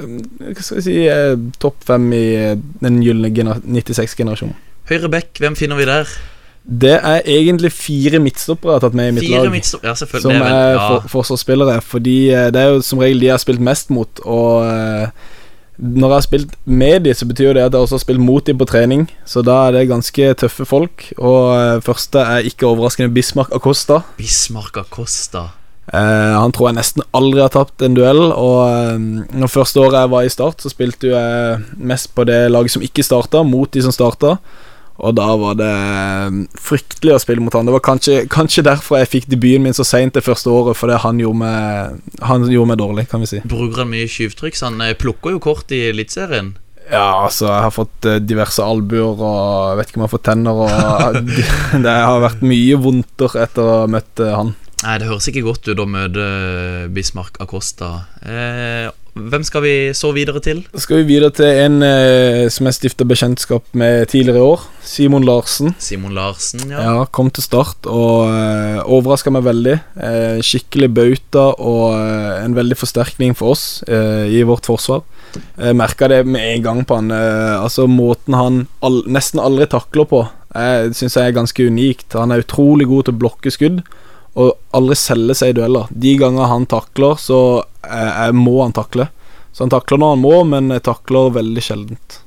hva 0.00 0.64
skal 0.64 0.80
vi 0.80 0.84
si 0.84 0.98
eh, 1.10 1.36
topp 1.62 1.86
fem 1.88 2.10
i 2.16 2.26
eh, 2.38 2.58
den 2.82 3.00
gylne 3.04 3.30
96-generasjonen. 3.30 4.54
Høyre 4.90 5.10
back, 5.12 5.32
hvem 5.38 5.56
finner 5.58 5.78
vi 5.78 5.88
der? 5.88 6.12
Det 6.60 6.96
er 6.98 7.26
egentlig 7.30 7.70
fire 7.72 8.20
midtstoppere 8.22 8.74
jeg 8.74 8.80
har 8.80 8.84
tatt 8.84 8.96
med 8.98 9.10
i 9.10 9.12
mitt 9.16 9.24
Fire 9.24 9.44
lag. 9.46 9.54
Ja. 9.86 9.94
Som 9.96 10.32
det 10.34 10.38
er 10.38 10.72
ja. 10.76 10.86
for, 10.86 11.12
forsvarsspillere. 11.14 11.78
Fordi 11.82 12.16
eh, 12.34 12.48
det 12.54 12.62
er 12.62 12.74
jo 12.74 12.82
som 12.84 13.02
regel 13.02 13.22
de 13.22 13.30
jeg 13.30 13.36
har 13.36 13.42
spilt 13.42 13.62
mest 13.64 13.92
mot. 13.94 14.22
Og 14.28 14.66
når 15.80 16.06
jeg 16.12 16.16
har 16.16 16.26
spilt 16.26 16.58
med 16.68 17.06
de, 17.06 17.14
så 17.16 17.28
betyr 17.28 17.50
jo 17.50 17.54
det 17.56 17.64
at 17.68 17.76
jeg 17.76 17.86
også 17.86 17.96
har 17.96 18.04
spilt 18.04 18.24
mot 18.24 18.44
de 18.46 18.56
på 18.56 18.68
trening. 18.68 19.06
Så 19.24 19.44
da 19.46 19.62
er 19.68 19.78
det 19.78 19.86
ganske 19.92 20.34
tøffe 20.44 20.68
folk. 20.68 21.06
Og 21.16 21.86
første 21.86 22.26
er 22.36 22.50
ikke 22.50 22.68
overraskende 22.68 23.14
Bismarck 23.14 23.56
Acosta. 23.56 24.02
Bismarck 24.20 24.76
Acosta. 24.84 25.48
Eh, 25.90 26.34
han 26.38 26.52
tror 26.54 26.68
jeg 26.68 26.78
nesten 26.78 27.02
aldri 27.16 27.42
har 27.42 27.50
tapt 27.54 27.82
en 27.82 27.96
duell. 27.98 28.30
Og 28.30 28.58
eh, 28.68 28.96
når 29.34 29.52
første 29.52 29.82
året 29.82 29.98
jeg 29.98 30.12
var 30.14 30.26
i 30.26 30.32
Start, 30.32 30.62
så 30.62 30.72
spilte 30.72 31.10
jeg 31.10 31.62
mest 31.76 32.12
på 32.14 32.26
det 32.28 32.44
laget 32.52 32.76
som 32.76 32.84
ikke 32.86 33.06
starta, 33.06 33.42
mot 33.46 33.70
de 33.72 33.82
som 33.84 33.94
starta. 33.94 34.36
Og 35.00 35.14
da 35.16 35.26
var 35.40 35.56
det 35.56 35.72
eh, 35.72 36.40
fryktelig 36.60 37.16
å 37.16 37.20
spille 37.22 37.42
mot 37.42 37.54
han. 37.56 37.66
Det 37.66 37.74
var 37.74 37.84
kanskje, 37.86 38.22
kanskje 38.30 38.66
derfor 38.68 39.00
jeg 39.00 39.12
fikk 39.16 39.30
debuten 39.32 39.66
min 39.66 39.76
så 39.76 39.86
seint 39.86 40.14
det 40.14 40.26
første 40.26 40.52
året, 40.52 40.78
fordi 40.78 41.00
han 41.02 41.22
gjorde 41.22 41.42
meg, 41.42 42.00
han 42.28 42.46
gjorde 42.46 42.74
meg 42.74 42.82
dårlig, 42.82 43.06
kan 43.10 43.24
vi 43.24 43.32
si. 43.32 43.44
Bruker 43.48 43.84
han 43.84 43.94
mye 43.94 44.10
skyvtriks? 44.10 44.62
så 44.62 44.70
Han 44.70 44.82
plukker 45.00 45.34
jo 45.34 45.42
kort 45.42 45.72
i 45.74 45.86
Eliteserien. 45.90 46.58
Ja, 46.90 47.22
altså, 47.22 47.46
jeg 47.46 47.62
har 47.62 47.70
fått 47.70 48.06
diverse 48.26 48.64
albuer, 48.66 49.14
og 49.14 49.68
jeg 49.70 49.78
vet 49.78 49.90
ikke 49.90 50.00
om 50.00 50.02
jeg 50.02 50.08
har 50.08 50.14
fått 50.16 50.24
tenner, 50.26 50.62
og 50.66 51.18
det 51.86 51.92
har 52.02 52.24
vært 52.24 52.42
mye 52.42 52.80
vondter 52.82 53.36
etter 53.44 53.62
å 53.62 53.76
ha 53.84 53.90
møtt 53.90 54.22
han. 54.26 54.50
Nei, 54.80 54.96
Det 55.00 55.10
høres 55.10 55.28
ikke 55.28 55.44
godt 55.44 55.68
ut 55.68 55.82
å 55.82 55.88
møte 55.88 56.24
eh, 56.24 56.88
Bismarck 56.94 57.36
Acosta. 57.42 57.90
Eh, 58.24 58.88
hvem 59.18 59.42
skal 59.44 59.64
vi 59.64 59.72
så 59.96 60.12
videre 60.16 60.40
til? 60.40 60.62
Da 60.72 60.80
skal 60.80 61.02
vi 61.02 61.08
videre 61.10 61.34
til 61.36 61.50
en 61.66 61.82
eh, 61.84 62.46
som 62.52 62.68
jeg 62.68 62.78
stifta 62.78 63.04
bekjentskap 63.08 63.66
med 63.76 64.08
tidligere 64.12 64.40
i 64.40 64.46
år. 64.54 64.64
Simon 64.86 65.26
Larsen. 65.26 65.74
Simon 65.82 66.16
Larsen, 66.16 66.64
ja. 66.72 66.80
Ja, 66.86 67.04
kom 67.12 67.28
til 67.34 67.44
start 67.44 67.88
og 67.90 68.30
eh, 68.32 68.80
overraska 68.86 69.32
meg 69.34 69.44
veldig. 69.50 69.76
Eh, 70.00 70.40
skikkelig 70.46 70.92
bauta 70.96 71.46
og 71.58 71.98
eh, 71.98 72.40
en 72.46 72.56
veldig 72.56 72.80
forsterkning 72.80 73.36
for 73.36 73.52
oss 73.52 73.82
eh, 73.84 74.30
i 74.32 74.44
vårt 74.48 74.70
forsvar. 74.70 75.04
Jeg 75.60 75.76
merka 75.76 76.08
det 76.10 76.24
med 76.24 76.56
en 76.56 76.64
gang 76.64 76.84
på 76.88 76.96
han. 77.02 77.12
Altså 77.12 77.84
Måten 77.86 78.34
han 78.34 78.62
all, 78.82 79.02
nesten 79.06 79.38
aldri 79.38 79.68
takler 79.70 80.08
på, 80.10 80.24
syns 80.50 81.14
jeg 81.14 81.28
er 81.28 81.36
ganske 81.36 81.66
unikt. 81.70 82.16
Han 82.18 82.34
er 82.34 82.42
utrolig 82.42 82.88
god 82.90 83.06
til 83.06 83.14
å 83.14 83.20
blokke 83.20 83.52
skudd 83.54 83.84
og 84.38 84.52
aldri 84.76 84.96
selge 84.98 85.36
seg 85.40 85.52
i 85.52 85.56
dueller. 85.58 85.90
De 85.90 86.14
ganger 86.20 86.50
han 86.50 86.66
takler, 86.70 87.18
så 87.18 87.38
jeg, 87.82 88.10
jeg 88.10 88.36
må 88.38 88.60
han 88.62 88.74
takle. 88.76 89.08
Så 89.50 89.64
han 89.64 89.72
takler 89.72 90.00
når 90.00 90.14
han 90.14 90.22
må, 90.22 90.34
men 90.46 90.70
jeg 90.74 90.84
takler 90.86 91.34
veldig 91.34 91.64
sjeldent. 91.64 92.20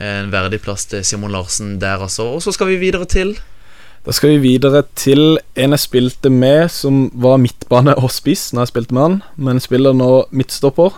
En 0.00 0.30
verdig 0.32 0.62
plass 0.64 0.86
til 0.90 1.04
Simon 1.06 1.32
Larsen 1.34 1.76
der, 1.82 2.02
altså. 2.02 2.30
Og 2.36 2.42
så 2.42 2.54
skal 2.54 2.70
vi 2.70 2.80
videre 2.80 3.04
til 3.10 3.34
Da 4.06 4.14
skal 4.16 4.32
vi 4.32 4.54
videre 4.54 4.84
til 4.96 5.36
en 5.60 5.76
jeg 5.76 5.82
spilte 5.82 6.30
med, 6.32 6.70
som 6.72 7.10
var 7.12 7.36
midtbane 7.42 7.92
og 8.00 8.08
spiss 8.14 8.48
når 8.54 8.64
jeg 8.64 8.72
spilte 8.72 8.96
med 8.96 9.02
han, 9.02 9.18
men 9.36 9.60
spiller 9.60 9.92
nå 9.92 10.24
midtstopper. 10.32 10.96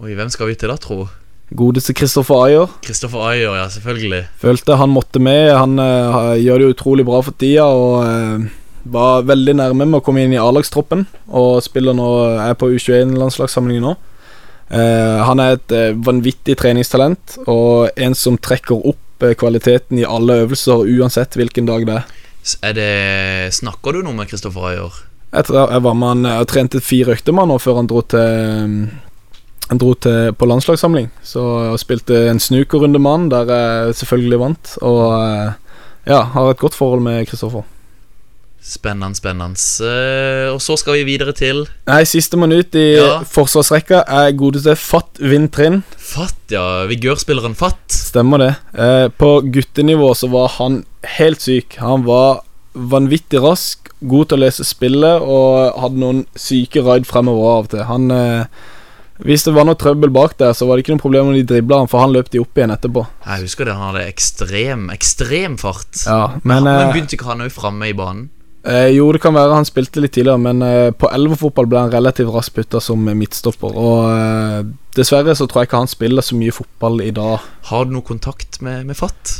Oi, 0.00 0.12
hvem 0.18 0.28
skal 0.32 0.50
vi 0.50 0.58
til 0.60 0.68
da, 0.68 0.76
tro? 0.80 1.06
Godeste 1.50 1.96
Christopher 1.96 2.44
Ayer. 2.44 2.68
Kristoffer 2.84 3.24
Ayer, 3.32 3.56
ja, 3.58 3.64
selvfølgelig. 3.72 4.20
Følte 4.38 4.76
han 4.78 4.92
måtte 4.92 5.18
med. 5.18 5.50
Han 5.50 5.80
uh, 5.82 6.36
gjør 6.38 6.62
det 6.62 6.68
utrolig 6.76 7.06
bra 7.08 7.18
for 7.26 7.34
tida 7.40 7.64
og 7.66 8.04
eh, 8.04 8.44
var 8.84 9.26
veldig 9.28 9.56
nærme 9.58 9.86
med 9.86 10.00
å 10.00 10.04
komme 10.04 10.24
inn 10.24 10.34
i 10.34 10.40
A-lagstroppen. 10.40 11.04
Og 11.28 11.60
spiller 11.64 11.96
nå 11.96 12.08
er 12.40 12.56
på 12.58 12.70
U21-landslagssamlingen 12.72 13.86
nå. 13.88 13.96
Eh, 14.70 15.20
han 15.26 15.42
er 15.42 15.56
et 15.56 15.74
eh, 15.74 15.96
vanvittig 15.98 16.54
treningstalent 16.60 17.40
og 17.50 17.90
en 17.98 18.14
som 18.14 18.36
trekker 18.38 18.84
opp 18.86 19.24
eh, 19.26 19.34
kvaliteten 19.34 19.98
i 19.98 20.06
alle 20.06 20.44
øvelser, 20.44 20.84
uansett 20.86 21.34
hvilken 21.34 21.66
dag 21.66 21.88
det 21.88 21.96
er. 21.98 22.18
Er 22.62 22.76
det 22.76 23.54
Snakker 23.58 23.98
du 23.98 24.04
noe 24.06 24.16
med 24.16 24.30
Kristoffer 24.30 24.70
Ayer? 24.70 25.00
Jeg, 25.30 25.46
jeg 25.52 25.82
var 25.84 25.94
med 25.94 26.08
han 26.08 26.24
Jeg 26.26 26.46
trente 26.50 26.80
fire 26.82 27.14
økter 27.14 27.34
med 27.36 27.44
han 27.44 27.52
nå 27.52 27.58
før 27.62 27.76
han 27.78 27.90
dro 27.90 28.00
til 28.02 28.88
Han 29.70 29.78
dro 29.78 29.92
til 29.94 30.32
på 30.34 30.48
landslagssamling. 30.50 31.10
Så 31.22 31.42
jeg 31.68 31.82
spilte 31.84 32.22
en 32.30 32.40
snukerrunde 32.42 32.98
med 32.98 33.10
han, 33.10 33.28
der 33.30 33.52
jeg 33.54 33.98
selvfølgelig 34.00 34.40
vant. 34.40 34.72
Og 34.82 35.02
eh, 35.18 35.52
ja, 36.10 36.24
har 36.34 36.50
et 36.50 36.62
godt 36.62 36.74
forhold 36.74 37.04
med 37.04 37.26
Kristoffer. 37.30 37.66
Spennende, 38.60 39.16
spennende. 39.16 39.56
Eh, 39.80 40.50
og 40.52 40.60
så 40.60 40.76
skal 40.78 40.98
vi 40.98 41.04
videre 41.08 41.32
til 41.36 41.62
Nei, 41.88 42.02
Sistemann 42.04 42.52
ut 42.52 42.74
i 42.76 42.84
Ja. 42.98 43.20
forsvarsrekka 43.24 44.02
er 44.06 44.32
godeste 44.36 44.74
Fatt 44.76 45.16
Vintrin. 45.18 45.82
Fatt, 45.96 46.36
ja. 46.52 46.84
Vigørspilleren 46.90 47.56
Fatt. 47.56 47.80
Stemmer 47.88 48.38
det. 48.38 48.50
Eh, 48.76 49.08
på 49.08 49.40
guttenivå 49.50 50.12
så 50.14 50.28
var 50.30 50.48
han 50.58 50.84
helt 51.16 51.40
syk. 51.40 51.76
Han 51.80 52.04
var 52.04 52.42
vanvittig 52.76 53.40
rask, 53.42 53.88
god 54.06 54.28
til 54.28 54.38
å 54.38 54.44
lese 54.44 54.64
spillet 54.64 55.20
og 55.24 55.80
hadde 55.80 55.98
noen 56.00 56.20
syke 56.38 56.84
raid 56.84 57.08
fremover 57.08 57.56
av 57.58 57.64
og 57.64 57.70
til. 57.70 57.82
Han 57.88 58.10
eh, 58.10 58.44
Hvis 59.20 59.44
det 59.44 59.52
var 59.52 59.66
noe 59.68 59.76
trøbbel 59.76 60.08
bak 60.08 60.38
der, 60.40 60.54
så 60.56 60.64
var 60.66 60.76
det 60.76 60.84
ikke 60.86 60.94
noe 60.94 61.02
problem 61.02 61.26
om 61.28 61.34
de 61.36 61.42
dribla 61.44 61.76
han, 61.82 61.88
for 61.92 62.00
han 62.00 62.12
løp 62.14 62.30
de 62.32 62.40
opp 62.40 62.56
igjen 62.56 62.72
etterpå. 62.72 63.02
Jeg 63.26 63.42
husker 63.44 63.68
det, 63.68 63.74
han 63.76 63.90
hadde 63.94 64.06
ekstrem, 64.08 64.86
ekstrem 64.94 65.58
fart. 65.60 66.04
Ja, 66.06 66.38
men 66.42 66.64
men 66.64 66.88
eh, 66.88 66.92
begynte 66.94 67.18
ikke 67.18 67.28
han 67.28 67.42
òg 67.44 67.52
framme 67.52 67.88
i 67.90 67.92
banen? 67.92 68.30
Eh, 68.64 68.88
Jo, 68.94 69.08
det 69.12 69.20
kan 69.22 69.34
være 69.36 69.56
han 69.56 69.68
spilte 69.68 70.02
litt 70.02 70.12
tidligere, 70.16 70.40
men 70.42 70.62
eh, 70.66 70.90
på 70.92 71.10
elverfotball 71.12 71.68
ble 71.70 71.84
han 71.84 71.92
relativt 71.92 72.32
raskt 72.34 72.56
putta 72.56 72.80
som 72.82 73.04
midtstopper. 73.04 73.76
Og 73.76 74.10
eh, 74.12 74.60
dessverre 74.96 75.34
så 75.38 75.46
tror 75.48 75.62
jeg 75.62 75.70
ikke 75.70 75.82
han 75.84 75.92
spiller 75.92 76.26
så 76.26 76.38
mye 76.38 76.54
fotball 76.54 77.00
i 77.06 77.10
dag. 77.16 77.44
Har 77.70 77.86
du 77.86 77.94
noe 77.96 78.06
kontakt 78.06 78.60
med, 78.64 78.84
med 78.88 78.98
Fatt? 78.98 79.36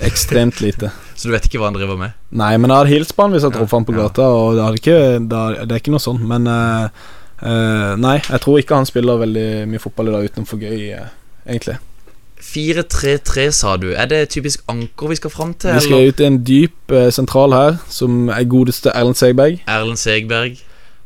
Ekstremt 0.00 0.60
lite. 0.64 0.92
Så 1.20 1.28
du 1.28 1.34
vet 1.34 1.44
ikke 1.44 1.60
hva 1.60 1.68
han 1.68 1.76
driver 1.76 1.98
med? 2.00 2.14
Nei, 2.32 2.54
men 2.56 2.72
jeg 2.72 2.78
hadde 2.78 2.94
hilst 2.94 3.12
på 3.16 3.26
han 3.26 3.34
hvis 3.34 3.44
jeg 3.44 3.52
Ja, 3.52 3.58
traff 3.58 3.74
han 3.76 3.84
på 3.88 3.92
ja. 3.96 4.06
gata, 4.06 4.28
og 4.32 4.56
det, 4.56 4.68
ikke, 4.80 4.98
det, 5.20 5.40
det 5.68 5.74
er 5.76 5.82
ikke 5.82 5.92
noe 5.92 6.00
sånn. 6.00 6.22
Men 6.30 6.48
eh, 6.48 7.04
eh, 7.44 7.92
nei, 8.00 8.16
jeg 8.22 8.44
tror 8.44 8.60
ikke 8.62 8.78
han 8.80 8.88
spiller 8.88 9.20
veldig 9.20 9.48
mye 9.68 9.82
fotball 9.82 10.08
i 10.08 10.14
dag 10.16 10.30
utenom 10.30 10.48
for 10.48 10.62
gøy, 10.64 10.86
eh, 10.96 11.10
egentlig. 11.44 11.76
4-3-3, 12.42 13.50
sa 13.54 13.76
du. 13.76 13.90
Er 13.92 14.08
det 14.10 14.28
typisk 14.34 14.64
anker 14.68 15.12
vi 15.12 15.18
skal 15.18 15.30
fram 15.30 15.54
til? 15.54 15.74
Vi 15.74 15.84
skal 15.84 16.00
eller? 16.00 16.08
ut 16.08 16.20
i 16.20 16.28
en 16.28 16.40
dyp 16.44 16.94
eh, 16.96 17.08
sentral 17.14 17.54
her, 17.54 17.78
som 17.92 18.28
er 18.32 18.48
godeste 18.50 18.92
Erlend 18.94 19.18
Segberg. 19.20 19.60
Erlend 19.68 20.00
Segberg. 20.00 20.60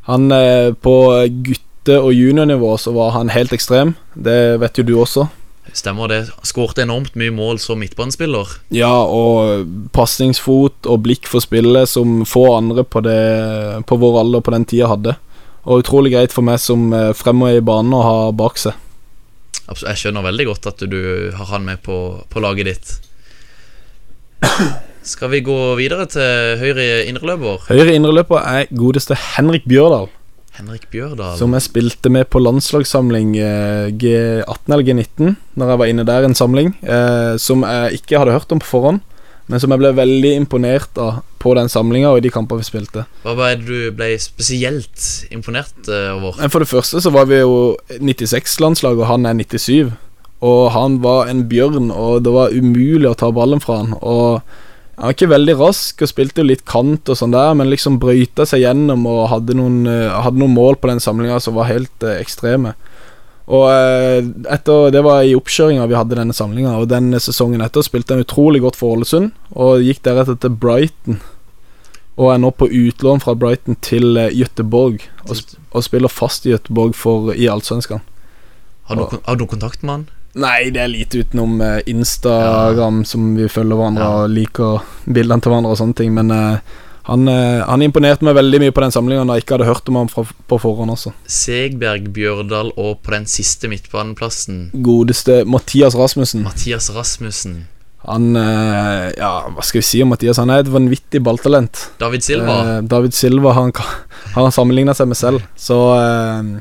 Han 0.09 0.31
eh, 0.31 0.73
På 0.73 0.97
gutte- 1.45 2.01
og 2.01 2.13
juniornivå 2.13 2.77
så 2.81 2.91
var 2.95 3.11
han 3.13 3.29
helt 3.29 3.53
ekstrem. 3.53 3.93
Det 4.15 4.59
vet 4.61 4.77
jo 4.79 4.83
du 4.87 4.95
også. 5.01 5.27
Stemmer 5.75 6.07
det. 6.07 6.21
Skårte 6.45 6.85
enormt 6.85 7.17
mye 7.19 7.33
mål 7.33 7.59
som 7.59 7.79
midtbanespiller. 7.81 8.47
Ja, 8.73 8.93
og 9.03 9.67
pasningsfot 9.93 10.87
og 10.87 11.03
blikk 11.05 11.27
for 11.29 11.43
spillet 11.43 11.89
som 11.89 12.23
få 12.25 12.45
andre 12.55 12.85
på, 12.85 13.01
det, 13.05 13.85
på 13.89 13.97
vår 14.01 14.19
alder 14.21 14.45
på 14.45 14.53
den 14.55 14.65
tida 14.69 14.89
hadde. 14.93 15.15
Og 15.65 15.81
utrolig 15.81 16.13
greit 16.13 16.33
for 16.33 16.45
meg 16.45 16.61
som 16.61 16.91
eh, 16.93 17.11
fremover 17.17 17.59
i 17.59 17.65
banen 17.65 17.93
å 17.97 18.03
ha 18.05 18.17
bak 18.37 18.61
seg. 18.61 18.77
Absolutt. 19.65 19.89
Jeg 19.91 20.01
skjønner 20.03 20.25
veldig 20.27 20.45
godt 20.51 20.67
at 20.69 20.83
du 20.89 20.99
har 21.35 21.51
han 21.53 21.65
med 21.65 21.81
på, 21.85 21.97
på 22.29 22.43
laget 22.43 22.69
ditt. 22.69 22.95
Skal 25.05 25.29
vi 25.29 25.41
gå 25.45 25.57
videre 25.77 26.07
til 26.09 26.59
høyre 26.61 27.05
indreløper? 27.09 27.65
Høyre 27.69 27.93
indreløper 27.97 28.41
er 28.41 28.69
godeste 28.73 29.17
Henrik 29.35 29.67
Bjørdal, 29.69 30.07
Henrik 30.57 30.87
Bjørdal. 30.89 31.35
som 31.37 31.53
jeg 31.53 31.65
spilte 31.65 32.09
med 32.09 32.29
på 32.33 32.41
landslagssamling 32.41 33.35
eh, 33.37 33.91
G18 34.01 34.73
eller 34.73 34.85
G19, 34.87 35.35
når 35.59 35.73
jeg 35.73 35.81
var 35.81 35.91
inne 35.91 36.07
der, 36.07 36.25
en 36.25 36.37
samling, 36.37 36.73
eh, 36.81 37.35
som 37.41 37.65
jeg 37.67 37.99
ikke 38.01 38.21
hadde 38.21 38.33
hørt 38.33 38.55
om 38.55 38.61
på 38.63 38.71
forhånd, 38.71 39.03
men 39.51 39.61
som 39.61 39.73
jeg 39.73 39.81
ble 39.81 39.91
veldig 39.97 40.31
imponert 40.39 40.97
av 41.01 41.21
på 41.45 41.53
den 41.57 41.69
samlinga 41.69 42.09
og 42.09 42.19
i 42.19 42.25
de 42.25 42.31
kamper 42.33 42.57
vi 42.57 42.65
spilte. 42.65 43.03
Hva 43.21 43.35
var 43.37 43.53
det 43.53 43.67
du 43.67 43.91
ble 43.93 44.15
spesielt 44.21 45.27
imponert 45.33 45.85
eh, 45.85 46.09
over? 46.15 46.39
For 46.49 46.63
det 46.63 46.71
første 46.71 47.03
så 47.03 47.13
var 47.13 47.29
vi 47.29 47.43
jo 47.43 47.75
96-landslag, 47.99 48.97
og 48.97 49.09
han 49.11 49.29
er 49.29 49.37
97. 49.37 49.93
Og 50.45 50.61
han 50.73 50.97
var 51.03 51.29
en 51.29 51.45
bjørn, 51.49 51.91
og 51.93 52.25
det 52.25 52.33
var 52.33 52.53
umulig 52.53 53.11
å 53.11 53.17
ta 53.17 53.29
ballen 53.33 53.61
fra 53.61 53.83
han. 53.83 53.93
Og 54.01 54.41
han 54.95 55.09
var 55.09 55.15
ikke 55.15 55.31
veldig 55.31 55.55
rask 55.59 56.01
og 56.01 56.09
spilte 56.09 56.41
jo 56.41 56.49
litt 56.49 56.65
kant 56.67 57.09
og 57.11 57.19
sånn 57.19 57.35
der, 57.35 57.53
men 57.57 57.69
liksom 57.71 57.99
brøyta 58.01 58.45
seg 58.47 58.63
gjennom 58.63 59.05
og 59.11 59.27
hadde 59.31 59.57
noen, 59.59 59.83
eh, 59.91 60.21
hadde 60.25 60.41
noen 60.41 60.55
mål 60.55 60.79
på 60.79 60.89
den 60.89 61.03
samlinga 61.03 61.37
som 61.43 61.57
var 61.57 61.69
helt 61.69 62.05
eh, 62.05 62.17
ekstreme. 62.23 62.73
Og 63.45 63.67
eh, 63.69 64.25
etter 64.49 64.89
Det 64.93 65.03
var 65.05 65.21
i 65.21 65.35
oppkjøringa 65.37 65.85
vi 65.89 65.97
hadde 65.97 66.17
denne 66.17 66.33
samlinga, 66.33 66.77
og 66.81 66.89
den 66.89 67.11
sesongen 67.21 67.61
etter 67.61 67.85
spilte 67.85 68.15
han 68.15 68.23
utrolig 68.25 68.63
godt 68.63 68.79
for 68.79 68.95
Ålesund, 68.97 69.31
og 69.53 69.83
gikk 69.85 70.01
deretter 70.07 70.39
til 70.41 70.55
Brighton. 70.57 71.19
Og 72.17 72.31
er 72.31 72.39
nå 72.41 72.49
på 72.55 72.69
utlån 72.71 73.21
fra 73.21 73.35
Brighton 73.37 73.77
til 73.85 74.17
eh, 74.17 74.31
Göteborg, 74.33 75.05
og, 75.27 75.35
sp 75.37 75.57
og 75.75 75.83
spiller 75.83 76.07
fast 76.09 76.45
i 76.47 76.53
Göteborg 76.55 76.95
for, 76.95 77.33
i 77.35 77.49
Allsvenskan. 77.51 78.01
Har 78.87 79.19
har 79.25 79.35
du 79.35 79.45
kontakt 79.45 79.83
med 79.83 79.91
han? 79.91 80.05
Nei, 80.35 80.69
det 80.71 80.81
er 80.81 80.87
lite 80.91 81.21
utenom 81.23 81.61
Instagram, 81.61 81.87
Instagram, 81.87 82.97
som 83.07 83.35
vi 83.37 83.47
følger 83.47 83.75
hverandre 83.79 84.03
Ja. 84.03 84.23
og 84.23 84.29
liker 84.29 84.81
bildene 85.05 85.41
til 85.41 85.51
hverandre 85.51 85.71
og 85.71 85.77
sånne 85.79 85.95
ting. 85.95 86.13
Men 86.13 86.31
eh, 86.31 86.57
han, 87.05 87.27
eh, 87.29 87.61
han 87.61 87.83
imponerte 87.85 88.25
meg 88.25 88.37
veldig 88.37 88.59
mye 88.63 88.73
på 88.73 88.81
den 88.81 88.93
samlinga 88.95 89.27
da 89.29 89.37
jeg 89.37 89.45
ikke 89.45 89.59
hadde 89.59 89.69
hørt 89.69 89.89
om 89.91 89.99
ham 89.99 90.09
fra, 90.09 90.25
på 90.25 90.57
forhånd 90.61 90.93
også. 90.95 91.13
Segberg, 91.29 92.09
Bjørdal 92.15 92.71
og 92.73 92.99
på 93.05 93.13
den 93.13 93.27
siste 93.29 93.69
midtbaneplassen 93.69 94.71
Godeste 94.85 95.43
Mathias 95.45 95.97
Rasmussen. 95.97 96.45
Mathias 96.47 96.89
Rasmussen. 96.95 97.63
Han 98.05 98.35
eh, 98.37 99.11
Ja, 99.17 99.31
hva 99.49 99.65
skal 99.65 99.81
vi 99.81 99.87
si 99.87 100.01
om 100.05 100.11
Mathias? 100.13 100.41
Han 100.41 100.53
er 100.53 100.63
et 100.63 100.71
vanvittig 100.73 101.21
balltalent. 101.25 101.87
David 102.01 102.25
Silva. 102.25 102.57
Eh, 102.61 102.79
David 102.89 103.17
Silva 103.17 103.53
han, 103.57 103.73
han 104.35 104.47
har 104.47 104.53
sammenligna 104.55 104.97
seg 104.97 105.09
med 105.11 105.19
selv, 105.19 105.45
så 105.57 105.79
eh, 105.99 106.55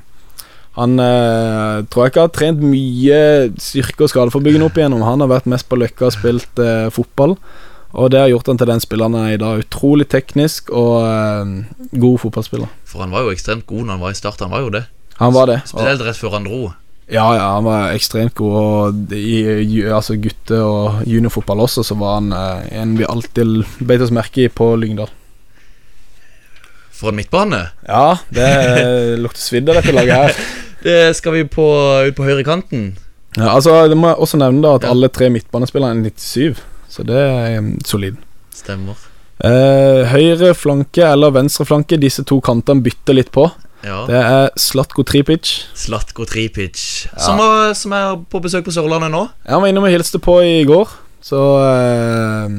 han 0.74 0.98
eh, 0.98 1.84
tror 1.86 2.04
jeg 2.04 2.12
ikke 2.12 2.24
har 2.24 2.32
trent 2.34 2.64
mye 2.66 3.18
styrke- 3.62 4.06
og 4.06 4.10
skadeforebyggende 4.10 4.66
opp 4.66 4.80
igjennom. 4.80 5.04
Han 5.06 5.22
har 5.22 5.30
vært 5.30 5.48
mest 5.50 5.68
på 5.70 5.78
Løkka 5.78 6.08
og 6.08 6.16
spilt 6.16 6.62
eh, 6.62 6.88
fotball, 6.94 7.36
og 7.94 8.10
det 8.10 8.20
har 8.20 8.30
gjort 8.32 8.48
han 8.50 8.58
til 8.60 8.70
den 8.70 8.82
spilleren 8.82 9.14
han 9.14 9.28
er 9.30 9.36
i 9.36 9.40
dag. 9.40 9.62
Utrolig 9.64 10.08
teknisk 10.10 10.70
og 10.74 10.96
eh, 11.06 11.98
god 12.02 12.18
fotballspiller. 12.24 12.70
For 12.90 13.04
han 13.04 13.14
var 13.14 13.26
jo 13.26 13.34
ekstremt 13.34 13.66
god 13.70 13.84
når 13.86 13.96
han 13.96 14.02
var 14.02 14.14
i 14.14 14.18
start. 14.18 14.42
Han 14.42 14.50
var 14.54 14.64
jo 14.66 14.72
det. 14.74 14.84
Han 15.20 15.34
var 15.36 15.46
det. 15.52 15.60
Spesielt 15.70 16.02
rett 16.02 16.18
før 16.18 16.34
han 16.38 16.48
dro. 16.48 16.62
ja, 17.06 17.26
ja, 17.36 17.48
han 17.54 17.66
var 17.68 17.92
ekstremt 17.94 18.34
god, 18.34 18.54
og 18.58 19.12
i 19.14 19.84
altså 19.84 20.16
gutte- 20.18 20.58
og 20.64 21.02
juniorfotball 21.06 21.60
også, 21.66 21.84
så 21.84 21.94
var 22.00 22.16
han 22.18 22.32
eh, 22.32 22.72
en 22.80 22.96
vi 22.98 23.06
alltid 23.06 23.62
beit 23.86 24.02
oss 24.02 24.10
merke 24.14 24.46
i 24.46 24.48
på 24.48 24.72
Lyngdal. 24.80 25.12
For 26.94 27.10
en 27.10 27.18
midtbane. 27.18 27.60
Ja, 27.86 28.16
det 28.34 28.50
lukter 29.22 29.42
svidd 29.42 29.68
av 29.70 29.80
dette 29.80 29.94
laget 29.94 30.14
her. 30.14 30.38
Det 30.84 31.14
skal 31.16 31.32
vi 31.32 31.46
på, 31.48 31.64
ut 32.04 32.12
på 32.12 32.26
høyre 32.26 32.42
kanten. 32.44 32.90
Ja, 33.38 33.54
altså, 33.54 33.86
det 33.88 33.96
må 33.96 34.10
jeg 34.10 34.18
også 34.20 34.36
nevne 34.36 34.60
da 34.66 34.74
at 34.76 34.84
alle 34.84 35.08
tre 35.08 35.30
midtbanespillerne 35.32 36.04
er 36.04 36.12
97, 36.12 36.58
så 36.94 37.04
det 37.06 37.18
er 37.18 37.58
um, 37.58 37.74
solid. 37.86 38.20
Stemmer. 38.54 38.98
Eh, 39.42 40.06
høyre 40.12 40.52
flanke 40.54 41.02
eller 41.02 41.34
venstre 41.34 41.66
flanke, 41.66 41.98
disse 41.98 42.22
to 42.26 42.38
kantene 42.44 42.84
bytter 42.84 43.18
litt 43.18 43.32
på. 43.34 43.48
Ja. 43.84 44.04
Det 44.08 44.16
er 44.16 44.52
Slatko 44.56 45.04
Tripic. 45.04 45.50
Slatko 45.76 46.24
Tripic, 46.28 46.78
som, 47.20 47.40
er, 47.42 47.74
som 47.76 47.92
er 47.92 48.14
på 48.30 48.40
besøk 48.40 48.64
på 48.64 48.72
Sørlandet 48.72 49.12
nå. 49.12 49.26
Han 49.50 49.64
var 49.64 49.72
innom 49.72 49.88
og 49.88 49.92
hilste 49.92 50.22
på 50.22 50.38
i 50.46 50.62
går. 50.68 51.00
Så 51.24 51.40
eh, 51.64 52.54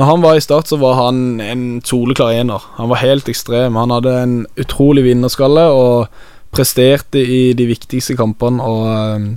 Når 0.00 0.08
han 0.08 0.22
var 0.24 0.36
i 0.36 0.42
start, 0.44 0.68
så 0.68 0.78
var 0.80 0.96
han 0.96 1.40
en 1.44 1.64
soleklar 1.84 2.32
ener. 2.36 2.64
Han 2.80 2.88
var 2.92 3.02
helt 3.02 3.28
ekstrem. 3.28 3.76
Han 3.76 3.92
hadde 3.92 4.14
en 4.22 4.38
utrolig 4.60 5.04
vinnerskalle 5.04 5.66
og 5.72 6.08
presterte 6.56 7.20
i 7.20 7.52
de 7.56 7.68
viktigste 7.68 8.16
kampene. 8.16 8.64
Og 8.64 8.88
eh, 8.92 9.28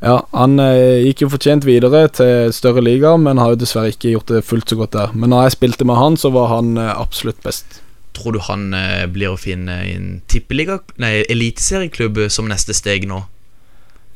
ja, 0.00 0.16
han 0.32 0.56
eh, 0.64 1.02
gikk 1.04 1.26
jo 1.26 1.30
fortjent 1.34 1.66
videre 1.68 2.06
til 2.16 2.54
større 2.56 2.80
liga, 2.84 3.12
men 3.20 3.40
har 3.40 3.52
jo 3.52 3.60
dessverre 3.60 3.92
ikke 3.92 4.14
gjort 4.14 4.32
det 4.32 4.46
fullt 4.48 4.72
så 4.72 4.78
godt 4.80 4.96
der. 4.96 5.12
Men 5.12 5.34
når 5.34 5.48
jeg 5.48 5.56
spilte 5.58 5.86
med 5.88 6.00
han, 6.00 6.16
så 6.16 6.32
var 6.32 6.48
han 6.54 6.72
eh, 6.80 6.92
absolutt 6.94 7.42
best. 7.44 7.82
Tror 8.16 8.34
du 8.34 8.40
han 8.48 8.72
eh, 8.74 9.04
blir 9.12 9.34
å 9.34 9.40
finne 9.40 9.76
i 9.86 9.92
en 9.94 10.08
tippeliga 10.30 10.80
Nei, 11.00 11.20
eliteserieklubb 11.30 12.24
som 12.32 12.48
neste 12.50 12.74
steg 12.76 13.04
nå? 13.10 13.20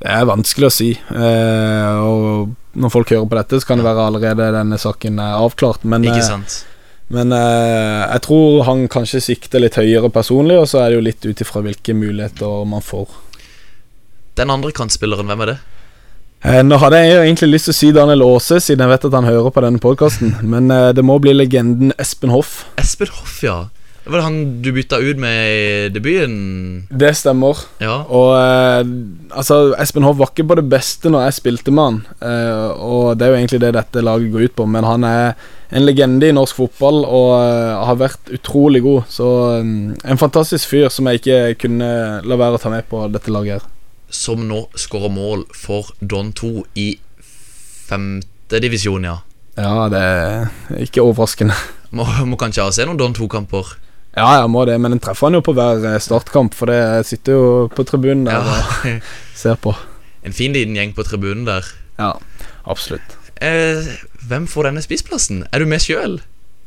Det 0.00 0.10
er 0.10 0.24
vanskelig 0.28 0.68
å 0.68 0.74
si. 0.74 0.90
Eh, 0.96 1.98
og 2.00 2.54
når 2.80 2.92
folk 2.92 3.12
hører 3.12 3.28
på 3.28 3.38
dette, 3.38 3.60
så 3.60 3.68
kan 3.68 3.80
det 3.80 3.86
være 3.86 4.08
allerede 4.08 4.48
denne 4.56 4.78
saken 4.80 5.20
er 5.22 5.36
avklart. 5.38 5.84
Men, 5.84 6.08
Ikke 6.08 6.22
eh, 6.22 6.30
sant? 6.30 6.56
men 7.14 7.32
eh, 7.36 8.02
jeg 8.08 8.24
tror 8.26 8.64
han 8.70 8.86
kanskje 8.90 9.22
sikter 9.28 9.62
litt 9.62 9.78
høyere 9.78 10.10
personlig, 10.12 10.58
og 10.60 10.66
så 10.70 10.80
er 10.82 10.90
det 10.90 10.98
jo 10.98 11.06
litt 11.10 11.28
ut 11.28 11.44
ifra 11.44 11.62
hvilke 11.64 11.96
muligheter 11.96 12.64
man 12.68 12.84
får. 12.84 13.12
Den 14.40 14.50
andre 14.50 14.74
kantspilleren, 14.74 15.30
hvem 15.30 15.44
er 15.46 15.52
det? 15.52 15.58
Eh, 16.44 16.60
nå 16.60 16.76
hadde 16.76 16.98
jeg 17.00 17.14
jo 17.14 17.20
egentlig 17.22 17.46
lyst 17.54 17.70
til 17.70 17.72
å 17.72 17.76
si 17.78 17.88
Daniel 17.96 18.22
Aase, 18.26 18.58
siden 18.60 18.84
jeg 18.84 18.92
vet 18.92 19.06
at 19.08 19.14
han 19.16 19.24
hører 19.24 19.54
på 19.54 19.62
denne 19.64 19.80
podkasten, 19.80 20.34
men 20.52 20.68
eh, 20.68 20.90
det 20.92 21.04
må 21.06 21.16
bli 21.22 21.32
legenden 21.32 21.94
Espen 21.96 22.34
Hoff. 22.34 22.66
Espen 22.80 23.08
Hoff, 23.16 23.38
ja. 23.46 23.62
Det 24.04 24.12
var 24.12 24.20
det 24.20 24.26
han 24.26 24.40
du 24.60 24.68
bytta 24.76 24.98
ut 25.00 25.16
med 25.16 25.38
i 25.48 25.88
debuten? 25.88 26.34
Det 26.92 27.14
stemmer. 27.16 27.62
Ja. 27.80 28.02
Og 28.12 28.34
eh, 28.36 28.82
altså, 29.32 29.72
Espen 29.80 30.04
Hoff 30.04 30.18
var 30.20 30.34
ikke 30.34 30.44
på 30.50 30.58
det 30.60 30.66
beste 30.68 31.08
når 31.08 31.30
jeg 31.30 31.38
spilte 31.38 31.72
med 31.72 31.88
han, 31.88 32.00
eh, 32.20 32.76
og 32.76 33.14
det 33.16 33.24
er 33.24 33.32
jo 33.32 33.38
egentlig 33.40 33.62
det 33.64 33.72
dette 33.78 34.04
laget 34.04 34.34
går 34.34 34.50
ut 34.50 34.56
på, 34.60 34.68
men 34.68 34.84
han 34.84 35.08
er 35.08 35.32
en 35.74 35.88
legende 35.88 36.28
i 36.28 36.36
norsk 36.36 36.60
fotball 36.60 37.06
og 37.08 37.32
har 37.88 37.96
vært 38.04 38.34
utrolig 38.36 38.84
god. 38.84 39.08
Så 39.08 39.30
eh, 39.62 39.70
en 39.96 40.20
fantastisk 40.20 40.76
fyr 40.76 40.92
som 40.92 41.08
jeg 41.08 41.24
ikke 41.24 41.40
kunne 41.64 41.94
la 42.20 42.42
være 42.44 42.60
å 42.60 42.66
ta 42.66 42.76
med 42.76 42.84
på 42.92 43.06
dette 43.16 43.32
laget 43.32 43.56
her. 43.56 43.70
Som 44.14 44.44
nå 44.46 44.60
skårer 44.78 45.10
mål 45.10 45.40
for 45.58 45.88
Don 46.00 46.28
2 46.36 46.50
i 46.78 46.88
femtedivisjon, 47.88 49.04
ja. 49.08 49.16
Ja, 49.58 49.88
det 49.92 50.00
er 50.02 50.82
ikke 50.82 51.02
overraskende. 51.04 51.54
Må, 51.94 52.06
må 52.26 52.38
kanskje 52.40 52.64
ha 52.66 52.72
se 52.74 52.86
noen 52.88 52.98
Don 53.00 53.14
2-kamper. 53.14 53.74
Ja, 54.14 54.28
jeg 54.40 54.50
må 54.50 54.62
det, 54.68 54.76
men 54.82 54.94
den 54.94 55.02
treffer 55.02 55.26
han 55.28 55.36
jo 55.38 55.42
på 55.46 55.54
hver 55.56 55.82
eh, 55.90 55.98
startkamp, 56.02 56.54
for 56.54 56.70
det 56.70 56.80
sitter 57.08 57.34
jo 57.34 57.46
på 57.74 57.84
tribunen 57.86 58.26
der 58.28 58.38
Ja. 58.38 58.60
og 58.62 59.02
ser 59.42 59.58
på. 59.62 59.74
En 60.24 60.34
fin 60.34 60.54
liten 60.54 60.76
gjeng 60.78 60.94
på 60.96 61.04
tribunen 61.06 61.44
der. 61.48 61.66
Ja, 61.98 62.12
absolutt. 62.70 63.16
Eh, 63.42 63.82
hvem 64.30 64.46
får 64.50 64.68
denne 64.70 64.82
spissplassen? 64.86 65.42
Er 65.52 65.62
du 65.62 65.66
med 65.70 65.82
sjøl? 65.82 66.20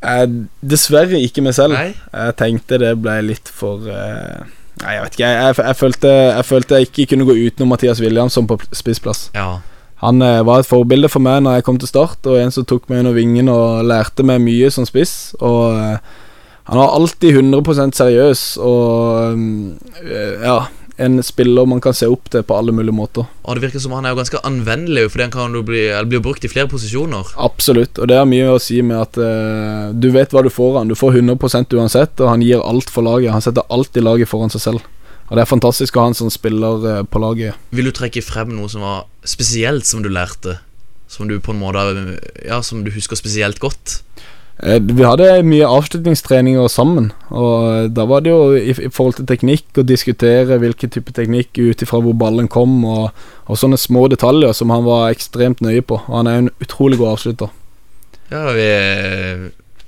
Eh, 0.03 0.25
dessverre 0.61 1.19
ikke 1.23 1.43
meg 1.47 1.55
selv. 1.57 1.75
Nei? 1.79 1.93
Jeg 2.11 2.35
tenkte 2.39 2.79
det 2.83 2.93
ble 3.01 3.15
litt 3.25 3.47
for 3.51 3.87
eh, 3.91 4.43
Nei, 4.83 4.93
jeg 4.93 5.03
vet 5.03 5.17
ikke. 5.17 5.25
Jeg, 5.25 5.41
jeg, 5.41 5.65
jeg, 5.65 5.75
følte, 5.79 6.11
jeg 6.11 6.45
følte 6.45 6.77
jeg 6.77 6.89
ikke 6.89 7.07
kunne 7.13 7.27
gå 7.27 7.35
utenom 7.47 7.73
Mathias 7.73 8.01
Williamson 8.03 8.47
på 8.49 8.59
spissplass. 8.77 9.27
Ja. 9.35 9.57
Han 10.03 10.21
eh, 10.21 10.43
var 10.45 10.61
et 10.61 10.69
forbilde 10.69 11.09
for 11.09 11.23
meg 11.25 11.41
når 11.41 11.57
jeg 11.57 11.65
kom 11.65 11.79
til 11.81 11.89
Start, 11.89 12.21
og 12.29 12.37
en 12.37 12.53
som 12.53 12.65
tok 12.69 12.85
meg 12.91 13.01
under 13.01 13.17
vingen 13.17 13.49
og 13.49 13.85
lærte 13.89 14.25
meg 14.27 14.43
mye 14.45 14.69
som 14.73 14.85
spiss. 14.85 15.33
Og 15.41 15.73
eh, 15.73 16.25
han 16.67 16.81
var 16.81 16.93
alltid 16.93 17.39
100 17.39 17.95
seriøs 17.97 18.43
og 18.61 19.39
eh, 20.03 20.43
ja, 20.43 20.59
en 20.97 21.21
spiller 21.23 21.67
man 21.69 21.81
kan 21.83 21.93
se 21.93 22.07
opp 22.09 22.29
til 22.33 22.43
på 22.47 22.55
alle 22.57 22.73
mulige 22.73 22.95
måter. 22.95 23.27
Og 23.45 23.57
det 23.57 23.67
virker 23.67 23.81
som 23.83 23.93
han 23.93 24.05
er 24.05 24.15
jo 24.15 24.19
ganske 24.19 24.41
anvendelig, 24.47 25.05
fordi 25.13 25.27
han 25.27 25.33
kan 25.35 25.57
bli, 25.67 25.83
blir 26.09 26.23
brukt 26.25 26.45
i 26.45 26.51
flere 26.51 26.69
posisjoner. 26.71 27.33
Absolutt, 27.37 28.01
og 28.01 28.09
det 28.09 28.17
har 28.17 28.29
mye 28.29 28.49
å 28.55 28.61
si 28.61 28.79
med 28.81 28.97
at 29.03 29.19
eh, 29.21 29.93
du 29.93 30.09
vet 30.15 30.33
hva 30.33 30.41
du 30.45 30.49
får 30.53 30.73
av 30.73 30.79
han. 30.81 30.91
Du 30.91 30.97
får 30.97 31.19
100% 31.21 31.77
uansett, 31.77 32.17
og 32.23 32.31
han 32.33 32.45
gir 32.45 32.65
alt 32.65 32.89
for 32.93 33.05
laget. 33.05 33.33
Han 33.35 33.45
setter 33.45 33.67
alltid 33.73 34.07
laget 34.07 34.31
foran 34.31 34.53
seg 34.53 34.65
selv. 34.65 34.87
Og 35.27 35.35
det 35.35 35.43
er 35.43 35.49
fantastisk 35.49 35.97
å 35.97 36.05
ha 36.05 36.11
en 36.11 36.17
som 36.17 36.31
spiller 36.33 36.87
eh, 36.89 37.03
på 37.05 37.21
laget. 37.21 37.59
Vil 37.75 37.89
du 37.89 37.93
trekke 37.95 38.23
frem 38.25 38.55
noe 38.55 38.71
som 38.71 38.85
var 38.85 39.05
spesielt 39.27 39.85
som 39.85 40.01
du 40.01 40.09
lærte? 40.09 40.57
Som 41.07 41.29
du 41.29 41.37
på 41.39 41.53
en 41.53 41.61
måte 41.61 42.17
Ja, 42.43 42.59
som 42.65 42.81
du 42.83 42.91
husker 42.91 43.15
spesielt 43.15 43.61
godt? 43.63 44.01
Eh, 44.63 44.79
Vi 44.81 45.05
hadde 45.05 45.43
mye 45.45 45.67
avslutningstreninger 45.69 46.67
sammen, 46.71 47.11
og 47.29 47.91
da 47.93 48.05
var 48.09 48.23
det 48.25 48.31
jo 48.31 48.55
i, 48.57 48.71
i 48.73 48.89
forhold 48.89 49.19
til 49.19 49.27
teknikk 49.29 49.77
å 49.77 49.85
diskutere 49.85 50.57
hvilken 50.57 50.89
type 50.93 51.13
teknikk 51.13 51.59
ut 51.61 51.83
ifra 51.85 52.01
hvor 52.01 52.17
ballen 52.17 52.49
kom, 52.49 52.79
og, 52.85 53.11
og 53.45 53.59
sånne 53.61 53.77
små 53.77 54.07
detaljer 54.09 54.55
som 54.57 54.73
han 54.73 54.85
var 54.87 55.11
ekstremt 55.13 55.61
nøye 55.61 55.85
på. 55.85 55.99
Og 56.07 56.15
han 56.19 56.29
er 56.31 56.41
en 56.41 56.49
utrolig 56.63 56.97
god 56.97 57.13
avslutter. 57.17 57.53
Ja, 58.31 58.47
vi, 58.57 58.67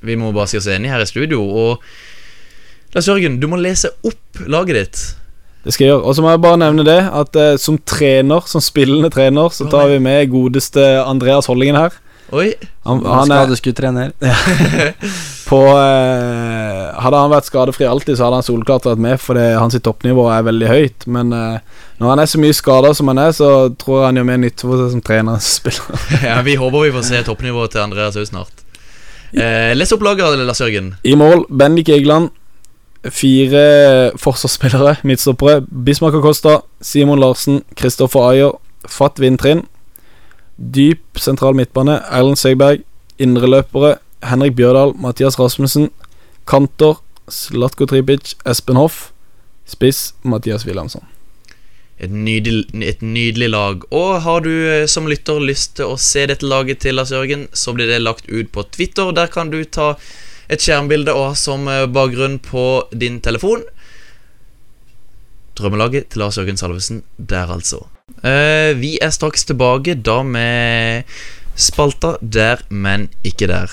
vi 0.05 0.15
må 0.19 0.29
bare 0.35 0.47
si 0.51 0.59
oss 0.61 0.69
enige 0.69 0.93
her 0.93 1.03
i 1.03 1.09
studio. 1.09 1.41
Og 1.43 2.93
Lars 2.93 3.09
Jørgen, 3.09 3.39
du 3.41 3.49
må 3.49 3.57
lese 3.59 3.91
opp 4.05 4.43
laget 4.49 4.77
ditt. 4.77 5.01
Det 5.65 5.73
skal 5.75 5.85
jeg 5.85 5.91
gjøre. 5.91 6.05
Og 6.07 6.15
så 6.15 6.23
må 6.23 6.29
jeg 6.31 6.41
bare 6.45 6.61
nevne 6.61 6.85
det, 6.87 6.99
at 7.09 7.35
eh, 7.41 7.55
som 7.59 7.75
trener, 7.89 8.45
som 8.47 8.63
spillende 8.63 9.09
trener, 9.11 9.49
så 9.51 9.67
tar 9.69 9.89
vi 9.91 9.97
med 10.01 10.29
godeste 10.31 10.85
Andreas 11.03 11.49
Hollingen 11.51 11.77
her. 11.81 11.97
Oi. 12.35 12.53
Han, 12.85 13.01
han 13.05 13.31
er 13.31 13.45
Skadeskutt 13.45 13.77
trener. 13.79 14.11
på 15.49 15.59
eh, 15.73 16.83
Hadde 17.01 17.21
han 17.23 17.31
vært 17.31 17.47
skadefri 17.49 17.87
alltid, 17.89 18.17
så 18.17 18.27
hadde 18.27 18.39
han 18.41 18.45
solklart 18.45 18.85
vært 18.89 19.01
med, 19.01 19.17
fordi 19.21 19.45
hans 19.57 19.77
toppnivå 19.85 20.27
er 20.33 20.45
veldig 20.45 20.69
høyt. 20.69 21.07
Men 21.09 21.33
eh, 21.35 21.83
når 22.01 22.13
han 22.13 22.23
er 22.23 22.29
så 22.29 22.41
mye 22.41 22.57
skada 22.57 22.93
som 22.97 23.09
han 23.11 23.21
er, 23.23 23.33
så 23.35 23.51
tror 23.81 24.01
jeg 24.01 24.07
han 24.09 24.21
gjør 24.21 24.27
mer 24.29 24.41
nytte 24.45 24.67
for 24.67 24.81
seg 24.81 24.93
som 24.95 25.05
trener 25.05 25.37
enn 25.39 25.45
spiller. 25.45 26.09
Ja, 26.29 26.39
Vi 26.45 26.57
håper 26.59 26.85
vi 26.85 26.93
får 26.97 27.07
se 27.09 27.23
toppnivået 27.27 27.73
til 27.75 27.85
Andreas 27.85 28.19
òg 28.19 28.29
snart. 28.29 28.65
Eh, 29.33 29.71
les 29.77 29.93
opp 29.93 30.05
laget, 30.05 30.37
Lars 30.45 30.61
Jørgen. 30.61 30.93
I 31.05 31.15
mål 31.17 31.45
Bendik 31.49 31.89
Egeland. 31.93 32.31
Fire 32.99 34.11
forsvarsspillere, 34.19 34.97
midtstoppere. 35.07 35.61
Bismarck 35.63 36.17
Acosta, 36.19 36.57
Simon 36.83 37.21
Larsen, 37.21 37.61
Kristoffer 37.79 38.25
Ayer, 38.33 38.57
Fatt 38.91 39.21
Vintrin. 39.23 39.63
Dyp 40.59 41.19
sentral 41.19 41.55
midtbane, 41.55 42.01
Erlend 42.11 42.39
Segberg. 42.39 42.83
Indreløpere, 43.19 43.97
Henrik 44.27 44.55
Bjørdal, 44.55 44.93
Mathias 44.99 45.39
Rasmussen. 45.39 45.89
Kanter, 46.47 46.99
Slatko 47.31 47.87
Tripic, 47.87 48.35
Espen 48.45 48.79
Hoff. 48.79 49.11
Spiss, 49.69 50.13
Mathias 50.23 50.65
Wilhelmsson. 50.65 51.05
Et 51.99 52.11
nydelig, 52.11 52.65
et 52.83 53.01
nydelig 53.03 53.49
lag. 53.51 53.83
Og 53.91 54.21
har 54.23 54.43
du 54.43 54.51
eh, 54.51 54.87
som 54.87 55.07
lytter 55.07 55.39
lyst 55.43 55.75
til 55.79 55.91
å 55.93 55.99
se 55.99 56.25
dette 56.31 56.47
laget 56.47 56.81
til 56.83 56.95
Lars 56.95 57.11
Jørgen, 57.11 57.47
så 57.51 57.75
blir 57.75 57.91
det 57.91 57.99
lagt 58.01 58.29
ut 58.31 58.51
på 58.55 58.63
Twitter. 58.71 59.11
Der 59.15 59.31
kan 59.31 59.51
du 59.51 59.61
ta 59.65 59.93
et 60.49 60.63
skjermbilde 60.63 61.13
og 61.13 61.31
ha 61.31 61.37
som 61.37 61.67
eh, 61.67 61.85
bakgrunn 61.91 62.39
på 62.43 62.65
din 62.95 63.19
telefon. 63.23 63.67
Drømmelaget 65.59 66.11
til 66.11 66.23
Lars 66.23 66.39
Jørgen 66.39 66.59
Salvesen 66.59 67.03
der, 67.17 67.51
altså. 67.51 67.83
Eh, 68.23 68.75
vi 68.75 68.97
er 68.99 69.13
straks 69.15 69.45
tilbake, 69.47 69.95
da 69.95 70.21
med 70.23 71.03
spalta 71.55 72.17
Der, 72.21 72.63
men 72.69 73.09
ikke 73.23 73.47
der. 73.47 73.71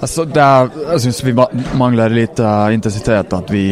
Altså, 0.00 0.24
der, 0.24 0.40
er, 0.40 0.70
jeg 0.94 1.00
syns 1.04 1.20
vi 1.26 1.34
mangler 1.76 2.12
litt 2.14 2.40
uh, 2.40 2.72
intensitet. 2.72 3.34
At 3.36 3.50
vi, 3.52 3.64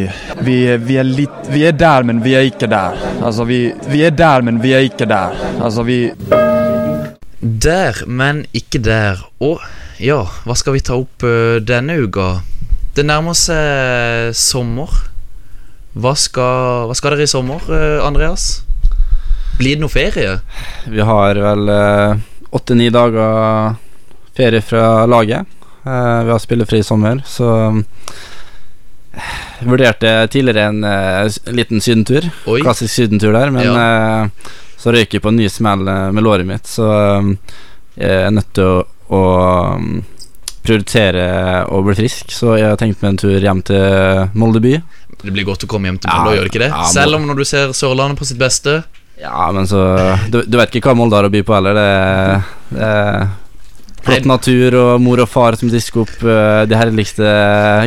vi, 0.44 0.58
vi, 0.76 0.98
er 1.00 1.08
litt, 1.08 1.48
vi 1.48 1.64
er 1.64 1.72
der, 1.72 2.04
men 2.04 2.20
vi 2.24 2.34
er 2.36 2.44
ikke 2.50 2.68
der. 2.68 2.98
Altså, 3.24 3.46
vi, 3.48 3.72
vi 3.88 4.02
er 4.04 4.12
der, 4.12 4.44
men 4.44 4.60
vi 4.62 4.74
er 4.76 4.84
ikke 4.90 5.08
der. 5.08 5.34
Altså, 5.56 5.82
vi 5.88 6.12
Der, 7.40 8.04
men 8.06 8.44
ikke 8.52 8.78
der. 8.82 9.24
Og 9.40 9.62
ja, 10.02 10.20
hva 10.44 10.54
skal 10.58 10.76
vi 10.76 10.84
ta 10.84 10.98
opp 11.00 11.24
uh, 11.24 11.58
denne 11.64 11.96
uka? 12.02 12.42
Det 12.94 13.06
nærmer 13.06 13.34
seg 13.38 14.34
sommer. 14.36 14.92
Hva 15.98 16.12
skal, 16.18 16.90
hva 16.90 16.94
skal 16.94 17.14
dere 17.14 17.24
i 17.24 17.30
sommer, 17.30 17.64
Andreas? 18.04 18.67
Blir 19.58 19.74
det 19.76 19.82
noe 19.82 19.90
ferie? 19.92 20.38
Vi 20.86 21.00
har 21.02 21.38
vel 21.42 21.68
eh, 21.74 22.16
åtte-ni 22.54 22.90
dager 22.94 23.74
ferie 24.38 24.62
fra 24.62 25.06
laget. 25.10 25.46
Eh, 25.86 26.18
vi 26.24 26.30
har 26.34 26.38
spillefri 26.42 26.78
i 26.78 26.86
sommer, 26.86 27.22
så 27.26 27.48
eh, 27.66 27.80
vurderte 29.66 30.12
tidligere 30.30 30.68
en 30.70 30.84
eh, 30.84 31.38
liten 31.58 31.80
sydentur. 31.82 32.28
Oi. 32.46 32.60
Klassisk 32.62 32.94
sydentur 33.00 33.34
der, 33.34 33.50
men 33.54 33.66
eh, 33.74 34.52
så 34.78 34.94
røyk 34.94 35.16
jeg 35.18 35.24
på 35.24 35.32
en 35.32 35.40
ny 35.40 35.48
smell 35.50 35.82
med 36.14 36.22
låret 36.22 36.46
mitt, 36.46 36.70
så 36.70 36.86
eh, 36.94 37.32
jeg 37.98 38.22
er 38.28 38.30
nødt 38.36 38.52
til 38.54 38.68
å, 38.70 38.84
å 39.10 39.22
mm, 39.82 39.96
prioritere 40.62 41.26
å 41.72 41.80
bli 41.82 41.96
frisk, 41.98 42.30
så 42.30 42.54
jeg 42.60 42.70
har 42.70 42.78
tenkt 42.78 43.02
meg 43.02 43.16
en 43.16 43.20
tur 43.24 43.42
hjem 43.42 43.64
til 43.66 44.28
Molde 44.38 44.62
by. 44.62 44.76
Det 45.18 45.32
blir 45.34 45.48
godt 45.48 45.64
å 45.66 45.70
komme 45.70 45.90
hjem 45.90 45.98
til 45.98 46.12
Ja, 46.14 46.30
gjør 46.30 46.44
det 46.46 46.52
ikke 46.52 46.62
det? 46.62 46.70
ja, 46.70 46.84
Selv 46.94 47.18
om 47.18 47.24
når 47.26 47.40
du 47.40 47.44
ser 47.48 47.72
Sørlandet 47.74 48.20
på 48.20 48.28
sitt 48.28 48.38
beste. 48.38 48.76
Ja, 49.18 49.50
men 49.54 49.66
så 49.66 49.82
Du, 50.30 50.42
du 50.46 50.56
vet 50.60 50.74
ikke 50.78 50.92
hva 50.92 50.98
Molde 50.98 51.18
har 51.18 51.26
å 51.26 51.32
by 51.32 51.42
på 51.46 51.54
heller. 51.56 51.78
Det, 51.78 52.78
det 52.78 52.88
er 52.88 53.28
flott 54.08 54.28
natur 54.30 54.76
og 54.78 55.02
mor 55.02 55.20
og 55.20 55.28
far 55.28 55.56
som 55.58 55.70
disker 55.72 56.04
opp 56.04 56.22
uh, 56.24 56.62
de 56.68 56.76
herligste 56.78 57.26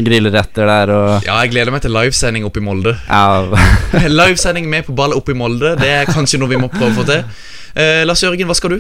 grillretter 0.05 0.69
der 0.69 0.93
og 0.93 1.25
Ja, 1.25 1.39
jeg 1.41 1.53
gleder 1.55 1.73
meg 1.73 1.81
til 1.85 1.95
livesending 1.95 2.45
oppe 2.47 2.61
i 2.61 2.65
Molde. 2.65 2.93
Ja, 3.07 3.47
livesending 4.19 4.69
med 4.69 4.85
på 4.89 4.95
ball 4.97 5.15
oppe 5.17 5.33
i 5.33 5.39
Molde, 5.39 5.73
det 5.81 5.89
er 6.01 6.11
kanskje 6.11 6.41
noe 6.41 6.51
vi 6.51 6.61
må 6.61 6.69
prøve 6.71 6.91
å 6.93 6.99
få 6.99 7.07
til. 7.09 7.25
Uh, 7.73 8.03
Lars 8.05 8.21
Jørgen, 8.23 8.49
hva 8.49 8.57
skal 8.59 8.75
du? 8.75 8.79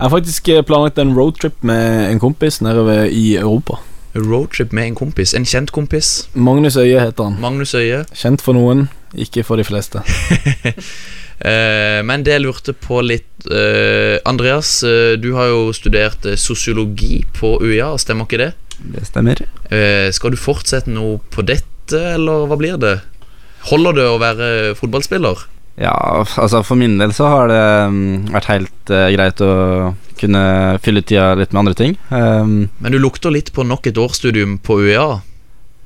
Jeg 0.00 0.06
har 0.06 0.12
faktisk 0.14 0.48
eh, 0.48 0.62
planlagt 0.64 0.96
en 1.02 1.10
roadtrip 1.12 1.58
med 1.66 2.06
en 2.08 2.20
kompis 2.22 2.62
nedover 2.64 3.10
i 3.12 3.34
Europa. 3.36 3.82
Roadtrip 4.16 4.72
med 4.72 4.86
en 4.86 4.94
kompis. 4.96 5.34
En 5.36 5.44
kjent 5.44 5.74
kompis. 5.76 6.30
Magnus 6.32 6.78
Øie 6.80 7.02
heter 7.02 7.28
han. 7.28 7.36
Magnus 7.42 7.74
Øie. 7.76 8.06
Kjent 8.16 8.40
for 8.40 8.56
noen, 8.56 8.86
ikke 9.12 9.44
for 9.44 9.60
de 9.60 9.66
fleste. 9.68 10.00
Eh, 11.40 12.00
men 12.04 12.24
det 12.24 12.34
jeg 12.34 12.44
lurte 12.44 12.74
på 12.76 13.00
litt 13.04 13.46
eh, 13.48 14.18
Andreas, 14.28 14.82
eh, 14.84 15.16
du 15.20 15.32
har 15.38 15.48
jo 15.48 15.70
studert 15.76 16.26
sosiologi 16.40 17.22
på 17.38 17.56
UiA, 17.62 17.94
stemmer 18.00 18.28
ikke 18.28 18.42
det? 18.42 18.50
det 18.80 19.06
stemmer. 19.08 19.40
Skal 20.16 20.32
du 20.32 20.40
fortsette 20.40 20.92
noe 20.92 21.18
på 21.32 21.44
dette, 21.44 21.96
eller 22.16 22.46
hva 22.48 22.56
blir 22.60 22.78
det? 22.80 22.98
Holder 23.68 23.96
det 23.98 24.06
å 24.08 24.20
være 24.20 24.46
fotballspiller? 24.78 25.42
Ja, 25.80 25.92
altså 26.24 26.62
for 26.64 26.80
min 26.80 26.96
del 27.00 27.12
så 27.16 27.28
har 27.28 27.50
det 27.52 27.64
mm, 27.92 28.30
vært 28.32 28.48
helt 28.50 28.90
greit 28.90 29.42
å 29.44 29.52
kunne 30.20 30.42
fylle 30.84 31.04
tida 31.04 31.34
litt 31.38 31.52
med 31.52 31.62
andre 31.62 31.76
ting. 31.76 31.94
Um, 32.08 32.68
Men 32.80 32.96
du 32.96 32.98
lukter 33.00 33.32
litt 33.32 33.52
på 33.56 33.64
nok 33.64 33.88
et 33.88 34.00
årsstudium 34.00 34.58
på 34.64 34.80
UiA. 34.80 35.20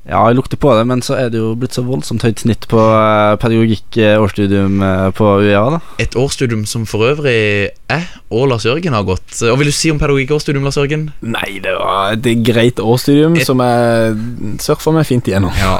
Ja, 0.05 0.19
jeg 0.29 0.37
lukter 0.37 0.59
på 0.61 0.69
det, 0.77 0.83
men 0.85 1.01
så 1.01 1.15
er 1.17 1.31
det 1.33 1.39
jo 1.39 1.55
blitt 1.57 1.73
så 1.73 1.81
voldsomt 1.85 2.21
høyt 2.21 2.43
snitt 2.43 2.67
på 2.69 2.77
uh, 2.77 3.33
pedagogikk-årsstudium 3.41 4.83
eh, 4.85 5.07
på 5.17 5.29
UiA, 5.41 5.63
da. 5.73 5.79
Et 6.03 6.17
årsstudium 6.21 6.65
som 6.69 6.83
for 6.89 7.07
øvrig 7.07 7.33
jeg 7.71 8.03
og 8.29 8.43
Lars 8.51 8.67
Jørgen 8.67 8.93
har 8.93 9.07
gått. 9.07 9.25
Og 9.49 9.57
vil 9.61 9.71
du 9.71 9.75
si 9.75 9.89
om 9.93 9.97
pedagogikkårsstudium, 10.01 10.67
Lars 10.67 10.77
Jørgen? 10.77 11.07
Nei, 11.25 11.57
det 11.63 11.73
var 11.79 12.13
et 12.13 12.29
greit 12.45 12.81
årsstudium 12.83 13.39
Et- 13.39 13.49
som 13.49 13.63
jeg 13.65 14.61
surfa 14.61 14.93
meg 14.93 15.09
fint 15.09 15.25
igjennom. 15.31 15.53
Ja. 15.57 15.79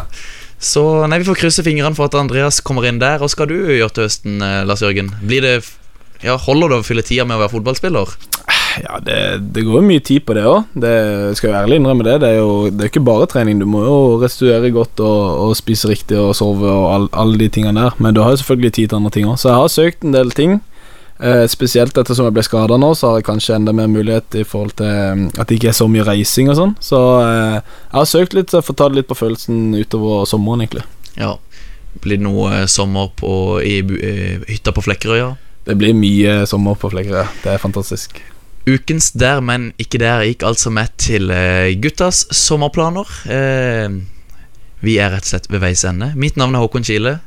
Så 0.58 0.82
nei, 1.06 1.20
vi 1.22 1.28
får 1.30 1.38
krysse 1.44 1.66
fingrene 1.66 1.94
for 1.98 2.10
at 2.10 2.18
Andreas 2.18 2.62
kommer 2.66 2.88
inn 2.90 2.98
der. 3.02 3.20
Hva 3.22 3.30
skal 3.30 3.52
du 3.52 3.60
gjøre 3.60 3.94
til 3.94 4.08
høsten, 4.08 4.42
eh, 4.42 4.64
Lars 4.66 4.82
Jørgen? 4.82 5.14
Blir 5.22 5.46
det 5.46 5.58
ja, 6.24 6.38
Holder 6.42 6.72
det 6.72 6.82
å 6.82 6.88
fylle 6.88 7.04
tida 7.06 7.26
med 7.28 7.38
å 7.38 7.44
være 7.44 7.54
fotballspiller? 7.60 8.16
Ja, 8.84 9.00
det, 9.00 9.18
det 9.56 9.64
går 9.64 9.78
jo 9.80 9.88
mye 9.88 10.02
tid 10.04 10.26
på 10.28 10.36
det 10.36 10.44
òg. 10.50 10.66
Det 10.76 10.94
skal 11.40 11.50
jo 11.52 11.58
ærlig 11.62 11.78
innrømme 11.80 12.04
det. 12.08 12.16
Det 12.24 12.30
er 12.34 12.40
jo 12.42 12.70
det 12.70 12.84
er 12.86 12.92
ikke 12.92 13.06
bare 13.08 13.28
trening. 13.32 13.60
Du 13.62 13.68
må 13.70 13.84
jo 13.86 13.98
restituere 14.22 14.72
godt 14.76 15.00
og, 15.00 15.20
og 15.46 15.56
spise 15.60 15.88
riktig 15.92 16.18
og 16.20 16.34
sove 16.36 16.68
og 16.68 16.88
all, 16.92 17.06
alle 17.16 17.38
de 17.40 17.48
tingene 17.56 17.86
der. 17.88 17.96
Men 18.04 18.16
du 18.18 18.22
har 18.26 18.34
jo 18.36 18.42
selvfølgelig 18.42 18.74
tid 18.80 18.88
til 18.92 19.00
andre 19.00 19.14
ting 19.16 19.30
òg. 19.32 19.38
Så 19.40 19.52
jeg 19.54 19.62
har 19.62 19.72
søkt 19.76 20.04
en 20.04 20.16
del 20.18 20.34
ting. 20.36 20.58
Eh, 21.24 21.46
spesielt 21.48 21.96
ettersom 21.96 22.28
jeg 22.28 22.36
ble 22.36 22.44
skada 22.44 22.76
nå, 22.76 22.90
så 23.00 23.14
har 23.14 23.22
jeg 23.22 23.28
kanskje 23.30 23.56
enda 23.56 23.72
mer 23.72 23.88
mulighet 23.88 24.36
i 24.36 24.44
forhold 24.44 24.74
til 24.82 24.90
eh, 24.92 25.22
at 25.40 25.48
det 25.48 25.56
ikke 25.62 25.70
er 25.72 25.78
så 25.80 25.88
mye 25.88 26.04
reising 26.10 26.52
og 26.52 26.58
sånn. 26.60 26.74
Så 26.84 27.00
eh, 27.24 27.56
jeg 27.62 27.96
har 27.96 28.10
søkt 28.12 28.36
litt, 28.36 28.52
så 28.52 28.60
jeg 28.60 28.68
får 28.68 28.80
ta 28.82 28.90
det 28.92 29.00
litt 29.00 29.08
på 29.14 29.16
følelsen 29.22 29.70
utover 29.80 30.28
sommeren, 30.28 30.66
egentlig. 30.66 30.84
Ja. 31.16 31.38
Blir 32.04 32.20
det 32.20 32.28
noe 32.28 32.52
eh, 32.58 32.66
sommer 32.68 33.08
på, 33.16 33.32
i 33.64 33.78
bu- 33.88 34.02
eh, 34.04 34.44
hytta 34.52 34.76
på 34.76 34.84
Flekkerøya? 34.84 35.32
Det 35.66 35.80
blir 35.80 35.96
mye 35.98 36.42
sommer 36.52 36.76
på 36.78 36.92
Flekkerøy. 36.92 37.24
Det 37.46 37.54
er 37.56 37.64
fantastisk. 37.64 38.20
Ukens 38.66 39.12
Der, 39.14 39.42
men 39.46 39.70
ikke 39.78 40.00
der 40.02 40.24
gikk 40.26 40.44
altså 40.46 40.72
med 40.74 40.90
til 40.98 41.30
eh, 41.30 41.76
guttas 41.78 42.24
sommerplaner. 42.34 43.10
Eh, 43.30 44.00
vi 44.86 44.98
er 44.98 45.14
rett 45.14 45.28
og 45.28 45.34
slett 45.36 45.50
ved 45.54 45.62
veis 45.62 45.86
ende. 45.86 46.12
Mitt 46.18 46.38
navn 46.40 46.58
er 46.58 46.66
Håkon 46.66 46.86
Kile. 46.86 47.20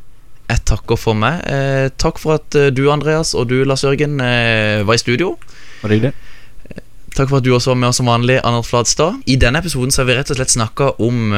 Jeg 0.48 0.64
takker 0.66 0.98
for 0.98 1.14
meg. 1.18 1.44
Eh, 1.46 1.90
takk 2.00 2.18
for 2.18 2.40
at 2.40 2.58
du, 2.74 2.88
Andreas, 2.90 3.36
og 3.38 3.52
du, 3.52 3.60
Lars 3.62 3.86
Jørgen, 3.86 4.18
var 4.18 4.94
i 4.94 5.00
studio. 5.00 5.36
Var 5.82 5.92
det 5.92 6.00
hyggelig? 6.00 6.82
Takk 7.14 7.30
for 7.30 7.38
at 7.38 7.46
du 7.46 7.52
også 7.54 7.72
var 7.72 7.80
med 7.84 7.90
oss 7.92 8.02
som 8.02 8.10
vanlig, 8.10 8.40
Anders 8.46 8.70
Flatstad. 8.70 9.22
I 9.26 9.38
denne 9.38 9.62
episoden 9.62 9.94
så 9.94 10.02
har 10.02 10.10
vi 10.10 10.18
rett 10.18 10.30
og 10.34 10.38
slett 10.38 10.54
snakka 10.54 10.90
om 11.02 11.32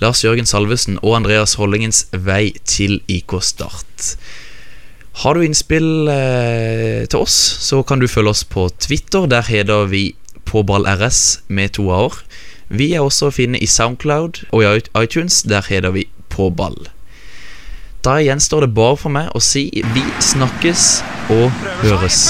Lars 0.00 0.22
Jørgen 0.24 0.48
Salvesen 0.48 1.00
og 1.00 1.18
Andreas 1.18 1.56
Hollingens 1.60 2.06
vei 2.12 2.52
til 2.68 3.00
IK 3.08 3.36
Start. 3.44 4.14
Har 5.12 5.34
du 5.34 5.42
innspill 5.44 6.08
eh, 6.08 7.06
til 7.10 7.18
oss, 7.18 7.34
så 7.60 7.82
kan 7.82 8.00
du 8.00 8.08
følge 8.08 8.30
oss 8.30 8.44
på 8.44 8.68
Twitter. 8.78 9.26
Der 9.26 9.42
heter 9.42 9.90
vi 9.90 10.14
Påball-RS 10.46 11.42
med 11.48 11.74
to 11.76 11.90
a-er. 11.90 12.22
Vi 12.70 12.92
er 12.94 13.02
også 13.02 13.28
å 13.28 13.34
finne 13.34 13.58
i 13.58 13.66
Soundcloud 13.66 14.44
og 14.54 14.62
i 14.62 14.80
iTunes. 15.02 15.42
Der 15.42 15.66
heter 15.66 15.92
vi 15.96 16.06
Påball. 16.30 16.88
Da 18.06 18.16
gjenstår 18.22 18.64
det 18.64 18.74
bare 18.78 18.96
for 18.96 19.12
meg 19.12 19.34
å 19.36 19.42
si 19.44 19.66
vi 19.92 20.06
snakkes 20.24 21.02
og 21.34 21.50
høres. 21.82 22.22